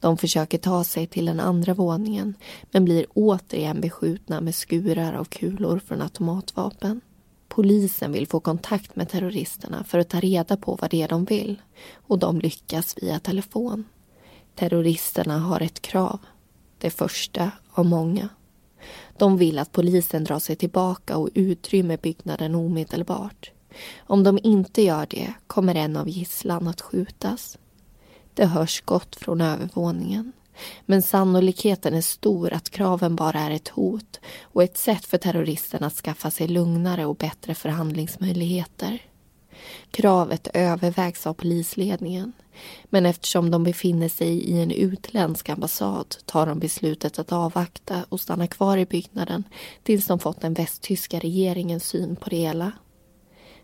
De 0.00 0.18
försöker 0.18 0.58
ta 0.58 0.84
sig 0.84 1.06
till 1.06 1.26
den 1.26 1.40
andra 1.40 1.74
våningen 1.74 2.34
men 2.70 2.84
blir 2.84 3.06
återigen 3.14 3.80
beskjutna 3.80 4.40
med 4.40 4.54
skurar 4.54 5.12
av 5.12 5.24
kulor 5.24 5.78
från 5.86 6.02
automatvapen. 6.02 7.00
Polisen 7.60 8.12
vill 8.12 8.26
få 8.26 8.40
kontakt 8.40 8.96
med 8.96 9.08
terroristerna 9.08 9.84
för 9.84 9.98
att 9.98 10.08
ta 10.08 10.20
reda 10.20 10.56
på 10.56 10.78
vad 10.80 10.90
det 10.90 11.02
är 11.02 11.08
de 11.08 11.24
vill 11.24 11.62
och 11.94 12.18
de 12.18 12.38
lyckas 12.40 12.94
via 13.02 13.18
telefon. 13.18 13.84
Terroristerna 14.54 15.38
har 15.38 15.60
ett 15.60 15.82
krav. 15.82 16.18
Det 16.78 16.90
första 16.90 17.50
av 17.70 17.86
många. 17.86 18.28
De 19.18 19.36
vill 19.36 19.58
att 19.58 19.72
polisen 19.72 20.24
drar 20.24 20.38
sig 20.38 20.56
tillbaka 20.56 21.16
och 21.16 21.28
utrymmer 21.34 21.96
byggnaden 21.96 22.54
omedelbart. 22.54 23.50
Om 23.98 24.22
de 24.22 24.38
inte 24.42 24.82
gör 24.82 25.06
det 25.10 25.32
kommer 25.46 25.74
en 25.74 25.96
av 25.96 26.08
gisslan 26.08 26.68
att 26.68 26.80
skjutas. 26.80 27.58
Det 28.34 28.46
hörs 28.46 28.76
skott 28.76 29.16
från 29.16 29.40
övervåningen. 29.40 30.32
Men 30.86 31.02
sannolikheten 31.02 31.94
är 31.94 32.00
stor 32.00 32.52
att 32.52 32.70
kraven 32.70 33.16
bara 33.16 33.40
är 33.40 33.50
ett 33.50 33.68
hot 33.68 34.20
och 34.42 34.62
ett 34.62 34.78
sätt 34.78 35.06
för 35.06 35.18
terroristerna 35.18 35.86
att 35.86 35.96
skaffa 35.96 36.30
sig 36.30 36.48
lugnare 36.48 37.06
och 37.06 37.16
bättre 37.16 37.54
förhandlingsmöjligheter. 37.54 39.02
Kravet 39.90 40.48
övervägs 40.54 41.26
av 41.26 41.34
polisledningen 41.34 42.32
men 42.84 43.06
eftersom 43.06 43.50
de 43.50 43.64
befinner 43.64 44.08
sig 44.08 44.28
i 44.28 44.62
en 44.62 44.70
utländsk 44.70 45.48
ambassad 45.48 46.16
tar 46.24 46.46
de 46.46 46.58
beslutet 46.58 47.18
att 47.18 47.32
avvakta 47.32 48.04
och 48.08 48.20
stanna 48.20 48.46
kvar 48.46 48.76
i 48.76 48.86
byggnaden 48.86 49.44
tills 49.82 50.06
de 50.06 50.18
fått 50.18 50.40
den 50.40 50.54
västtyska 50.54 51.18
regeringens 51.18 51.84
syn 51.84 52.16
på 52.16 52.30
det 52.30 52.36
hela. 52.36 52.72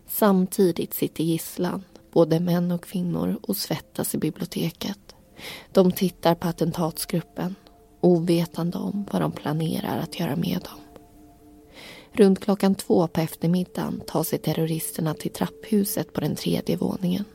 Samtidigt 0.07 0.93
sitter 0.93 1.23
gisslan, 1.23 1.83
både 2.11 2.39
män 2.39 2.71
och 2.71 2.83
kvinnor, 2.83 3.39
och 3.43 3.57
svettas 3.57 4.15
i 4.15 4.17
biblioteket. 4.17 5.06
De 5.71 5.91
tittar 5.91 6.35
på 6.35 6.47
attentatsgruppen 6.47 7.55
ovetande 8.01 8.77
om 8.77 9.05
vad 9.11 9.21
de 9.21 9.31
planerar 9.31 9.97
att 9.97 10.19
göra 10.19 10.35
med 10.35 10.59
dem. 10.61 10.79
Runt 12.11 12.39
klockan 12.39 12.75
två 12.75 13.07
på 13.07 13.21
eftermiddagen 13.21 14.01
tar 14.07 14.23
sig 14.23 14.39
terroristerna 14.39 15.13
till 15.13 15.31
trapphuset 15.31 16.13
på 16.13 16.21
den 16.21 16.35
tredje 16.35 16.77
våningen. 16.77 17.25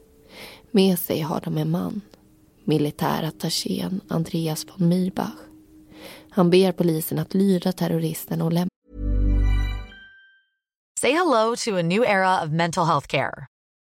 Med 0.70 0.98
sig 0.98 1.20
har 1.20 1.40
de 1.40 1.58
en 1.58 1.70
man, 1.70 2.00
militärattachén 2.64 4.00
Andreas 4.08 4.66
von 4.68 4.88
Mirbach. 4.88 5.36
Han 6.30 6.50
ber 6.50 6.72
polisen 6.72 7.18
att 7.18 7.34
lyda 7.34 7.72
terroristen 7.72 8.42
och 8.42 8.52
lämna 8.52 8.68
Say 11.00 11.12
hello 11.12 11.56
to 11.56 11.76
a 11.78 11.82
new 11.82 12.04
era 12.04 12.44
of 12.44 12.50
mental 12.50 12.86
health 12.86 13.06
care. 13.06 13.51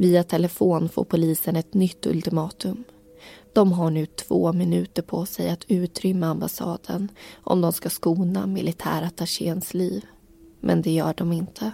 Via 0.00 0.22
telefon 0.22 0.88
får 0.88 1.04
polisen 1.04 1.56
ett 1.56 1.74
nytt 1.74 2.06
ultimatum. 2.06 2.84
De 3.52 3.72
har 3.72 3.90
nu 3.90 4.06
två 4.06 4.52
minuter 4.52 5.02
på 5.02 5.26
sig 5.26 5.50
att 5.50 5.64
utrymma 5.68 6.26
ambassaden 6.26 7.08
om 7.44 7.60
de 7.60 7.72
ska 7.72 7.90
skona 7.90 8.46
militärattachéns 8.46 9.74
liv. 9.74 10.06
Men 10.60 10.82
det 10.82 10.90
gör 10.90 11.14
de 11.16 11.32
inte. 11.32 11.72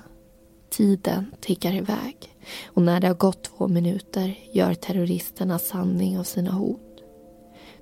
Tiden 0.70 1.34
tickar 1.40 1.74
iväg 1.74 2.36
och 2.66 2.82
när 2.82 3.00
det 3.00 3.06
har 3.06 3.14
gått 3.14 3.44
två 3.44 3.68
minuter 3.68 4.38
gör 4.52 4.74
terroristerna 4.74 5.58
sanning 5.58 6.18
av 6.18 6.24
sina 6.24 6.50
hot. 6.50 7.02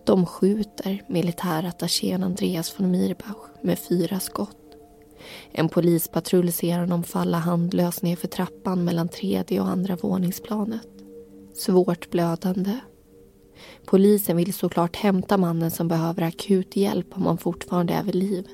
De 0.04 0.26
skjuter 0.26 1.02
militärattachén 1.09 2.22
Andreas 2.22 2.80
von 2.80 2.90
Mirbach 2.90 3.48
med 3.62 3.78
fyra 3.78 4.20
skott. 4.20 4.63
En 5.52 5.68
polispatrull 5.68 6.52
ser 6.52 6.78
honom 6.78 7.04
falla 7.04 7.38
handlös 7.38 8.02
ner 8.02 8.16
för 8.16 8.28
trappan 8.28 8.84
mellan 8.84 9.08
tredje 9.08 9.60
och 9.60 9.68
andra 9.68 9.96
våningsplanet. 9.96 10.88
Svårt 11.54 12.10
blödande. 12.10 12.78
Polisen 13.84 14.37
vill 14.37 14.54
såklart 14.54 14.96
hämta 14.96 15.37
mannen 15.37 15.70
som 15.70 15.88
behöver 15.88 16.22
akut 16.22 16.76
hjälp 16.76 17.06
om 17.10 17.26
han 17.26 17.38
fortfarande 17.38 17.92
är 17.92 18.02
vid 18.02 18.14
liv. 18.14 18.46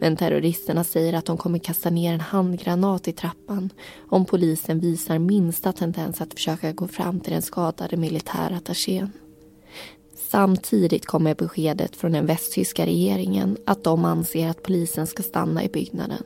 Men 0.00 0.16
terroristerna 0.16 0.84
säger 0.84 1.12
att 1.12 1.24
de 1.24 1.36
kommer 1.36 1.58
kasta 1.58 1.90
ner 1.90 2.14
en 2.14 2.20
handgranat 2.20 3.08
i 3.08 3.12
trappan 3.12 3.70
om 4.08 4.24
polisen 4.24 4.80
visar 4.80 5.18
minsta 5.18 5.72
tendens 5.72 6.20
att 6.20 6.34
försöka 6.34 6.72
gå 6.72 6.88
fram 6.88 7.20
till 7.20 7.32
den 7.32 7.42
skadade 7.42 7.96
militärattachén. 7.96 9.12
Samtidigt 10.32 11.06
kommer 11.06 11.34
beskedet 11.34 11.96
från 11.96 12.12
den 12.12 12.26
västtyska 12.26 12.86
regeringen 12.86 13.56
att 13.66 13.84
de 13.84 14.04
anser 14.04 14.48
att 14.48 14.62
polisen 14.62 15.06
ska 15.06 15.22
stanna 15.22 15.64
i 15.64 15.68
byggnaden. 15.68 16.22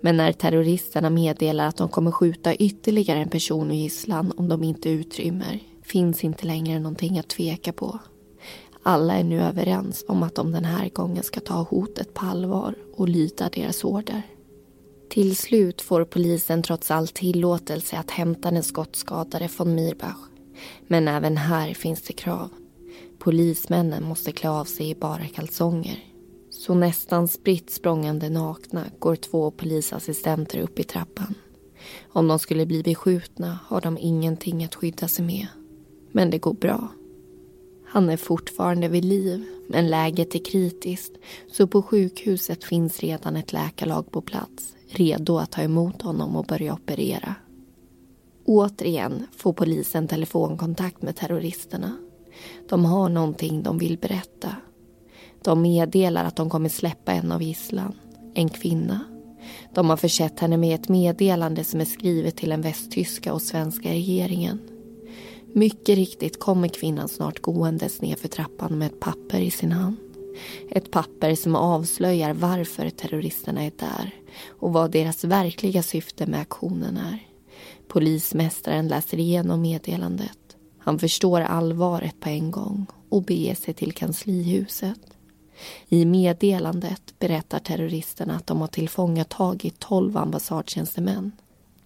Men 0.00 0.16
när 0.16 0.32
terroristerna 0.32 1.10
meddelar 1.10 1.66
att 1.66 1.76
de 1.76 1.88
kommer 1.88 2.10
skjuta 2.10 2.54
ytterligare 2.54 3.18
en 3.18 3.28
person 3.28 3.70
i 3.70 3.82
gisslan 3.82 4.32
om 4.36 4.48
de 4.48 4.64
inte 4.64 4.90
utrymmer 4.90 5.60
finns 5.82 6.24
inte 6.24 6.46
längre 6.46 6.78
någonting 6.78 7.18
att 7.18 7.28
tveka 7.28 7.72
på. 7.72 7.98
Alla 8.82 9.14
är 9.14 9.24
nu 9.24 9.40
överens 9.40 10.04
om 10.08 10.22
att 10.22 10.34
de 10.34 10.52
den 10.52 10.64
här 10.64 10.88
gången 10.88 11.22
ska 11.22 11.40
ta 11.40 11.62
hotet 11.62 12.14
på 12.14 12.26
allvar 12.26 12.74
och 12.96 13.08
lyda 13.08 13.48
deras 13.48 13.84
order. 13.84 14.22
Till 15.10 15.36
slut 15.36 15.82
får 15.82 16.04
polisen 16.04 16.62
trots 16.62 16.90
allt 16.90 17.14
tillåtelse 17.14 17.98
att 17.98 18.10
hämta 18.10 18.50
den 18.50 18.62
skottskadade 18.62 19.48
von 19.56 19.74
Mirbach. 19.74 20.28
Men 20.86 21.08
även 21.08 21.36
här 21.36 21.74
finns 21.74 22.02
det 22.02 22.12
krav. 22.12 22.50
Polismännen 23.20 24.04
måste 24.04 24.32
klä 24.32 24.50
av 24.50 24.64
sig 24.64 24.90
i 24.90 24.94
bara 24.94 25.26
kalsonger. 25.26 26.04
Så 26.50 26.74
nästan 26.74 27.28
spritt 27.28 27.70
språngande 27.70 28.30
nakna 28.30 28.84
går 28.98 29.16
två 29.16 29.50
polisassistenter 29.50 30.58
upp 30.58 30.78
i 30.78 30.84
trappan. 30.84 31.34
Om 32.08 32.28
de 32.28 32.38
skulle 32.38 32.66
bli 32.66 32.82
beskjutna 32.82 33.58
har 33.66 33.80
de 33.80 33.98
ingenting 33.98 34.64
att 34.64 34.74
skydda 34.74 35.08
sig 35.08 35.24
med. 35.24 35.46
Men 36.12 36.30
det 36.30 36.38
går 36.38 36.52
bra. 36.52 36.88
Han 37.86 38.10
är 38.10 38.16
fortfarande 38.16 38.88
vid 38.88 39.04
liv, 39.04 39.44
men 39.68 39.90
läget 39.90 40.34
är 40.34 40.44
kritiskt 40.44 41.12
så 41.52 41.66
på 41.66 41.82
sjukhuset 41.82 42.64
finns 42.64 43.00
redan 43.00 43.36
ett 43.36 43.52
läkarlag 43.52 44.10
på 44.10 44.22
plats 44.22 44.76
redo 44.88 45.38
att 45.38 45.50
ta 45.50 45.62
emot 45.62 46.02
honom 46.02 46.36
och 46.36 46.44
börja 46.44 46.74
operera. 46.74 47.34
Återigen 48.44 49.26
får 49.36 49.52
polisen 49.52 50.08
telefonkontakt 50.08 51.02
med 51.02 51.16
terroristerna 51.16 51.96
de 52.68 52.84
har 52.84 53.08
någonting 53.08 53.62
de 53.62 53.78
vill 53.78 53.98
berätta. 53.98 54.56
De 55.44 55.62
meddelar 55.62 56.24
att 56.24 56.36
de 56.36 56.50
kommer 56.50 56.68
släppa 56.68 57.12
en 57.12 57.32
av 57.32 57.42
gisslan, 57.42 57.94
en 58.34 58.48
kvinna. 58.48 59.00
De 59.74 59.90
har 59.90 59.96
försett 59.96 60.40
henne 60.40 60.56
med 60.56 60.74
ett 60.74 60.88
meddelande 60.88 61.64
som 61.64 61.80
är 61.80 61.84
skrivet 61.84 62.36
till 62.36 62.50
den 62.50 62.62
västtyska 62.62 63.32
och 63.32 63.42
svenska 63.42 63.88
regeringen. 63.88 64.60
Mycket 65.54 65.96
riktigt 65.96 66.40
kommer 66.40 66.68
kvinnan 66.68 67.08
snart 67.08 67.40
gåendes 67.40 68.00
nedför 68.00 68.28
trappan 68.28 68.78
med 68.78 68.86
ett 68.86 69.00
papper 69.00 69.40
i 69.40 69.50
sin 69.50 69.72
hand. 69.72 69.96
Ett 70.70 70.90
papper 70.90 71.34
som 71.34 71.56
avslöjar 71.56 72.32
varför 72.32 72.90
terroristerna 72.90 73.62
är 73.62 73.72
där 73.76 74.14
och 74.48 74.72
vad 74.72 74.90
deras 74.90 75.24
verkliga 75.24 75.82
syfte 75.82 76.26
med 76.26 76.40
aktionen 76.40 76.96
är. 76.96 77.18
Polismästaren 77.88 78.88
läser 78.88 79.18
igenom 79.18 79.60
meddelandet. 79.60 80.39
Han 80.80 80.98
förstår 80.98 81.40
allvaret 81.40 82.20
på 82.20 82.28
en 82.28 82.50
gång 82.50 82.86
och 83.08 83.22
beger 83.22 83.54
sig 83.54 83.74
till 83.74 83.92
kanslihuset. 83.92 85.00
I 85.88 86.04
meddelandet 86.04 87.14
berättar 87.18 87.58
terroristerna 87.58 88.36
att 88.36 88.46
de 88.46 88.60
har 88.60 88.68
tillfångatagit 88.68 89.78
12 89.78 90.16
ambassadtjänstemän. 90.16 91.32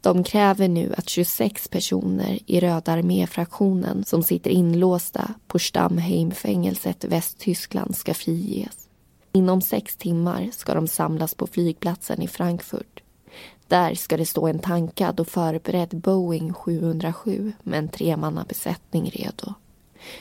De 0.00 0.24
kräver 0.24 0.68
nu 0.68 0.94
att 0.96 1.08
26 1.08 1.68
personer 1.68 2.38
i 2.46 2.60
Röda 2.60 2.92
arméfraktionen 2.92 4.04
som 4.04 4.22
sitter 4.22 4.50
inlåsta 4.50 5.34
på 5.46 5.58
Stammheimfängelset 5.58 7.04
i 7.04 7.08
Västtyskland 7.08 7.96
ska 7.96 8.14
friges. 8.14 8.88
Inom 9.32 9.60
sex 9.60 9.96
timmar 9.96 10.50
ska 10.52 10.74
de 10.74 10.88
samlas 10.88 11.34
på 11.34 11.46
flygplatsen 11.46 12.22
i 12.22 12.28
Frankfurt 12.28 13.03
där 13.68 13.94
ska 13.94 14.16
det 14.16 14.26
stå 14.26 14.46
en 14.46 14.58
tankad 14.58 15.20
och 15.20 15.28
förberedd 15.28 15.96
Boeing 15.96 16.52
707 16.52 17.52
med 17.62 17.78
en 17.78 17.88
tremannabesättning 17.88 19.10
redo. 19.10 19.54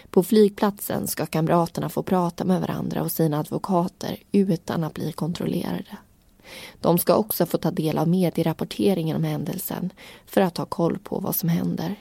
På 0.09 0.23
flygplatsen 0.23 1.07
ska 1.07 1.25
kamraterna 1.25 1.89
få 1.89 2.03
prata 2.03 2.45
med 2.45 2.61
varandra 2.61 3.01
och 3.03 3.11
sina 3.11 3.39
advokater 3.39 4.17
utan 4.31 4.83
att 4.83 4.93
bli 4.93 5.11
kontrollerade. 5.11 5.97
De 6.81 6.97
ska 6.97 7.15
också 7.15 7.45
få 7.45 7.57
ta 7.57 7.71
del 7.71 7.97
av 7.97 8.07
medierapporteringen 8.07 9.15
om 9.15 9.23
händelsen 9.23 9.89
för 10.25 10.41
att 10.41 10.57
ha 10.57 10.65
koll 10.65 10.97
på 10.97 11.19
vad 11.19 11.35
som 11.35 11.49
händer. 11.49 11.95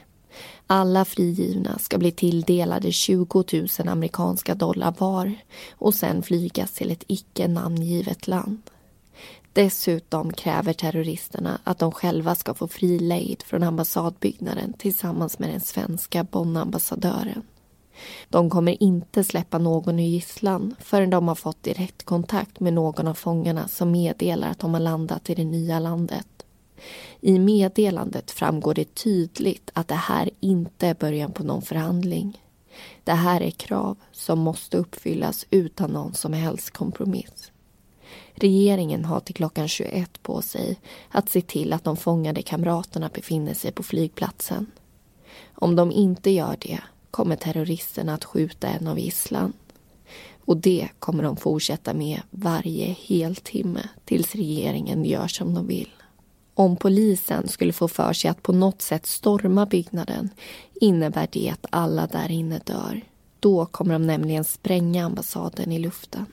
Alla 0.66 1.04
frigivna 1.04 1.78
ska 1.78 1.98
bli 1.98 2.12
tilldelade 2.12 2.92
20 2.92 3.44
000 3.52 3.88
amerikanska 3.88 4.54
dollar 4.54 4.94
var 4.98 5.34
och 5.72 5.94
sen 5.94 6.22
flygas 6.22 6.72
till 6.72 6.90
ett 6.90 7.04
icke 7.06 7.48
namngivet 7.48 8.26
land. 8.28 8.62
Dessutom 9.52 10.32
kräver 10.32 10.72
terroristerna 10.72 11.60
att 11.64 11.78
de 11.78 11.92
själva 11.92 12.34
ska 12.34 12.54
få 12.54 12.68
fri 12.68 12.98
lejd 12.98 13.42
från 13.42 13.62
ambassadbyggnaden 13.62 14.72
tillsammans 14.72 15.38
med 15.38 15.48
den 15.48 15.60
svenska 15.60 16.24
Bonnambassadören. 16.24 17.42
De 18.28 18.50
kommer 18.50 18.82
inte 18.82 19.24
släppa 19.24 19.58
någon 19.58 19.98
ur 19.98 20.02
gisslan 20.02 20.74
förrän 20.78 21.10
de 21.10 21.28
har 21.28 21.34
fått 21.34 21.62
direktkontakt 21.62 22.60
med 22.60 22.72
någon 22.72 23.08
av 23.08 23.14
fångarna 23.14 23.68
som 23.68 23.90
meddelar 23.90 24.50
att 24.50 24.58
de 24.58 24.74
har 24.74 24.80
landat 24.80 25.30
i 25.30 25.34
det 25.34 25.44
nya 25.44 25.78
landet. 25.78 26.26
I 27.20 27.38
meddelandet 27.38 28.30
framgår 28.30 28.74
det 28.74 28.94
tydligt 28.94 29.70
att 29.74 29.88
det 29.88 29.94
här 29.94 30.30
inte 30.40 30.86
är 30.86 30.94
början 30.94 31.32
på 31.32 31.42
någon 31.42 31.62
förhandling. 31.62 32.42
Det 33.04 33.12
här 33.12 33.40
är 33.40 33.50
krav 33.50 33.96
som 34.12 34.38
måste 34.38 34.76
uppfyllas 34.76 35.46
utan 35.50 35.90
någon 35.90 36.14
som 36.14 36.32
helst 36.32 36.70
kompromiss. 36.70 37.51
Regeringen 38.42 39.04
har 39.04 39.20
till 39.20 39.34
klockan 39.34 39.68
21 39.68 40.22
på 40.22 40.42
sig 40.42 40.78
att 41.08 41.28
se 41.28 41.40
till 41.40 41.72
att 41.72 41.84
de 41.84 41.96
fångade 41.96 42.42
kamraterna 42.42 43.10
befinner 43.14 43.54
sig 43.54 43.72
på 43.72 43.82
flygplatsen. 43.82 44.66
Om 45.54 45.76
de 45.76 45.92
inte 45.92 46.30
gör 46.30 46.56
det 46.60 46.80
kommer 47.10 47.36
terroristerna 47.36 48.14
att 48.14 48.24
skjuta 48.24 48.68
en 48.68 48.86
av 48.86 48.98
gisslan. 48.98 49.52
Och 50.44 50.56
det 50.56 50.88
kommer 50.98 51.22
de 51.22 51.36
fortsätta 51.36 51.94
med 51.94 52.20
varje 52.30 52.86
heltimme 52.86 53.88
tills 54.04 54.34
regeringen 54.34 55.04
gör 55.04 55.28
som 55.28 55.54
de 55.54 55.66
vill. 55.66 55.90
Om 56.54 56.76
polisen 56.76 57.48
skulle 57.48 57.72
få 57.72 57.88
för 57.88 58.12
sig 58.12 58.30
att 58.30 58.42
på 58.42 58.52
något 58.52 58.82
sätt 58.82 59.06
storma 59.06 59.66
byggnaden 59.66 60.30
innebär 60.74 61.28
det 61.32 61.50
att 61.50 61.66
alla 61.70 62.06
där 62.06 62.30
inne 62.30 62.58
dör. 62.58 63.00
Då 63.40 63.66
kommer 63.66 63.92
de 63.92 64.06
nämligen 64.06 64.44
spränga 64.44 65.04
ambassaden 65.04 65.72
i 65.72 65.78
luften. 65.78 66.26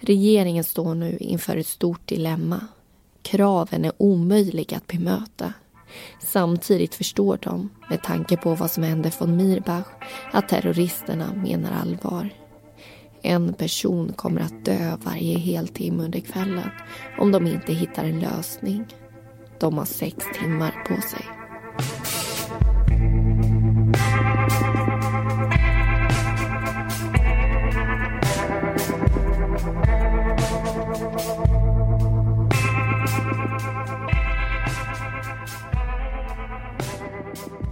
Regeringen 0.00 0.64
står 0.64 0.94
nu 0.94 1.16
inför 1.20 1.56
ett 1.56 1.66
stort 1.66 2.08
dilemma. 2.08 2.66
Kraven 3.22 3.84
är 3.84 3.92
omöjliga 3.96 4.76
att 4.76 4.86
bemöta. 4.86 5.52
Samtidigt 6.20 6.94
förstår 6.94 7.38
de, 7.42 7.68
med 7.90 8.02
tanke 8.02 8.36
på 8.36 8.54
vad 8.54 8.70
som 8.70 8.82
hände 8.82 9.12
von 9.18 9.36
Mirbach, 9.36 9.86
att 10.32 10.48
terroristerna 10.48 11.34
menar 11.34 11.72
allvar. 11.72 12.30
En 13.22 13.54
person 13.54 14.12
kommer 14.12 14.40
att 14.40 14.64
dö 14.64 14.96
varje 15.02 15.38
heltimme 15.38 16.02
under 16.02 16.20
kvällen 16.20 16.70
om 17.18 17.32
de 17.32 17.46
inte 17.46 17.72
hittar 17.72 18.04
en 18.04 18.20
lösning. 18.20 18.84
De 19.58 19.78
har 19.78 19.84
sex 19.84 20.16
timmar 20.40 20.84
på 20.88 21.02
sig. 21.02 21.24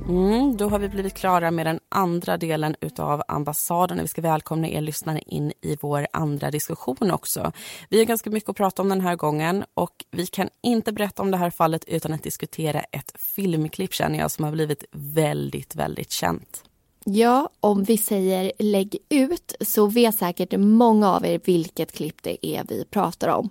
Mm, 0.08 0.56
då 0.56 0.68
har 0.68 0.78
vi 0.78 0.88
blivit 0.88 1.14
klara 1.14 1.50
med 1.50 1.66
den 1.66 1.80
andra 1.88 2.36
delen 2.36 2.76
utav 2.80 3.22
ambassaden. 3.28 3.98
Vi 4.02 4.08
ska 4.08 4.22
välkomna 4.22 4.68
er 4.68 4.80
lyssnare 4.80 5.20
in 5.26 5.52
i 5.62 5.76
vår 5.80 6.06
andra 6.12 6.50
diskussion 6.50 7.10
också. 7.10 7.52
Vi 7.88 7.98
har 7.98 8.04
ganska 8.04 8.30
mycket 8.30 8.50
att 8.50 8.56
prata 8.56 8.82
om 8.82 8.88
den 8.88 9.00
här 9.00 9.16
gången 9.16 9.64
och 9.74 10.04
vi 10.10 10.26
kan 10.26 10.48
inte 10.62 10.92
berätta 10.92 11.22
om 11.22 11.30
det 11.30 11.36
här 11.36 11.50
fallet 11.50 11.84
utan 11.84 12.12
att 12.12 12.22
diskutera 12.22 12.80
ett 12.80 13.12
filmklipp 13.18 13.94
känner 13.94 14.18
jag 14.18 14.30
som 14.30 14.44
har 14.44 14.52
blivit 14.52 14.84
väldigt, 14.92 15.76
väldigt 15.76 16.10
känt. 16.10 16.64
Ja, 17.04 17.48
om 17.60 17.84
vi 17.84 17.98
säger 17.98 18.52
lägg 18.58 18.96
ut 19.08 19.54
så 19.60 19.86
vet 19.86 20.14
säkert 20.14 20.52
många 20.58 21.12
av 21.12 21.26
er 21.26 21.40
vilket 21.44 21.92
klipp 21.92 22.22
det 22.22 22.46
är 22.46 22.64
vi 22.68 22.84
pratar 22.84 23.28
om. 23.28 23.50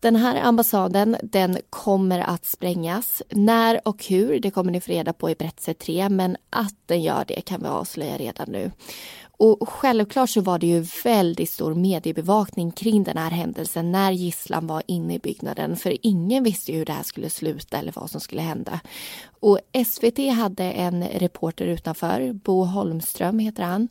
Den 0.00 0.16
här 0.16 0.42
ambassaden 0.42 1.16
den 1.22 1.58
kommer 1.70 2.18
att 2.18 2.44
sprängas. 2.44 3.22
När 3.30 3.88
och 3.88 4.04
hur 4.04 4.40
det 4.40 4.50
kommer 4.50 4.72
ni 4.72 4.80
få 4.80 4.92
reda 4.92 5.12
på 5.12 5.30
i 5.30 5.34
berättelse 5.34 5.74
3 5.74 6.08
men 6.08 6.36
att 6.50 6.74
den 6.86 7.02
gör 7.02 7.24
det 7.28 7.40
kan 7.40 7.62
vi 7.62 7.68
avslöja 7.68 8.18
redan 8.18 8.50
nu. 8.50 8.70
Och 9.42 9.68
självklart 9.68 10.30
så 10.30 10.40
var 10.40 10.58
det 10.58 10.66
ju 10.66 10.86
väldigt 11.04 11.50
stor 11.50 11.74
mediebevakning 11.74 12.70
kring 12.70 13.04
den 13.04 13.16
här 13.16 13.30
händelsen 13.30 13.92
när 13.92 14.12
gisslan 14.12 14.66
var 14.66 14.82
inne 14.86 15.14
i 15.14 15.18
byggnaden 15.18 15.76
för 15.76 15.96
ingen 16.02 16.44
visste 16.44 16.72
ju 16.72 16.78
hur 16.78 16.84
det 16.84 16.92
här 16.92 17.02
skulle 17.02 17.30
sluta 17.30 17.78
eller 17.78 17.92
vad 17.92 18.10
som 18.10 18.20
skulle 18.20 18.42
hända. 18.42 18.80
Och 19.40 19.58
SVT 19.86 20.18
hade 20.36 20.64
en 20.64 21.04
reporter 21.04 21.66
utanför, 21.66 22.32
Bo 22.32 22.64
Holmström 22.64 23.38
heter 23.38 23.62
han, 23.62 23.88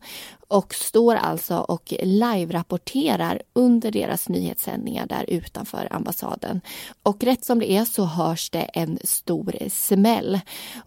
och 0.48 0.76
står 0.76 1.16
alltså 1.16 1.58
och 1.58 1.94
live-rapporterar 2.02 3.42
under 3.54 3.92
deras 3.92 4.30
nyhetssändningar 4.30 5.08
där 5.08 5.26
utanför 5.28 5.88
ambassaden. 5.92 6.62
Och 7.04 7.24
rätt 7.24 7.46
som 7.46 7.60
det 7.60 7.72
är 7.72 7.86
så 7.86 8.04
hörs 8.04 8.50
det 8.50 8.62
en 8.62 9.00
stor 9.04 9.70
smäll. 9.70 10.40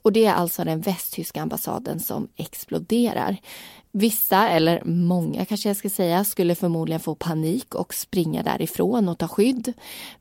Och 0.03 0.13
det 0.13 0.25
är 0.25 0.33
alltså 0.33 0.65
den 0.65 0.81
västtyska 0.81 1.43
ambassaden 1.43 2.01
som 2.01 2.29
exploderar. 2.37 3.37
Vissa, 3.95 4.49
eller 4.49 4.83
många 4.85 5.45
kanske 5.45 5.69
jag 5.69 5.77
ska 5.77 5.91
säga, 5.91 6.25
skulle 6.25 6.55
förmodligen 6.55 7.01
få 7.01 7.15
panik 7.15 7.75
och 7.75 7.95
springa 7.95 8.43
därifrån 8.43 9.09
och 9.09 9.19
ta 9.19 9.29
skydd. 9.29 9.73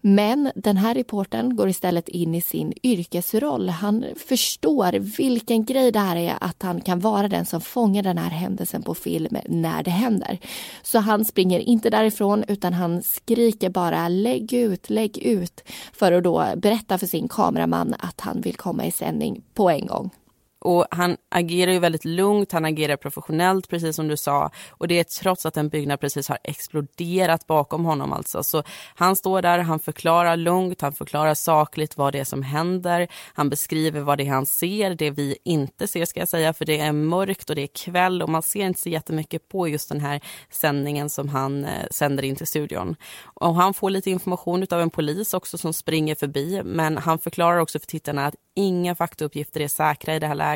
Men 0.01 0.51
den 0.55 0.77
här 0.77 0.95
reporten 0.95 1.55
går 1.55 1.69
istället 1.69 2.09
in 2.09 2.35
i 2.35 2.41
sin 2.41 2.73
yrkesroll. 2.83 3.69
Han 3.69 4.05
förstår 4.27 4.91
vilken 5.17 5.65
grej 5.65 5.91
det 5.91 5.99
här 5.99 6.15
är 6.15 6.37
att 6.41 6.63
han 6.63 6.81
kan 6.81 6.99
vara 6.99 7.27
den 7.27 7.45
som 7.45 7.61
fångar 7.61 8.03
den 8.03 8.17
här 8.17 8.29
händelsen 8.29 8.83
på 8.83 8.95
film 8.95 9.37
när 9.45 9.83
det 9.83 9.91
händer. 9.91 10.39
Så 10.83 10.99
han 10.99 11.25
springer 11.25 11.59
inte 11.59 11.89
därifrån 11.89 12.43
utan 12.47 12.73
han 12.73 13.03
skriker 13.03 13.69
bara 13.69 14.07
lägg 14.07 14.53
ut, 14.53 14.89
lägg 14.89 15.17
ut 15.17 15.63
för 15.93 16.11
att 16.11 16.23
då 16.23 16.45
berätta 16.57 16.97
för 16.97 17.07
sin 17.07 17.27
kameraman 17.27 17.95
att 17.99 18.21
han 18.21 18.41
vill 18.41 18.55
komma 18.55 18.85
i 18.85 18.91
sändning 18.91 19.41
på 19.53 19.69
en 19.69 19.85
gång. 19.87 20.11
Och 20.61 20.85
han 20.91 21.17
agerar 21.29 21.71
ju 21.71 21.79
väldigt 21.79 22.05
lugnt, 22.05 22.51
han 22.51 22.65
agerar 22.65 22.97
professionellt 22.97 23.69
precis 23.69 23.95
som 23.95 24.07
du 24.07 24.17
sa. 24.17 24.51
Och 24.69 24.87
det 24.87 24.99
är 24.99 25.03
trots 25.03 25.45
att 25.45 25.57
en 25.57 25.69
byggnad 25.69 25.99
precis 25.99 26.29
har 26.29 26.37
exploderat 26.43 27.47
bakom 27.47 27.85
honom 27.85 28.13
alltså. 28.13 28.43
Så 28.43 28.63
han 28.95 29.15
står 29.15 29.41
där, 29.41 29.59
han 29.59 29.79
förklarar 29.79 30.37
lugnt, 30.37 30.81
han 30.81 30.93
förklarar 30.93 31.33
sakligt 31.33 31.97
vad 31.97 32.13
det 32.13 32.19
är 32.19 32.23
som 32.23 32.43
händer. 32.43 33.07
Han 33.33 33.49
beskriver 33.49 34.01
vad 34.01 34.17
det 34.17 34.27
är 34.27 34.31
han 34.31 34.45
ser, 34.45 34.95
det 34.95 35.09
vi 35.09 35.37
inte 35.43 35.87
ser 35.87 36.05
ska 36.05 36.19
jag 36.19 36.29
säga. 36.29 36.53
För 36.53 36.65
det 36.65 36.79
är 36.79 36.91
mörkt 36.91 37.49
och 37.49 37.55
det 37.55 37.63
är 37.63 37.67
kväll 37.67 38.21
och 38.21 38.29
man 38.29 38.41
ser 38.41 38.65
inte 38.65 38.81
så 38.81 38.89
jättemycket 38.89 39.47
på 39.47 39.67
just 39.67 39.89
den 39.89 40.01
här 40.01 40.21
sändningen 40.49 41.09
som 41.09 41.29
han 41.29 41.65
eh, 41.65 41.87
sänder 41.91 42.23
in 42.23 42.35
till 42.35 42.47
studion. 42.47 42.95
Och 43.23 43.55
han 43.55 43.73
får 43.73 43.89
lite 43.89 44.11
information 44.11 44.65
av 44.71 44.81
en 44.81 44.89
polis 44.89 45.33
också 45.33 45.57
som 45.57 45.73
springer 45.73 46.15
förbi. 46.15 46.61
Men 46.65 46.97
han 46.97 47.19
förklarar 47.19 47.57
också 47.57 47.79
för 47.79 47.87
tittarna 47.87 48.27
att 48.27 48.35
inga 48.55 48.95
faktauppgifter 48.95 49.61
är 49.61 49.67
säkra 49.67 50.15
i 50.15 50.19
det 50.19 50.27
här 50.27 50.35
läget. 50.35 50.50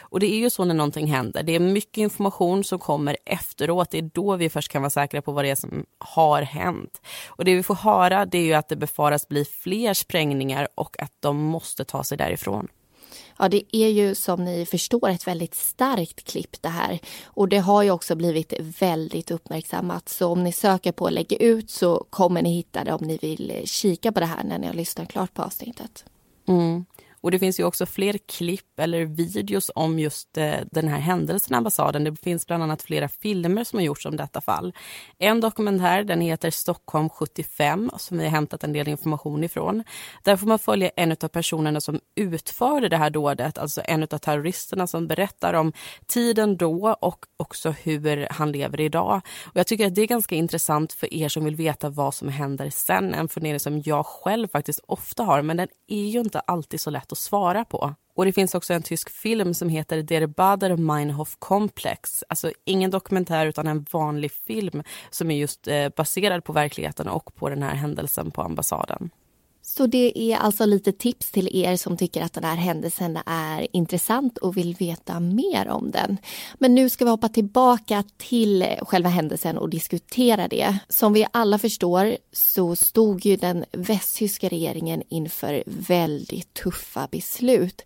Och 0.00 0.20
det 0.20 0.26
är 0.26 0.38
ju 0.38 0.50
så 0.50 0.64
när 0.64 0.74
någonting 0.74 1.06
händer. 1.06 1.42
Det 1.42 1.54
är 1.54 1.60
mycket 1.60 1.98
information 1.98 2.64
som 2.64 2.78
kommer 2.78 3.16
efteråt. 3.24 3.90
Det 3.90 3.98
är 3.98 4.10
då 4.14 4.36
vi 4.36 4.50
först 4.50 4.72
kan 4.72 4.82
vara 4.82 4.90
säkra 4.90 5.22
på 5.22 5.32
vad 5.32 5.44
det 5.44 5.50
är 5.50 5.54
som 5.54 5.86
har 5.98 6.42
hänt. 6.42 7.00
Och 7.28 7.44
det 7.44 7.54
vi 7.54 7.62
får 7.62 7.74
höra 7.74 8.26
det 8.26 8.38
är 8.38 8.44
ju 8.44 8.54
att 8.54 8.68
det 8.68 8.76
befaras 8.76 9.28
bli 9.28 9.44
fler 9.44 9.94
sprängningar 9.94 10.68
och 10.74 11.02
att 11.02 11.12
de 11.20 11.36
måste 11.36 11.84
ta 11.84 12.04
sig 12.04 12.18
därifrån. 12.18 12.68
Ja, 13.38 13.48
det 13.48 13.76
är 13.76 13.88
ju 13.88 14.14
som 14.14 14.44
ni 14.44 14.66
förstår 14.66 15.08
ett 15.08 15.26
väldigt 15.26 15.54
starkt 15.54 16.24
klipp 16.24 16.62
det 16.62 16.68
här. 16.68 16.98
Och 17.24 17.48
det 17.48 17.58
har 17.58 17.82
ju 17.82 17.90
också 17.90 18.16
blivit 18.16 18.52
väldigt 18.80 19.30
uppmärksammat. 19.30 20.08
Så 20.08 20.28
om 20.28 20.44
ni 20.44 20.52
söker 20.52 20.92
på 20.92 21.10
Lägga 21.10 21.36
ut 21.36 21.70
så 21.70 22.06
kommer 22.10 22.42
ni 22.42 22.54
hitta 22.54 22.84
det 22.84 22.92
om 22.92 23.06
ni 23.06 23.18
vill 23.22 23.62
kika 23.64 24.12
på 24.12 24.20
det 24.20 24.26
här 24.26 24.44
när 24.44 24.58
ni 24.58 24.66
har 24.66 24.74
lyssnat 24.74 25.08
klart 25.08 25.34
på 25.34 25.42
avsnittet. 25.42 26.04
Mm. 26.48 26.84
Och 27.20 27.30
det 27.30 27.38
finns 27.38 27.60
ju 27.60 27.64
också 27.64 27.86
fler 27.86 28.18
klipp 28.28 28.80
eller 28.80 29.04
videos 29.04 29.70
om 29.74 29.98
just 29.98 30.38
eh, 30.38 30.54
den 30.70 30.88
här 30.88 30.98
händelsen 30.98 31.54
i 31.54 31.56
ambassaden. 31.56 32.04
Det 32.04 32.16
finns 32.16 32.46
bland 32.46 32.62
annat 32.62 32.82
flera 32.82 33.08
filmer 33.08 33.64
som 33.64 33.78
har 33.78 33.84
gjorts 33.84 34.06
om 34.06 34.16
detta 34.16 34.40
fall. 34.40 34.72
En 35.18 35.40
dokumentär, 35.40 36.04
den 36.04 36.20
heter 36.20 36.50
Stockholm 36.50 37.08
75, 37.08 37.90
som 37.98 38.18
vi 38.18 38.24
har 38.24 38.30
hämtat 38.30 38.64
en 38.64 38.72
del 38.72 38.88
information 38.88 39.44
ifrån. 39.44 39.84
Där 40.22 40.36
får 40.36 40.46
man 40.46 40.58
följa 40.58 40.90
en 40.96 41.12
av 41.12 41.28
personerna 41.28 41.80
som 41.80 42.00
utförde 42.14 42.88
det 42.88 42.96
här 42.96 43.10
dådet, 43.10 43.58
alltså 43.58 43.82
en 43.84 44.02
av 44.02 44.06
terroristerna 44.06 44.86
som 44.86 45.06
berättar 45.06 45.54
om 45.54 45.72
tiden 46.06 46.56
då 46.56 46.96
och 47.00 47.26
också 47.36 47.70
hur 47.70 48.28
han 48.30 48.52
lever 48.52 48.80
idag. 48.80 49.20
Och 49.44 49.56
jag 49.56 49.66
tycker 49.66 49.86
att 49.86 49.94
det 49.94 50.02
är 50.02 50.06
ganska 50.06 50.34
intressant 50.34 50.92
för 50.92 51.14
er 51.14 51.28
som 51.28 51.44
vill 51.44 51.56
veta 51.56 51.90
vad 51.90 52.14
som 52.14 52.28
händer 52.28 52.70
sen. 52.70 53.14
En 53.14 53.28
fundering 53.28 53.60
som 53.60 53.82
jag 53.84 54.06
själv 54.06 54.48
faktiskt 54.48 54.80
ofta 54.86 55.22
har, 55.22 55.42
men 55.42 55.56
den 55.56 55.68
är 55.88 56.06
ju 56.06 56.20
inte 56.20 56.40
alltid 56.40 56.80
så 56.80 56.90
lätt 56.90 57.12
att 57.12 57.15
svara 57.16 57.64
på. 57.64 57.94
Och 58.16 58.24
det 58.24 58.32
finns 58.32 58.54
också 58.54 58.74
en 58.74 58.82
tysk 58.82 59.10
film 59.10 59.54
som 59.54 59.68
heter 59.68 60.02
Der 60.02 60.26
Bader 60.26 60.76
Meinhof 60.76 61.36
Komplex. 61.38 62.24
Alltså 62.28 62.52
ingen 62.64 62.90
dokumentär 62.90 63.46
utan 63.46 63.66
en 63.66 63.86
vanlig 63.90 64.32
film 64.32 64.82
som 65.10 65.30
är 65.30 65.36
just 65.36 65.68
eh, 65.68 65.88
baserad 65.96 66.44
på 66.44 66.52
verkligheten 66.52 67.08
och 67.08 67.34
på 67.34 67.48
den 67.48 67.62
här 67.62 67.74
händelsen 67.74 68.30
på 68.30 68.42
ambassaden. 68.42 69.10
Så 69.68 69.86
det 69.86 70.32
är 70.32 70.36
alltså 70.36 70.66
lite 70.66 70.92
tips 70.92 71.30
till 71.30 71.56
er 71.56 71.76
som 71.76 71.96
tycker 71.96 72.22
att 72.22 72.32
den 72.32 72.44
här 72.44 72.56
händelsen 72.56 73.18
är 73.26 73.66
intressant 73.72 74.38
och 74.38 74.56
vill 74.56 74.74
veta 74.74 75.20
mer 75.20 75.68
om 75.68 75.90
den. 75.90 76.18
Men 76.58 76.74
nu 76.74 76.88
ska 76.88 77.04
vi 77.04 77.10
hoppa 77.10 77.28
tillbaka 77.28 78.04
till 78.16 78.66
själva 78.80 79.08
händelsen 79.08 79.58
och 79.58 79.70
diskutera 79.70 80.48
det. 80.48 80.78
Som 80.88 81.12
vi 81.12 81.26
alla 81.30 81.58
förstår 81.58 82.16
så 82.32 82.76
stod 82.76 83.26
ju 83.26 83.36
den 83.36 83.64
västtyska 83.72 84.48
regeringen 84.48 85.02
inför 85.08 85.62
väldigt 85.66 86.54
tuffa 86.54 87.08
beslut. 87.10 87.82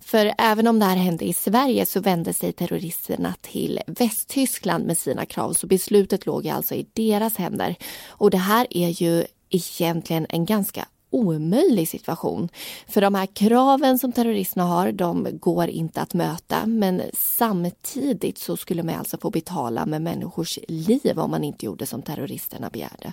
För 0.00 0.34
även 0.38 0.66
om 0.66 0.78
det 0.78 0.84
här 0.84 0.96
hände 0.96 1.24
i 1.24 1.32
Sverige 1.32 1.86
så 1.86 2.00
vände 2.00 2.32
sig 2.32 2.52
terroristerna 2.52 3.34
till 3.40 3.80
Västtyskland 3.86 4.86
med 4.86 4.98
sina 4.98 5.26
krav 5.26 5.52
så 5.52 5.66
beslutet 5.66 6.26
låg 6.26 6.48
alltså 6.48 6.74
i 6.74 6.86
deras 6.92 7.36
händer. 7.36 7.76
Och 8.08 8.30
det 8.30 8.38
här 8.38 8.66
är 8.70 9.02
ju 9.02 9.24
egentligen 9.50 10.26
en 10.28 10.44
ganska 10.44 10.86
omöjlig 11.10 11.88
situation. 11.88 12.48
För 12.88 13.00
de 13.00 13.14
här 13.14 13.26
kraven 13.26 13.98
som 13.98 14.12
terroristerna 14.12 14.64
har, 14.64 14.92
de 14.92 15.28
går 15.32 15.68
inte 15.68 16.00
att 16.00 16.14
möta. 16.14 16.66
Men 16.66 17.02
samtidigt 17.12 18.38
så 18.38 18.56
skulle 18.56 18.82
man 18.82 18.94
alltså 18.94 19.18
få 19.18 19.30
betala 19.30 19.86
med 19.86 20.02
människors 20.02 20.58
liv 20.68 21.18
om 21.18 21.30
man 21.30 21.44
inte 21.44 21.66
gjorde 21.66 21.86
som 21.86 22.02
terroristerna 22.02 22.70
begärde. 22.70 23.12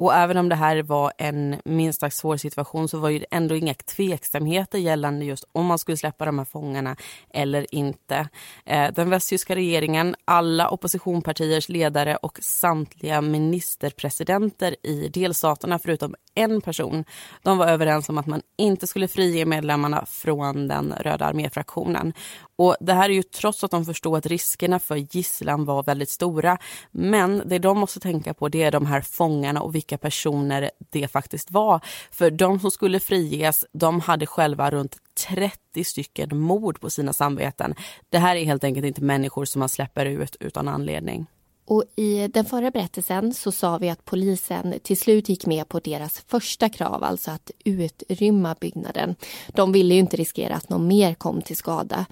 Och 0.00 0.14
även 0.14 0.36
om 0.36 0.48
det 0.48 0.54
här 0.54 0.82
var 0.82 1.12
en 1.18 1.56
minst 1.64 2.00
sagt 2.00 2.16
svår 2.16 2.36
situation 2.36 2.88
så 2.88 2.98
var 2.98 3.10
det 3.10 3.24
ändå 3.30 3.54
inga 3.54 3.74
tveksamheter 3.74 4.78
gällande 4.78 5.24
just 5.24 5.44
om 5.52 5.66
man 5.66 5.78
skulle 5.78 5.96
släppa 5.96 6.24
de 6.24 6.38
här 6.38 6.44
fångarna 6.44 6.96
eller 7.30 7.74
inte. 7.74 8.28
Eh, 8.66 8.92
den 8.92 9.10
västtyska 9.10 9.54
regeringen, 9.54 10.16
alla 10.24 10.68
oppositionspartiers 10.68 11.68
ledare 11.68 12.16
och 12.16 12.38
samtliga 12.42 13.20
ministerpresidenter 13.20 14.76
i 14.82 15.08
delstaterna 15.08 15.78
förutom 15.78 16.14
en 16.34 16.60
person, 16.60 17.04
de 17.42 17.58
var 17.58 17.66
överens 17.66 18.08
om 18.08 18.18
att 18.18 18.26
man 18.26 18.42
inte 18.56 18.86
skulle 18.86 19.08
frige 19.08 19.44
medlemmarna 19.44 20.06
från 20.06 20.68
den 20.68 20.94
röda 21.00 21.24
arméfraktionen. 21.24 22.12
Och 22.60 22.76
det 22.80 22.92
här 22.92 23.10
är 23.10 23.14
ju 23.14 23.22
trots 23.22 23.64
att 23.64 23.70
de 23.70 23.84
förstod 23.84 24.16
att 24.16 24.26
riskerna 24.26 24.78
för 24.78 24.96
gisslan 24.96 25.64
var 25.64 25.82
väldigt 25.82 26.08
stora. 26.10 26.58
Men 26.90 27.42
det 27.46 27.58
de 27.58 27.78
måste 27.78 28.00
tänka 28.00 28.34
på 28.34 28.48
det 28.48 28.62
är 28.62 28.70
de 28.70 28.86
här 28.86 29.00
fångarna 29.00 29.62
och 29.62 29.74
vilka 29.74 29.98
personer 29.98 30.70
det 30.90 31.08
faktiskt 31.08 31.50
var. 31.50 31.80
För 32.10 32.30
de 32.30 32.60
som 32.60 32.70
skulle 32.70 33.00
friges, 33.00 33.64
de 33.72 34.00
hade 34.00 34.26
själva 34.26 34.70
runt 34.70 34.96
30 35.28 35.84
stycken 35.84 36.38
mord 36.38 36.80
på 36.80 36.90
sina 36.90 37.12
samveten. 37.12 37.74
Det 38.08 38.18
här 38.18 38.36
är 38.36 38.44
helt 38.44 38.64
enkelt 38.64 38.86
inte 38.86 39.02
människor 39.02 39.44
som 39.44 39.58
man 39.58 39.68
släpper 39.68 40.06
ut 40.06 40.36
utan 40.40 40.68
anledning. 40.68 41.26
Och 41.70 41.84
I 41.96 42.28
den 42.28 42.44
förra 42.44 42.70
berättelsen 42.70 43.34
så 43.34 43.52
sa 43.52 43.78
vi 43.78 43.90
att 43.90 44.04
polisen 44.04 44.74
till 44.82 44.98
slut 44.98 45.28
gick 45.28 45.46
med 45.46 45.68
på 45.68 45.80
deras 45.80 46.20
första 46.20 46.68
krav, 46.68 47.04
alltså 47.04 47.30
att 47.30 47.50
utrymma 47.64 48.56
byggnaden. 48.60 49.14
De 49.48 49.72
ville 49.72 49.94
ju 49.94 50.00
inte 50.00 50.16
riskera 50.16 50.54
att 50.54 50.68
någon 50.68 50.88
mer 50.88 51.14
kom 51.14 51.42
till 51.42 51.56
skada. 51.56 52.06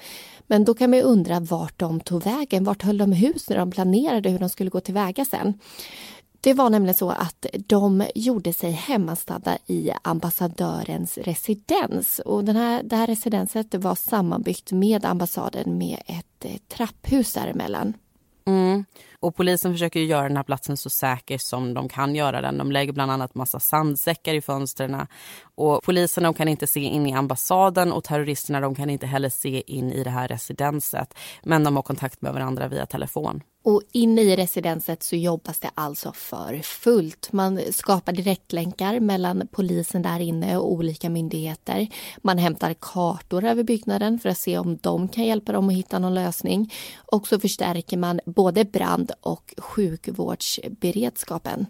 Men 0.51 0.65
då 0.65 0.75
kan 0.75 0.91
man 0.91 1.01
undra 1.01 1.41
vart 1.41 1.79
de 1.79 2.01
tog 2.01 2.25
vägen. 2.25 2.65
Vart 2.65 2.83
höll 2.83 2.99
de 2.99 3.13
hus 3.13 3.49
när 3.49 3.57
de 3.57 3.71
planerade 3.71 4.31
hur 4.31 4.39
de 4.39 4.49
skulle 4.49 4.71
gå 4.71 4.81
tillväga 4.81 5.25
sen? 5.25 5.55
Det 6.41 6.55
var 6.55 6.71
nämligen 6.71 6.95
så 6.95 7.11
att 7.11 7.47
de 7.67 8.05
gjorde 8.15 8.53
sig 8.53 8.71
hemmastadda 8.71 9.59
i 9.67 9.91
ambassadörens 10.03 11.19
residens. 11.19 12.19
Och 12.19 12.45
den 12.45 12.57
här, 12.57 12.83
det 12.83 12.97
här 12.97 13.07
residenset 13.07 13.75
var 13.75 13.95
sammanbyggt 13.95 14.73
med 14.73 15.05
ambassaden 15.05 15.79
med 15.79 15.99
ett 16.07 16.45
eh, 16.45 16.57
trapphus 16.69 17.33
däremellan. 17.33 17.95
Mm. 18.45 18.85
Och 19.21 19.37
polisen 19.37 19.73
försöker 19.73 20.01
göra 20.01 20.29
den 20.29 20.37
här 20.37 20.45
platsen 20.45 20.77
så 20.77 20.91
säker 20.91 21.39
som 21.39 21.75
de 21.75 21.89
kan 21.89 22.14
göra 22.14 22.41
den. 22.41 22.59
De 22.59 22.73
lägger 22.73 22.93
bland 22.93 23.12
annat 23.12 23.35
massa 23.35 23.61
sandsäckar 23.61 24.35
i 24.35 24.41
fönstren. 24.41 25.07
Och 25.55 25.83
polisen 25.83 26.25
de 26.25 26.35
kan 26.35 26.49
inte 26.49 26.66
se 26.66 26.81
in 26.81 27.07
i 27.07 27.12
ambassaden 27.12 27.93
och 27.93 28.05
terroristerna 28.05 28.61
de 28.61 28.75
kan 28.75 28.91
inte 28.91 29.07
heller 29.07 29.29
se 29.29 29.62
in 29.66 29.93
i 29.93 30.05
det 30.05 30.11
här 30.11 30.29
residenset. 30.29 31.14
Men 31.43 31.64
de 31.64 31.77
har 31.77 31.83
kontakt 31.83 32.23
med 32.23 32.33
varandra 32.33 32.69
via 32.69 32.87
telefon. 32.87 33.43
Och 33.69 33.83
inne 33.93 34.21
i 34.21 34.37
residenset 34.37 35.03
så 35.03 35.16
jobbas 35.16 35.61
det 35.61 35.71
alltså 35.75 36.12
för 36.12 36.61
fullt. 36.62 37.33
Man 37.33 37.61
skapar 37.73 38.12
direktlänkar 38.12 39.01
mellan 39.01 39.49
polisen 39.53 40.03
där 40.03 40.21
inne 40.21 40.57
och 40.57 40.73
olika 40.73 41.11
myndigheter. 41.11 41.89
Man 42.23 42.39
hämtar 42.39 42.75
kartor 42.81 43.45
över 43.45 43.62
byggnaden 43.62 44.19
för 44.19 44.29
att 44.29 44.39
se 44.39 44.59
om 44.59 44.77
de 44.77 45.09
kan 45.09 45.25
hjälpa 45.25 45.53
dem 45.53 45.69
att 45.69 45.75
hitta 45.75 45.99
någon 45.99 46.14
lösning. 46.14 46.73
Och 47.12 47.29
så 47.29 47.41
förstärker 47.41 47.97
man 47.97 48.21
både 48.27 48.64
brand 48.64 49.08
och 49.21 49.55
sjukvårdsberedskapen. 49.59 51.67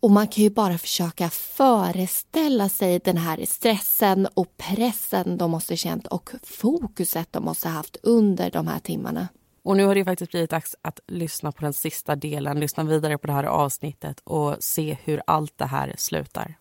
Och 0.00 0.10
man 0.10 0.28
kan 0.28 0.44
ju 0.44 0.50
bara 0.50 0.78
försöka 0.78 1.30
föreställa 1.30 2.68
sig 2.68 2.98
den 2.98 3.16
här 3.16 3.44
stressen 3.44 4.28
och 4.34 4.56
pressen 4.56 5.38
de 5.38 5.50
måste 5.50 5.76
känt 5.76 6.06
och 6.06 6.30
fokuset 6.42 7.32
de 7.32 7.44
måste 7.44 7.68
haft 7.68 7.96
under 8.02 8.50
de 8.50 8.66
här 8.66 8.78
timmarna. 8.78 9.28
Och 9.64 9.76
nu 9.76 9.84
har 9.84 9.94
det 9.94 10.04
faktiskt 10.04 10.30
blivit 10.30 10.50
dags 10.50 10.76
att 10.82 11.00
lyssna 11.06 11.52
på 11.52 11.60
den 11.60 11.72
sista 11.72 12.16
delen, 12.16 12.60
lyssna 12.60 12.84
vidare 12.84 13.18
på 13.18 13.26
det 13.26 13.32
här 13.32 13.44
avsnittet 13.44 14.20
och 14.24 14.56
se 14.60 14.96
hur 15.04 15.22
allt 15.26 15.58
det 15.58 15.66
här 15.66 15.94
slutar. 15.98 16.56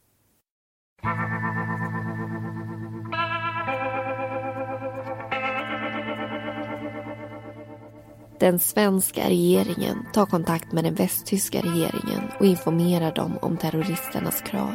Den 8.40 8.60
svenska 8.60 9.30
regeringen 9.30 9.98
tar 10.14 10.26
kontakt 10.26 10.72
med 10.72 10.84
den 10.84 10.96
västtyska 10.96 11.62
regeringen 11.62 12.22
och 12.40 12.46
informerar 12.46 13.16
dem 13.16 13.38
om 13.42 13.58
terroristernas 13.58 14.42
krav. 14.42 14.74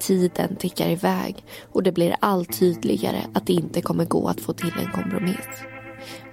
Tiden 0.00 0.56
tickar 0.56 0.90
iväg 0.90 1.44
och 1.72 1.82
det 1.82 1.92
blir 1.92 2.16
allt 2.20 2.58
tydligare 2.58 3.22
att 3.34 3.46
det 3.46 3.52
inte 3.52 3.82
kommer 3.82 4.04
gå 4.04 4.28
att 4.28 4.40
få 4.40 4.52
till 4.52 4.72
en 4.78 4.92
kompromiss. 4.92 5.62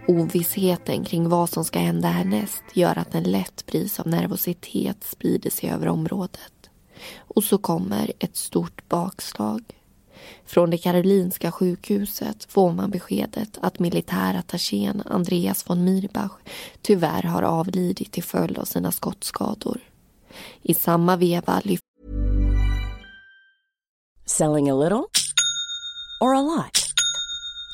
Ovissheten 0.07 1.03
kring 1.03 1.29
vad 1.29 1.49
som 1.49 1.65
ska 1.65 1.79
hända 1.79 2.07
härnäst 2.07 2.63
gör 2.73 2.97
att 2.97 3.15
en 3.15 3.31
lätt 3.31 3.65
bris 3.65 3.99
av 3.99 4.07
nervositet 4.07 5.03
sprider 5.03 5.49
sig 5.49 5.69
över 5.69 5.87
området. 5.87 6.69
Och 7.17 7.43
så 7.43 7.57
kommer 7.57 8.11
ett 8.19 8.35
stort 8.35 8.89
bakslag. 8.89 9.63
Från 10.49 10.69
det 10.69 10.77
Karolinska 10.77 11.51
sjukhuset 11.51 12.45
får 12.51 12.71
man 12.71 12.91
beskedet 12.91 13.57
att 13.61 13.79
militärattachén 13.79 15.03
Andreas 15.05 15.69
von 15.69 15.83
Mirbach 15.83 16.31
tyvärr 16.81 17.23
har 17.23 17.43
avlidit 17.43 18.11
till 18.11 18.23
följd 18.23 18.57
av 18.57 18.65
sina 18.65 18.91
skottskador. 18.91 19.79
I 20.61 20.73
samma 20.73 21.15
veva 21.15 21.61
lyfter 21.63 21.89
Selling 24.25 24.69
a 24.69 24.75
little 24.75 25.03
or 26.21 26.35
a 26.35 26.41
lot? 26.41 26.88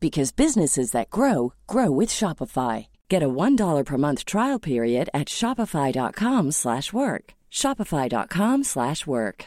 because 0.00 0.36
businesses 0.36 0.90
that 0.90 1.10
grow 1.10 1.52
grow 1.66 1.90
with 1.90 2.10
Shopify. 2.10 2.86
Get 3.08 3.22
a 3.22 3.28
$1 3.28 3.84
per 3.84 3.96
month 3.96 4.24
trial 4.24 4.58
period 4.58 5.08
at 5.14 5.28
shopify.com/work. 5.28 7.34
shopify.com/work. 7.50 9.46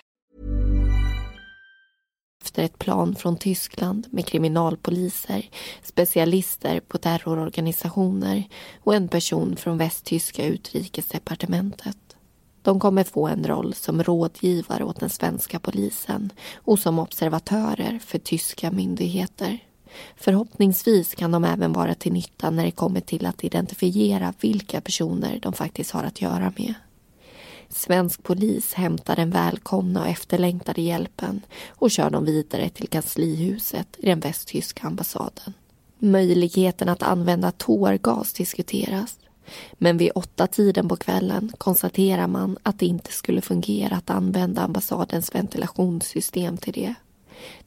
Efter 2.43 2.63
ett 2.63 2.79
plan 2.79 3.15
från 3.15 3.37
Tyskland 3.37 4.07
med 4.11 4.25
kriminalpoliser, 4.25 5.49
specialister 5.83 6.79
på 6.79 6.97
terrororganisationer 6.97 8.43
och 8.83 8.95
en 8.95 9.07
person 9.07 9.55
från 9.55 9.77
västtyska 9.77 10.45
utrikesdepartementet. 10.45 11.97
De 12.61 12.79
kommer 12.79 13.03
få 13.03 13.27
en 13.27 13.47
roll 13.47 13.73
som 13.73 14.03
rådgivare 14.03 14.83
åt 14.83 14.99
den 14.99 15.09
svenska 15.09 15.59
polisen 15.59 16.29
och 16.55 16.79
som 16.79 16.99
observatörer 16.99 17.99
för 17.99 18.19
tyska 18.19 18.71
myndigheter. 18.71 19.59
Förhoppningsvis 20.15 21.15
kan 21.15 21.31
de 21.31 21.43
även 21.43 21.73
vara 21.73 21.95
till 21.95 22.13
nytta 22.13 22.49
när 22.49 22.65
det 22.65 22.71
kommer 22.71 23.01
till 23.01 23.25
att 23.25 23.43
identifiera 23.43 24.33
vilka 24.39 24.81
personer 24.81 25.39
de 25.41 25.53
faktiskt 25.53 25.91
har 25.91 26.03
att 26.03 26.21
göra 26.21 26.53
med. 26.57 26.73
Svensk 27.69 28.23
polis 28.23 28.73
hämtar 28.73 29.15
den 29.15 29.29
välkomna 29.29 30.01
och 30.01 30.07
efterlängtade 30.07 30.81
hjälpen 30.81 31.41
och 31.69 31.91
kör 31.91 32.09
dem 32.09 32.25
vidare 32.25 32.69
till 32.69 32.87
kanslihuset 32.87 33.87
i 33.97 34.05
den 34.05 34.19
västtyska 34.19 34.87
ambassaden. 34.87 35.53
Möjligheten 35.99 36.89
att 36.89 37.03
använda 37.03 37.51
tårgas 37.51 38.33
diskuteras. 38.33 39.19
Men 39.73 39.97
vid 39.97 40.11
åtta 40.15 40.47
tiden 40.47 40.89
på 40.89 40.95
kvällen 40.95 41.51
konstaterar 41.57 42.27
man 42.27 42.57
att 42.63 42.79
det 42.79 42.85
inte 42.85 43.11
skulle 43.11 43.41
fungera 43.41 43.95
att 43.95 44.09
använda 44.09 44.61
ambassadens 44.61 45.35
ventilationssystem 45.35 46.57
till 46.57 46.73
det. 46.73 46.95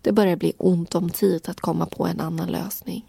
Det 0.02 0.12
börjar 0.12 0.36
bli 0.36 0.52
ont 0.58 0.94
om 0.94 1.10
tid 1.10 1.48
att 1.48 1.60
komma 1.60 1.86
på 1.86 2.06
en 2.06 2.20
annan 2.20 2.48
lösning. 2.48 3.04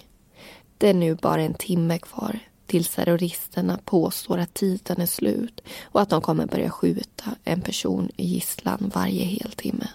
Det 0.78 0.90
är 0.90 0.94
nu 0.94 1.16
bara 1.16 1.42
en 1.42 1.54
timme 1.54 1.98
kvar 1.98 2.40
tills 2.66 2.90
terroristerna 2.90 3.80
påstår 3.86 4.38
att 4.38 4.54
tiden 4.54 5.02
är 5.02 5.06
slut 5.06 5.62
och 5.84 6.02
att 6.02 6.10
de 6.10 6.22
kommer 6.22 6.46
börja 6.46 6.70
skjuta 6.70 7.26
en 7.44 7.62
person 7.62 8.10
i 8.18 8.26
gisslan 8.26 8.92
varje 8.96 9.26
heltimme. 9.26 9.88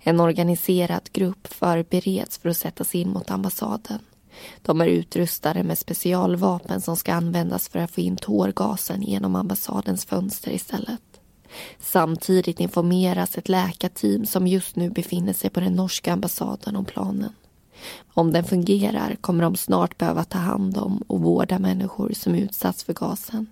En 0.00 0.20
organiserad 0.20 1.08
grupp 1.12 1.46
förbereds 1.46 2.38
för 2.38 2.48
att 2.48 2.56
sättas 2.56 2.94
in 2.94 3.10
mot 3.10 3.30
ambassaden. 3.30 3.98
De 4.62 4.80
är 4.80 4.86
utrustade 4.86 5.62
med 5.64 5.78
specialvapen 5.78 6.80
som 6.80 6.96
ska 6.96 7.12
användas 7.12 7.68
för 7.68 7.78
att 7.78 7.90
få 7.90 8.00
in 8.00 8.16
tårgasen 8.16 9.02
genom 9.02 9.36
ambassadens 9.36 10.04
fönster 10.04 10.50
istället. 10.50 11.07
Samtidigt 11.80 12.60
informeras 12.60 13.38
ett 13.38 13.48
läkarteam 13.48 14.26
som 14.26 14.46
just 14.46 14.76
nu 14.76 14.90
befinner 14.90 15.32
sig 15.32 15.50
på 15.50 15.60
den 15.60 15.72
norska 15.72 16.12
ambassaden 16.12 16.76
om 16.76 16.84
planen. 16.84 17.32
Om 18.14 18.32
den 18.32 18.44
fungerar 18.44 19.16
kommer 19.20 19.44
de 19.44 19.56
snart 19.56 19.98
behöva 19.98 20.24
ta 20.24 20.38
hand 20.38 20.76
om 20.78 21.02
och 21.06 21.20
vårda 21.20 21.58
människor 21.58 22.12
som 22.12 22.34
utsatts 22.34 22.84
för 22.84 22.92
gasen. 22.92 23.46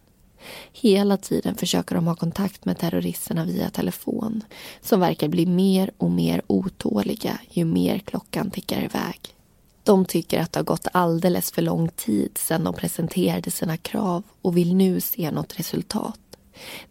Hela 0.72 1.16
tiden 1.16 1.55
försöker 1.55 1.94
de 1.94 2.07
ha 2.07 2.14
kontakt 2.14 2.64
med 2.64 2.78
terroristerna 2.78 3.44
via 3.44 3.70
telefon 3.70 4.44
som 4.80 5.01
verkar 5.01 5.28
bli 5.28 5.47
mer 5.47 5.90
och 5.99 6.11
mer 6.11 6.42
otåliga 6.47 7.40
ju 7.51 7.64
mer 7.64 7.99
klockan 7.99 8.51
tickar 8.51 8.84
iväg. 8.84 9.20
De 9.82 10.05
tycker 10.05 10.40
att 10.40 10.53
det 10.53 10.59
har 10.59 10.64
gått 10.64 10.88
alldeles 10.92 11.51
för 11.51 11.62
lång 11.62 11.88
tid 11.88 12.38
sedan 12.38 12.64
de 12.64 12.74
presenterade 12.74 13.51
sina 13.51 13.76
krav 13.76 14.22
och 14.42 14.57
vill 14.57 14.74
nu 14.74 15.01
se 15.01 15.30
något 15.30 15.59
resultat. 15.59 16.26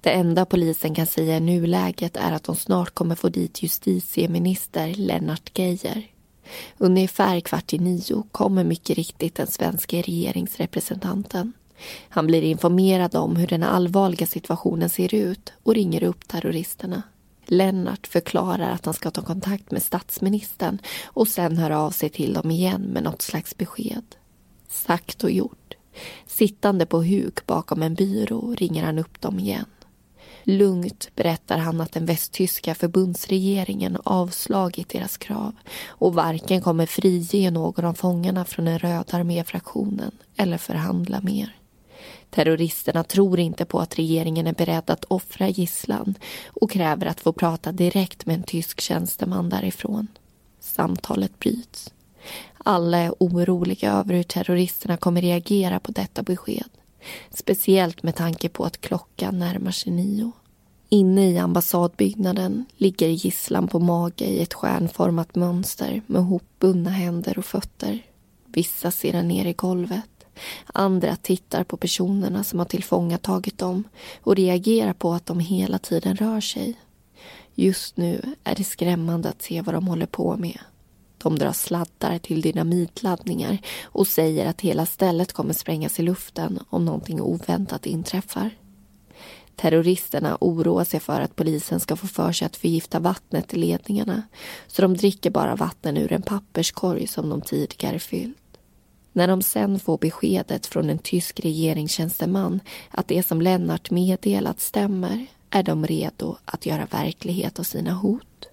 Det 0.01 0.09
enda 0.09 0.45
polisen 0.45 0.95
kan 0.95 1.05
säga 1.05 1.38
i 1.38 1.39
nuläget 1.39 2.18
är 2.18 2.32
att 2.32 2.43
de 2.43 2.55
snart 2.55 2.93
kommer 2.93 3.16
få 3.16 3.30
dit 3.30 3.63
justitieminister 3.63 4.93
Lennart 4.93 5.59
Geijer. 5.59 6.07
Ungefär 6.78 7.39
kvart 7.39 7.74
i 7.74 7.80
nio 7.80 8.24
kommer 8.32 8.63
mycket 8.63 8.95
riktigt 8.97 9.36
den 9.36 9.47
svenska 9.47 9.97
regeringsrepresentanten. 9.97 11.53
Han 12.09 12.28
blir 12.28 12.41
informerad 12.41 13.16
om 13.16 13.36
hur 13.36 13.47
den 13.47 13.63
allvarliga 13.63 14.28
situationen 14.28 14.89
ser 14.89 15.16
ut 15.16 15.53
och 15.63 15.76
ringer 15.76 16.03
upp 16.03 16.28
terroristerna. 16.28 17.03
Lennart 17.45 18.07
förklarar 18.07 18.72
att 18.72 18.86
han 18.86 18.93
ska 18.93 19.11
ta 19.11 19.22
kontakt 19.22 19.72
med 19.72 19.84
statsministern 19.84 20.80
och 21.05 21.28
sen 21.28 21.57
höra 21.57 21.80
av 21.80 21.91
sig 21.91 22.09
till 22.09 22.34
dem 22.34 22.51
igen 22.51 22.82
med 22.82 23.03
något 23.03 23.22
slags 23.22 23.57
besked. 23.57 24.16
Sagt 24.68 25.24
och 25.24 25.32
gjort. 25.32 25.64
Sittande 26.28 26.86
på 26.86 27.04
huk 27.04 27.46
bakom 27.46 27.82
en 27.82 27.96
byrå 27.96 28.56
ringer 28.58 28.84
han 28.84 29.00
upp 29.00 29.22
dem 29.22 29.39
igen. 29.39 29.66
Lugnt 30.43 31.10
berättar 31.16 31.58
han 31.58 31.82
att 31.82 31.91
den 31.91 32.06
västtyska 32.06 32.76
förbundsregeringen 32.76 33.98
avslagit 34.04 34.89
deras 34.89 35.18
krav 35.18 35.56
och 35.88 36.14
varken 36.14 36.62
kommer 36.62 36.86
frige 36.86 37.52
någon 37.52 37.86
av 37.86 37.93
fångarna 37.93 38.46
från 38.46 38.66
den 38.66 38.80
röda 38.80 39.18
arméfraktionen 39.18 40.12
eller 40.36 40.58
förhandla 40.58 41.22
mer. 41.22 41.56
Terroristerna 42.30 43.04
tror 43.04 43.39
inte 43.39 43.66
på 43.66 43.80
att 43.80 44.00
regeringen 44.00 44.48
är 44.48 44.54
beredd 44.54 44.89
att 44.89 45.06
offra 45.06 45.50
gisslan 45.50 46.16
och 46.48 46.72
kräver 46.72 47.06
att 47.06 47.22
få 47.22 47.34
prata 47.34 47.72
direkt 47.72 48.26
med 48.26 48.36
en 48.36 48.43
tysk 48.43 48.82
tjänsteman 48.82 49.50
därifrån. 49.50 50.08
Samtalet 50.60 51.39
bryts. 51.39 51.93
Alla 52.68 52.97
är 52.97 53.13
oroliga 53.20 53.91
över 53.91 54.13
hur 54.13 54.24
terroristerna 54.24 54.97
kommer 54.97 55.22
reagera 55.22 55.80
på 55.80 55.91
detta 55.91 56.24
besked. 56.24 56.70
Speciellt 57.30 58.03
med 58.03 58.16
tanke 58.16 58.49
på 58.49 58.66
att 58.66 58.82
klockan 58.82 59.39
närmar 59.39 59.72
sig 59.72 59.91
nio. 59.91 60.32
Inne 60.89 61.32
i 61.32 61.38
ambassadbyggnaden 61.38 62.66
ligger 62.78 63.07
gisslan 63.07 63.68
på 63.68 63.80
mage 63.80 64.26
i 64.26 64.41
ett 64.41 64.53
stjärnformat 64.53 65.36
mönster 65.36 66.01
med 66.07 66.24
hopbundna 66.24 66.89
händer 66.89 67.38
och 67.38 67.45
fötter. 67.45 68.05
Vissa 68.45 68.91
ser 68.91 69.24
ner 69.24 69.45
i 69.45 69.53
golvet. 69.53 70.26
Andra 70.66 71.16
tittar 71.16 71.63
på 71.63 71.78
personerna 71.78 72.43
som 72.43 72.59
har 72.59 72.66
tillfångatagit 72.66 73.57
dem 73.57 73.84
och 74.22 74.36
reagerar 74.36 74.93
på 74.93 75.13
att 75.13 75.26
de 75.26 75.39
hela 75.39 75.80
tiden 75.80 76.16
rör 76.16 76.41
sig. 76.41 76.74
Just 77.55 77.97
nu 77.97 78.36
är 78.43 78.55
det 78.55 78.63
skrämmande 78.63 79.30
att 79.30 79.41
se 79.41 79.61
vad 79.61 79.76
de 79.76 79.88
håller 79.88 80.05
på 80.05 80.38
med. 80.38 80.59
De 81.26 81.39
drar 81.39 81.51
sladdar 81.51 82.19
till 82.19 82.41
dynamitladdningar 82.41 83.57
och 83.84 84.07
säger 84.07 84.45
att 84.45 84.61
hela 84.61 84.86
stället 84.86 85.34
kommer 85.34 85.53
sprängas 85.53 85.99
i 85.99 86.03
luften 86.03 86.59
om 86.69 86.86
någonting 86.86 87.21
oväntat 87.21 87.86
inträffar. 87.86 88.49
Terroristerna 89.55 90.38
oroar 90.41 90.84
sig 90.84 90.99
för 90.99 91.21
att 91.21 91.36
polisen 91.36 91.80
ska 91.80 91.95
få 91.95 92.07
för 92.07 92.32
sig 92.32 92.45
att 92.45 92.55
förgifta 92.55 92.99
vattnet 92.99 93.53
i 93.53 93.57
ledningarna 93.57 94.23
så 94.67 94.82
de 94.82 94.97
dricker 94.97 95.30
bara 95.30 95.55
vatten 95.55 95.97
ur 95.97 96.11
en 96.11 96.21
papperskorg 96.21 97.07
som 97.07 97.30
de 97.30 97.41
tidigare 97.41 97.99
fyllt. 97.99 98.57
När 99.13 99.28
de 99.28 99.41
sen 99.41 99.80
får 99.80 99.97
beskedet 99.97 100.65
från 100.65 100.89
en 100.89 100.99
tysk 100.99 101.39
regeringstjänsteman 101.39 102.59
att 102.89 103.07
det 103.07 103.23
som 103.23 103.41
Lennart 103.41 103.91
meddelat 103.91 104.59
stämmer 104.59 105.26
är 105.49 105.63
de 105.63 105.88
redo 105.88 106.38
att 106.45 106.65
göra 106.65 106.86
verklighet 106.86 107.59
av 107.59 107.63
sina 107.63 107.93
hot. 107.93 108.49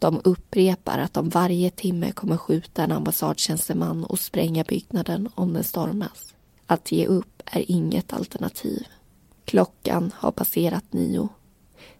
De 0.00 0.20
upprepar 0.24 0.98
att 0.98 1.14
de 1.14 1.28
varje 1.28 1.70
timme 1.70 2.12
kommer 2.12 2.36
skjuta 2.36 2.84
en 2.84 2.92
ambassadtjänsteman 2.92 4.04
och 4.04 4.18
spränga 4.18 4.64
byggnaden 4.64 5.28
om 5.34 5.52
den 5.52 5.64
stormas. 5.64 6.34
Att 6.66 6.92
ge 6.92 7.06
upp 7.06 7.42
är 7.44 7.70
inget 7.70 8.12
alternativ. 8.12 8.86
Klockan 9.44 10.12
har 10.16 10.30
passerat 10.32 10.92
nio. 10.92 11.28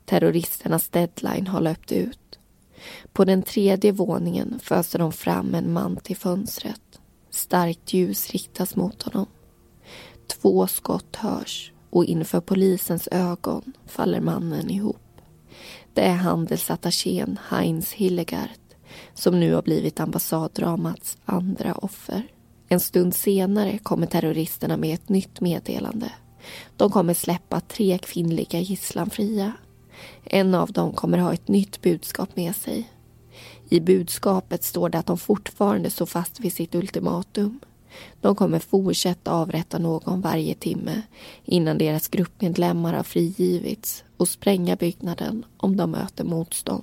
Terroristernas 0.04 0.88
deadline 0.88 1.46
har 1.46 1.60
löpt 1.60 1.92
ut. 1.92 2.38
På 3.12 3.24
den 3.24 3.42
tredje 3.42 3.92
våningen 3.92 4.58
föser 4.62 4.98
de 4.98 5.12
fram 5.12 5.54
en 5.54 5.72
man 5.72 5.96
till 5.96 6.16
fönstret. 6.16 7.00
Starkt 7.30 7.92
ljus 7.92 8.30
riktas 8.30 8.76
mot 8.76 9.02
honom. 9.02 9.26
Två 10.26 10.66
skott 10.66 11.16
hörs 11.16 11.72
och 11.90 12.04
inför 12.04 12.40
polisens 12.40 13.08
ögon 13.12 13.72
faller 13.86 14.20
mannen 14.20 14.70
ihop. 14.70 15.09
Det 16.00 16.06
är 16.06 16.14
handelsattachén 16.14 17.38
Heinz 17.48 17.92
Hillegaard 17.92 18.50
som 19.14 19.40
nu 19.40 19.54
har 19.54 19.62
blivit 19.62 20.00
ambassaddramats 20.00 21.18
andra 21.24 21.74
offer. 21.74 22.22
En 22.68 22.80
stund 22.80 23.14
senare 23.14 23.78
kommer 23.78 24.06
terroristerna 24.06 24.76
med 24.76 24.94
ett 24.94 25.08
nytt 25.08 25.40
meddelande. 25.40 26.12
De 26.76 26.90
kommer 26.90 27.14
släppa 27.14 27.60
tre 27.60 27.98
kvinnliga 27.98 28.60
gisslan 28.60 29.10
fria. 29.10 29.52
En 30.24 30.54
av 30.54 30.72
dem 30.72 30.92
kommer 30.92 31.18
ha 31.18 31.32
ett 31.32 31.48
nytt 31.48 31.82
budskap 31.82 32.36
med 32.36 32.56
sig. 32.56 32.90
I 33.68 33.80
budskapet 33.80 34.64
står 34.64 34.88
det 34.88 34.98
att 34.98 35.06
de 35.06 35.18
fortfarande 35.18 35.90
står 35.90 36.06
fast 36.06 36.40
vid 36.40 36.52
sitt 36.52 36.74
ultimatum. 36.74 37.60
De 38.20 38.34
kommer 38.34 38.58
fortsätta 38.58 39.32
avrätta 39.32 39.78
någon 39.78 40.20
varje 40.20 40.54
timme 40.54 41.02
innan 41.44 41.78
deras 41.78 42.08
gruppmedlemmar 42.08 42.94
har 42.94 43.02
frigivits 43.02 44.04
och 44.16 44.28
spränga 44.28 44.76
byggnaden 44.76 45.44
om 45.56 45.76
de 45.76 45.90
möter 45.90 46.24
motstånd. 46.24 46.82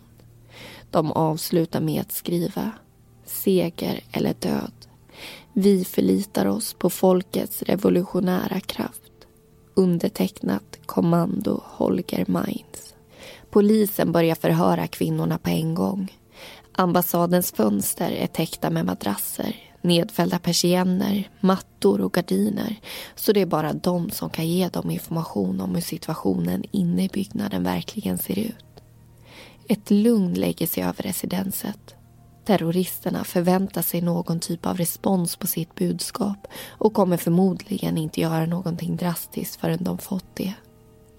De 0.91 1.11
avslutar 1.11 1.81
med 1.81 2.01
att 2.01 2.11
skriva 2.11 2.71
seger 3.25 4.03
eller 4.11 4.33
död. 4.39 4.71
Vi 5.53 5.85
förlitar 5.85 6.45
oss 6.45 6.73
på 6.73 6.89
folkets 6.89 7.61
revolutionära 7.61 8.59
kraft. 8.59 9.11
Undertecknat 9.73 10.79
Kommando 10.85 11.61
Holger 11.65 12.25
Mainz. 12.27 12.95
Polisen 13.49 14.11
börjar 14.11 14.35
förhöra 14.35 14.87
kvinnorna 14.87 15.37
på 15.37 15.49
en 15.49 15.75
gång. 15.75 16.13
Ambassadens 16.71 17.51
fönster 17.51 18.11
är 18.11 18.27
täckta 18.27 18.69
med 18.69 18.85
madrasser, 18.85 19.55
nedfällda 19.81 20.39
persienner, 20.39 21.29
mattor 21.39 22.01
och 22.01 22.13
gardiner 22.13 22.75
så 23.15 23.33
det 23.33 23.41
är 23.41 23.45
bara 23.45 23.73
de 23.73 24.09
som 24.09 24.29
kan 24.29 24.47
ge 24.47 24.69
dem 24.69 24.91
information 24.91 25.61
om 25.61 25.75
hur 25.75 25.81
situationen 25.81 26.63
inne 26.71 27.03
i 27.03 27.09
byggnaden 27.09 27.63
verkligen 27.63 28.17
ser 28.17 28.39
ut. 28.39 28.65
Ett 29.69 29.91
lugn 29.91 30.33
lägger 30.33 30.67
sig 30.67 30.83
över 30.83 31.03
residenset. 31.03 31.95
Terroristerna 32.45 33.23
förväntar 33.23 33.81
sig 33.81 34.01
någon 34.01 34.39
typ 34.39 34.65
av 34.65 34.77
respons 34.77 35.35
på 35.35 35.47
sitt 35.47 35.75
budskap 35.75 36.47
och 36.67 36.93
kommer 36.93 37.17
förmodligen 37.17 37.97
inte 37.97 38.21
göra 38.21 38.45
någonting 38.45 38.97
drastiskt 38.97 39.55
förrän 39.55 39.83
de 39.83 39.97
fått 39.97 40.35
det. 40.35 40.53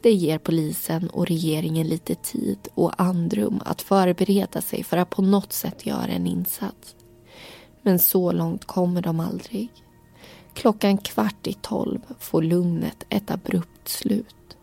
Det 0.03 0.13
ger 0.13 0.39
polisen 0.39 1.11
och 1.11 1.27
regeringen 1.27 1.87
lite 1.87 2.15
tid 2.15 2.59
och 2.75 2.93
andrum 3.01 3.61
att 3.65 3.83
förbereda 3.83 4.61
sig 4.61 4.85
för 4.85 4.97
att 4.97 5.11
på 5.11 5.23
något 5.23 5.53
sätt 5.53 5.87
göra 5.87 6.07
en 6.07 6.27
insats. 6.27 6.95
Men 7.89 7.99
så 7.99 8.33
långt 8.33 8.65
kommer 8.65 9.03
de 9.03 9.21
aldrig. 9.21 9.69
Klockan 10.55 10.99
kvart 10.99 11.47
i 11.47 11.53
tolv 11.53 12.01
får 12.19 12.43
lugnet 12.43 13.05
ett 13.09 13.31
abrupt 13.31 13.89
slut. 13.89 14.57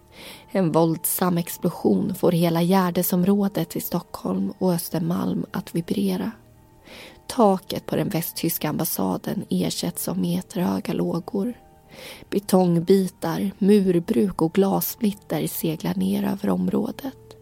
En 0.51 0.71
våldsam 0.71 1.37
explosion 1.37 2.15
får 2.15 2.31
hela 2.31 2.61
Gärdesområdet 2.61 3.75
i 3.75 3.81
Stockholm 3.81 4.53
och 4.57 4.73
Östermalm 4.73 5.45
att 5.51 5.75
vibrera. 5.75 6.31
Taket 7.27 7.85
på 7.85 7.95
den 7.95 8.09
västtyska 8.09 8.69
ambassaden 8.69 9.45
ersätts 9.49 10.07
av 10.07 10.17
meterhöga 10.17 10.93
lågor. 10.93 11.53
Betongbitar, 12.29 13.51
murbruk 13.57 14.41
och 14.41 14.53
glassplitter 14.53 15.47
seglar 15.47 15.95
ner 15.95 16.23
över 16.23 16.49
området. 16.49 17.37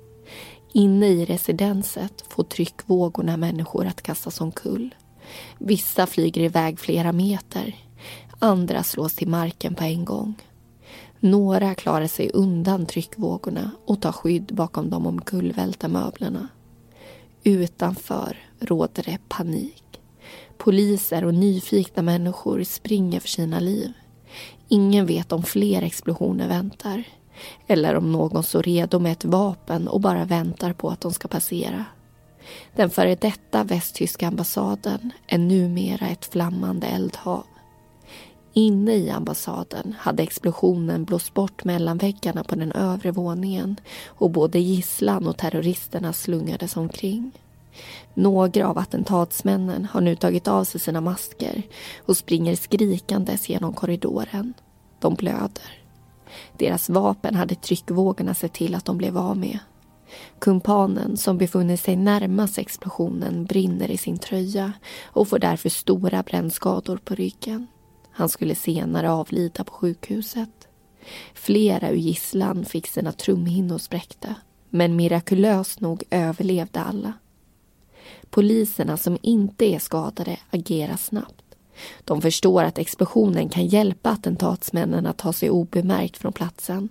Inne 0.73 1.07
i 1.07 1.25
residenset 1.25 2.23
får 2.29 2.43
tryckvågorna 2.43 3.38
människor 3.38 3.86
att 3.86 4.01
kastas 4.01 4.41
omkull. 4.41 4.95
Vissa 5.57 6.07
flyger 6.07 6.41
iväg 6.41 6.79
flera 6.79 7.11
meter. 7.11 7.75
Andra 8.39 8.84
slås 8.84 9.15
till 9.15 9.27
marken 9.27 9.75
på 9.75 9.84
en 9.84 10.05
gång. 10.05 10.36
Några 11.19 11.75
klarar 11.75 12.07
sig 12.07 12.29
undan 12.34 12.86
tryckvågorna 12.86 13.71
och 13.86 14.01
tar 14.01 14.11
skydd 14.11 14.55
bakom 14.55 14.89
de 14.89 15.07
omkullvälta 15.07 15.88
möblerna. 15.88 16.47
Utanför 17.43 18.38
råder 18.59 19.03
det 19.03 19.17
panik. 19.29 19.84
Poliser 20.57 21.25
och 21.25 21.34
nyfikna 21.34 22.03
människor 22.03 22.63
springer 22.63 23.19
för 23.19 23.27
sina 23.27 23.59
liv. 23.59 23.93
Ingen 24.67 25.05
vet 25.05 25.31
om 25.31 25.43
fler 25.43 25.81
explosioner 25.81 26.47
väntar 26.47 27.03
eller 27.67 27.95
om 27.95 28.11
någon 28.11 28.43
står 28.43 28.63
redo 28.63 28.99
med 28.99 29.11
ett 29.11 29.25
vapen 29.25 29.88
och 29.88 30.01
bara 30.01 30.25
väntar 30.25 30.73
på 30.73 30.89
att 30.89 31.01
de 31.01 31.13
ska 31.13 31.27
passera. 31.27 31.86
Den 32.75 32.89
före 32.89 33.15
detta 33.15 33.63
västtyska 33.63 34.27
ambassaden 34.27 35.11
är 35.27 35.37
numera 35.37 36.07
ett 36.07 36.25
flammande 36.25 36.87
eldhav. 36.87 37.43
Inne 38.53 38.93
i 38.93 39.09
ambassaden 39.09 39.95
hade 39.99 40.23
explosionen 40.23 41.05
blåst 41.05 41.33
bort 41.33 41.63
mellanväggarna 41.63 42.43
på 42.43 42.55
den 42.55 42.71
övre 42.71 43.11
våningen 43.11 43.75
och 44.05 44.31
både 44.31 44.59
gisslan 44.59 45.27
och 45.27 45.37
terroristerna 45.37 46.13
slungades 46.13 46.77
omkring. 46.77 47.31
Några 48.13 48.67
av 48.67 48.77
attentatsmännen 48.77 49.85
har 49.85 50.01
nu 50.01 50.15
tagit 50.15 50.47
av 50.47 50.63
sig 50.63 50.81
sina 50.81 51.01
masker 51.01 51.61
och 52.05 52.17
springer 52.17 52.55
skrikandes 52.55 53.49
genom 53.49 53.73
korridoren. 53.73 54.53
De 54.99 55.15
blöder. 55.15 55.83
Deras 56.57 56.89
vapen 56.89 57.35
hade 57.35 57.55
tryckvågorna 57.55 58.33
sett 58.33 58.53
till 58.53 58.75
att 58.75 58.85
de 58.85 58.97
blev 58.97 59.17
av 59.17 59.37
med. 59.37 59.59
Kumpanen 60.39 61.18
som 61.18 61.38
befunnit 61.38 61.80
sig 61.80 61.95
närmast 61.95 62.57
explosionen 62.57 63.45
brinner 63.45 63.91
i 63.91 63.97
sin 63.97 64.18
tröja 64.18 64.74
och 65.03 65.28
får 65.28 65.39
därför 65.39 65.70
stora 65.70 66.24
brännskador 66.24 66.97
på 66.97 67.16
ryggen. 67.16 67.68
Han 68.11 68.30
skulle 68.30 68.55
senare 68.55 69.11
avlida 69.11 69.64
på 69.64 69.74
sjukhuset. 69.74 70.68
Flera 71.34 71.89
ur 71.89 71.95
gisslan 71.95 72.66
fick 72.66 72.88
sina 72.88 73.11
trumhinnor 73.11 73.78
spräckta 73.78 74.36
men 74.70 74.95
mirakulöst 74.95 75.80
nog 75.80 76.03
överlevde 76.09 76.82
alla. 76.82 77.14
Poliserna 78.30 78.97
som 78.97 79.18
inte 79.22 79.66
är 79.66 79.80
skadade 79.80 80.38
agerar 80.49 80.97
snabbt. 80.97 81.43
De 82.03 82.22
förstår 82.22 82.64
att 82.64 82.78
explosionen 82.78 83.49
kan 83.49 83.68
hjälpa 83.68 84.09
attentatsmännen 84.09 85.05
att 85.05 85.18
ta 85.18 85.34
sig 85.34 85.49
obemärkt 85.49 86.18
från 86.18 86.34
platsen. 86.34 86.89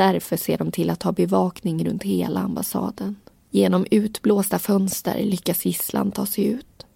Därför 0.00 0.36
ser 0.36 0.58
de 0.58 0.72
till 0.72 0.90
att 0.90 1.02
ha 1.02 1.12
bevakning 1.12 1.84
runt 1.84 2.02
hela 2.02 2.40
ambassaden. 2.40 3.16
Genom 3.50 3.86
utblåsta 3.90 4.58
fönster 4.58 5.24
lyckas 5.24 5.66
gisslan 5.66 6.10
ta 6.10 6.26
sig 6.26 6.46
ut. 6.46 6.86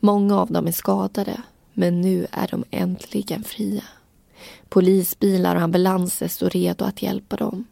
Många 0.00 0.38
av 0.40 0.52
dem 0.52 0.66
är 0.66 0.72
skadade, 0.72 1.42
men 1.72 2.00
nu 2.00 2.26
är 2.30 2.48
de 2.48 2.64
äntligen 2.70 3.44
fria. 3.44 3.84
Polisbilar 4.68 5.56
och 5.56 5.62
ambulanser 5.62 6.28
står 6.28 6.50
redo 6.50 6.84
att 6.84 7.02
hjälpa 7.02 7.36
dem. 7.36 7.64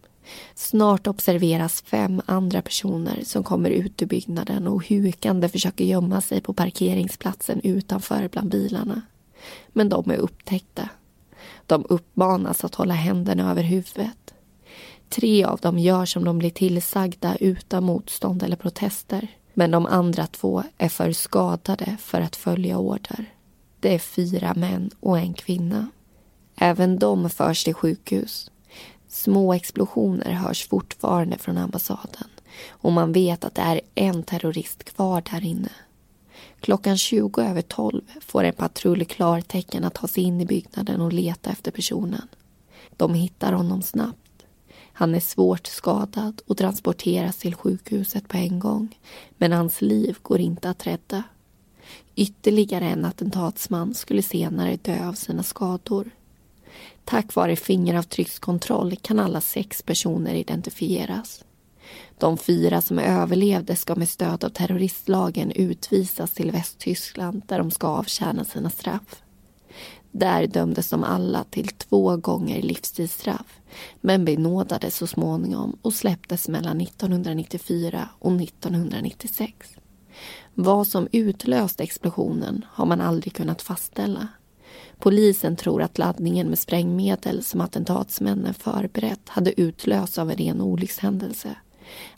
Snart 0.55 1.07
observeras 1.07 1.83
fem 1.83 2.22
andra 2.27 2.62
personer 2.62 3.22
som 3.24 3.45
kommer 3.45 3.70
ut 3.70 4.03
ur 4.03 4.07
byggnaden 4.07 4.68
och 4.68 4.89
hukande 4.89 5.49
försöker 5.49 5.85
gömma 5.85 6.20
sig 6.20 6.41
på 6.41 6.53
parkeringsplatsen 6.53 7.61
utanför 7.61 8.29
bland 8.29 8.51
bilarna. 8.51 9.03
Men 9.68 9.89
de 9.89 10.11
är 10.11 10.16
upptäckta. 10.16 10.89
De 11.66 11.87
uppmanas 11.89 12.64
att 12.64 12.74
hålla 12.74 12.95
händerna 12.95 13.51
över 13.51 13.62
huvudet. 13.62 14.33
Tre 15.09 15.45
av 15.45 15.61
dem 15.61 15.79
gör 15.79 16.05
som 16.05 16.25
de 16.25 16.39
blir 16.39 16.51
tillsagda 16.51 17.37
utan 17.37 17.85
motstånd 17.85 18.43
eller 18.43 18.57
protester. 18.57 19.29
Men 19.55 19.71
de 19.71 19.87
andra 19.87 20.27
två 20.27 20.63
är 20.79 20.89
för 20.89 21.13
skadade 21.13 21.97
för 22.01 22.21
att 22.21 22.37
följa 22.37 22.79
order. 22.79 23.25
Det 23.81 23.95
är 23.95 23.99
fyra 23.99 24.55
män 24.55 24.91
och 25.01 25.19
en 25.19 25.35
kvinna. 25.35 25.87
Även 26.57 26.99
de 26.99 27.31
förs 27.31 27.65
till 27.65 27.75
sjukhus. 27.75 28.51
Små 29.09 29.55
explosioner 29.55 30.33
hörs 30.33 30.69
fortfarande 30.69 31.39
från 31.39 31.59
ambassaden 31.59 32.29
och 32.69 32.93
man 32.93 33.13
vet 33.13 33.45
att 33.45 33.55
det 33.55 33.63
är 33.63 33.81
en 33.95 34.23
terrorist 34.23 34.85
kvar 34.85 35.23
där 35.31 35.45
inne. 35.45 35.71
Klockan 36.61 36.99
20 36.99 37.43
över 37.43 37.63
12 37.63 38.03
får 38.21 38.45
en 38.45 38.53
patrull 38.53 39.05
klartecken 39.05 39.85
att 39.85 39.95
ta 39.95 40.09
sig 40.09 40.23
in 40.25 40.41
i 40.41 40.47
byggnaden 40.47 41.01
och 41.01 41.13
leta 41.13 41.51
efter 41.51 41.71
personen. 41.71 42.29
De 42.97 43.15
hittar 43.15 43.53
honom 43.53 43.83
snabbt. 43.83 44.26
Han 44.99 45.14
är 45.14 45.20
svårt 45.20 45.66
skadad 45.66 46.42
och 46.47 46.57
transporteras 46.57 47.36
till 47.36 47.55
sjukhuset 47.55 48.28
på 48.28 48.36
en 48.36 48.59
gång. 48.59 48.99
Men 49.38 49.53
hans 49.53 49.82
liv 49.82 50.16
går 50.22 50.40
inte 50.40 50.70
att 50.70 50.86
rädda. 50.86 51.22
Ytterligare 52.14 52.84
en 52.84 53.05
attentatsman 53.05 53.94
skulle 53.94 54.22
senare 54.22 54.76
dö 54.76 55.09
av 55.09 55.12
sina 55.12 55.42
skador. 55.42 56.11
Tack 57.05 57.34
vare 57.34 57.57
fingeravtryckskontroll 57.57 58.97
kan 58.97 59.20
alla 59.20 59.40
sex 59.40 59.82
personer 59.82 60.34
identifieras. 60.34 61.44
De 62.18 62.38
fyra 62.38 62.80
som 62.80 62.99
överlevde 62.99 63.76
ska 63.76 63.94
med 63.94 64.09
stöd 64.09 64.44
av 64.44 64.49
terroristlagen 64.49 65.51
utvisas 65.51 66.32
till 66.32 66.51
Västtyskland 66.51 67.42
där 67.47 67.59
de 67.59 67.70
ska 67.70 67.86
avtjäna 67.86 68.44
sina 68.44 68.70
straff. 68.70 69.22
Där 70.19 70.47
dömdes 70.47 70.89
de 70.91 71.05
alla 71.05 71.45
till 71.45 71.69
två 71.69 72.17
gånger 72.17 72.62
livstidsstraff 72.62 73.61
men 74.01 74.25
benådades 74.25 74.97
så 74.97 75.07
småningom 75.07 75.77
och 75.83 75.95
släpptes 75.95 76.49
mellan 76.49 76.81
1994 76.81 78.09
och 78.19 78.33
1996. 78.33 79.53
Vad 80.55 80.87
som 80.87 81.09
utlöste 81.12 81.83
explosionen 81.83 82.64
har 82.69 82.87
man 82.87 83.01
aldrig 83.01 83.35
kunnat 83.35 83.62
fastställa. 83.62 84.29
Polisen 84.99 85.57
tror 85.57 85.83
att 85.83 85.99
laddningen 85.99 86.49
med 86.49 86.59
sprängmedel 86.59 87.45
som 87.45 87.61
attentatsmännen 87.61 88.55
förberett 88.55 89.29
hade 89.29 89.61
utlösts 89.61 90.19
av 90.19 90.31
en 90.31 90.37
ren 90.37 90.61
olyckshändelse. 90.61 91.57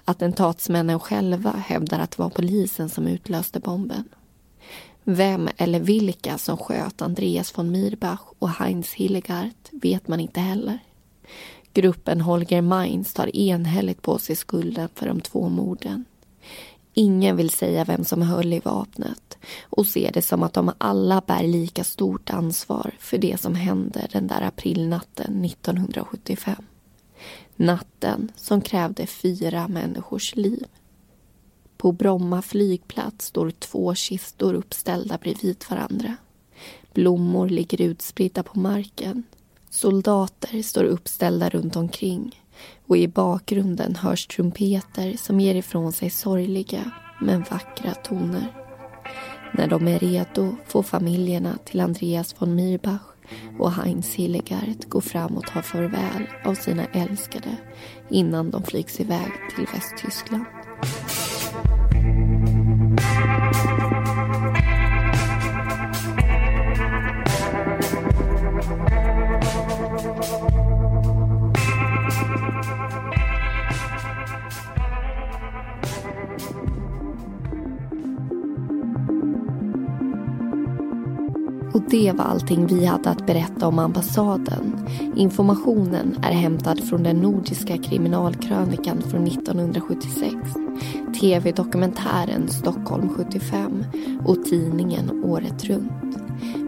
Attentatsmännen 0.04 1.00
själva 1.00 1.50
hävdar 1.50 1.98
att 1.98 2.10
det 2.10 2.22
var 2.22 2.30
polisen 2.30 2.88
som 2.88 3.06
utlöste 3.06 3.60
bomben. 3.60 4.04
Vem 5.10 5.48
eller 5.56 5.80
vilka 5.80 6.38
som 6.38 6.56
sköt 6.56 7.02
Andreas 7.02 7.58
von 7.58 7.70
Mirbach 7.70 8.20
och 8.38 8.50
Heinz 8.50 8.92
Hillegardt 8.92 9.70
vet 9.72 10.08
man 10.08 10.20
inte 10.20 10.40
heller. 10.40 10.78
Gruppen 11.72 12.20
Holger 12.20 12.62
Mainz 12.62 13.12
tar 13.12 13.36
enhälligt 13.36 14.02
på 14.02 14.18
sig 14.18 14.36
skulden 14.36 14.88
för 14.94 15.06
de 15.06 15.20
två 15.20 15.48
morden. 15.48 16.04
Ingen 16.94 17.36
vill 17.36 17.50
säga 17.50 17.84
vem 17.84 18.04
som 18.04 18.22
höll 18.22 18.52
i 18.52 18.60
vapnet 18.60 19.38
och 19.62 19.86
ser 19.86 20.12
det 20.12 20.22
som 20.22 20.42
att 20.42 20.54
de 20.54 20.72
alla 20.78 21.22
bär 21.26 21.42
lika 21.42 21.84
stort 21.84 22.30
ansvar 22.30 22.94
för 22.98 23.18
det 23.18 23.40
som 23.40 23.54
hände 23.54 24.08
den 24.12 24.26
där 24.26 24.42
aprilnatten 24.42 25.44
1975. 25.44 26.64
Natten 27.56 28.32
som 28.36 28.60
krävde 28.60 29.06
fyra 29.06 29.68
människors 29.68 30.36
liv. 30.36 30.66
På 31.78 31.92
Bromma 31.92 32.42
flygplats 32.42 33.26
står 33.26 33.50
två 33.50 33.94
kistor 33.94 34.54
uppställda 34.54 35.18
bredvid 35.18 35.64
varandra. 35.70 36.16
Blommor 36.94 37.48
ligger 37.48 37.80
utspridda 37.80 38.42
på 38.42 38.58
marken. 38.58 39.22
Soldater 39.70 40.62
står 40.62 40.84
uppställda 40.84 41.48
runt 41.48 41.76
omkring 41.76 42.42
och 42.86 42.96
i 42.96 43.08
bakgrunden 43.08 43.96
hörs 43.96 44.26
trumpeter 44.26 45.16
som 45.16 45.40
ger 45.40 45.54
ifrån 45.54 45.92
sig 45.92 46.10
sorgliga 46.10 46.90
men 47.20 47.44
vackra 47.50 47.94
toner. 47.94 48.54
När 49.54 49.66
de 49.66 49.88
är 49.88 49.98
redo 49.98 50.56
får 50.66 50.82
familjerna 50.82 51.58
till 51.64 51.80
Andreas 51.80 52.34
von 52.38 52.54
Mirbach 52.54 53.02
och 53.58 53.72
Heinz 53.72 54.14
Hillegard 54.14 54.88
gå 54.88 55.00
fram 55.00 55.36
och 55.36 55.46
ta 55.46 55.62
farväl 55.62 56.26
av 56.44 56.54
sina 56.54 56.84
älskade 56.84 57.56
innan 58.10 58.50
de 58.50 58.62
flygs 58.62 59.00
iväg 59.00 59.32
till 59.56 59.66
Västtyskland. 59.74 60.44
Det 81.98 82.12
var 82.12 82.24
allting 82.24 82.66
vi 82.66 82.84
hade 82.84 83.10
att 83.10 83.26
berätta 83.26 83.66
om 83.66 83.78
ambassaden. 83.78 84.86
Informationen 85.16 86.18
är 86.22 86.32
hämtad 86.32 86.80
från 86.84 87.02
den 87.02 87.16
nordiska 87.16 87.78
kriminalkrönikan 87.78 89.02
från 89.02 89.26
1976, 89.26 90.34
tv-dokumentären 91.20 92.48
Stockholm 92.48 93.08
75 93.08 93.84
och 94.24 94.44
tidningen 94.44 95.24
Året 95.24 95.64
runt. 95.64 96.18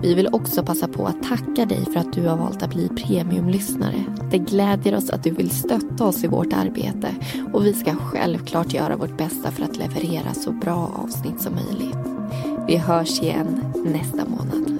Vi 0.03 0.15
vill 0.15 0.29
också 0.33 0.63
passa 0.63 0.89
på 0.89 1.07
att 1.07 1.23
tacka 1.23 1.67
dig 1.67 1.85
för 1.85 2.01
att 2.01 2.13
du 2.13 2.27
har 2.27 2.37
valt 2.37 2.63
att 2.63 2.75
bli 2.75 2.89
premiumlyssnare. 2.89 4.05
Det 4.31 4.39
glädjer 4.39 4.97
oss 4.97 5.11
att 5.11 5.25
du 5.25 5.31
vill 5.31 5.51
stötta 5.51 6.05
oss 6.05 6.25
i 6.25 6.27
vårt 6.27 6.53
arbete 6.53 7.15
och 7.53 7.67
vi 7.67 7.73
ska 7.73 7.95
självklart 7.95 8.75
göra 8.75 8.97
vårt 8.97 9.19
bästa 9.19 9.51
för 9.51 9.65
att 9.65 9.77
leverera 9.77 10.35
så 10.35 10.53
bra 10.53 10.93
avsnitt 11.05 11.41
som 11.41 11.55
möjligt. 11.55 11.99
Vi 12.67 12.77
hörs 12.77 13.23
igen 13.23 13.65
nästa 13.85 14.25
månad. 14.29 14.80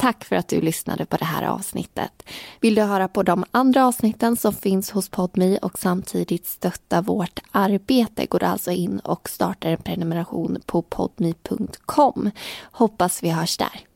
Tack 0.00 0.24
för 0.24 0.36
att 0.36 0.48
du 0.48 0.60
lyssnade 0.60 1.06
på 1.06 1.16
det 1.16 1.24
här 1.24 1.42
avsnittet. 1.42 2.22
Vill 2.60 2.74
du 2.74 2.82
höra 2.82 3.08
på 3.08 3.22
de 3.22 3.44
andra 3.50 3.86
avsnitten 3.86 4.36
som 4.36 4.52
finns 4.52 4.90
hos 4.90 5.08
Podmi 5.08 5.58
och 5.62 5.78
samtidigt 5.78 6.46
stötta 6.46 7.02
vårt 7.02 7.40
arbete 7.52 8.26
går 8.26 8.38
du 8.38 8.46
alltså 8.46 8.70
in 8.70 8.98
och 8.98 9.28
startar 9.28 9.70
en 9.70 9.82
prenumeration 9.82 10.58
på 10.66 10.82
podmi.com. 10.82 12.30
Hoppas 12.62 13.22
vi 13.22 13.30
hörs 13.30 13.56
där. 13.56 13.87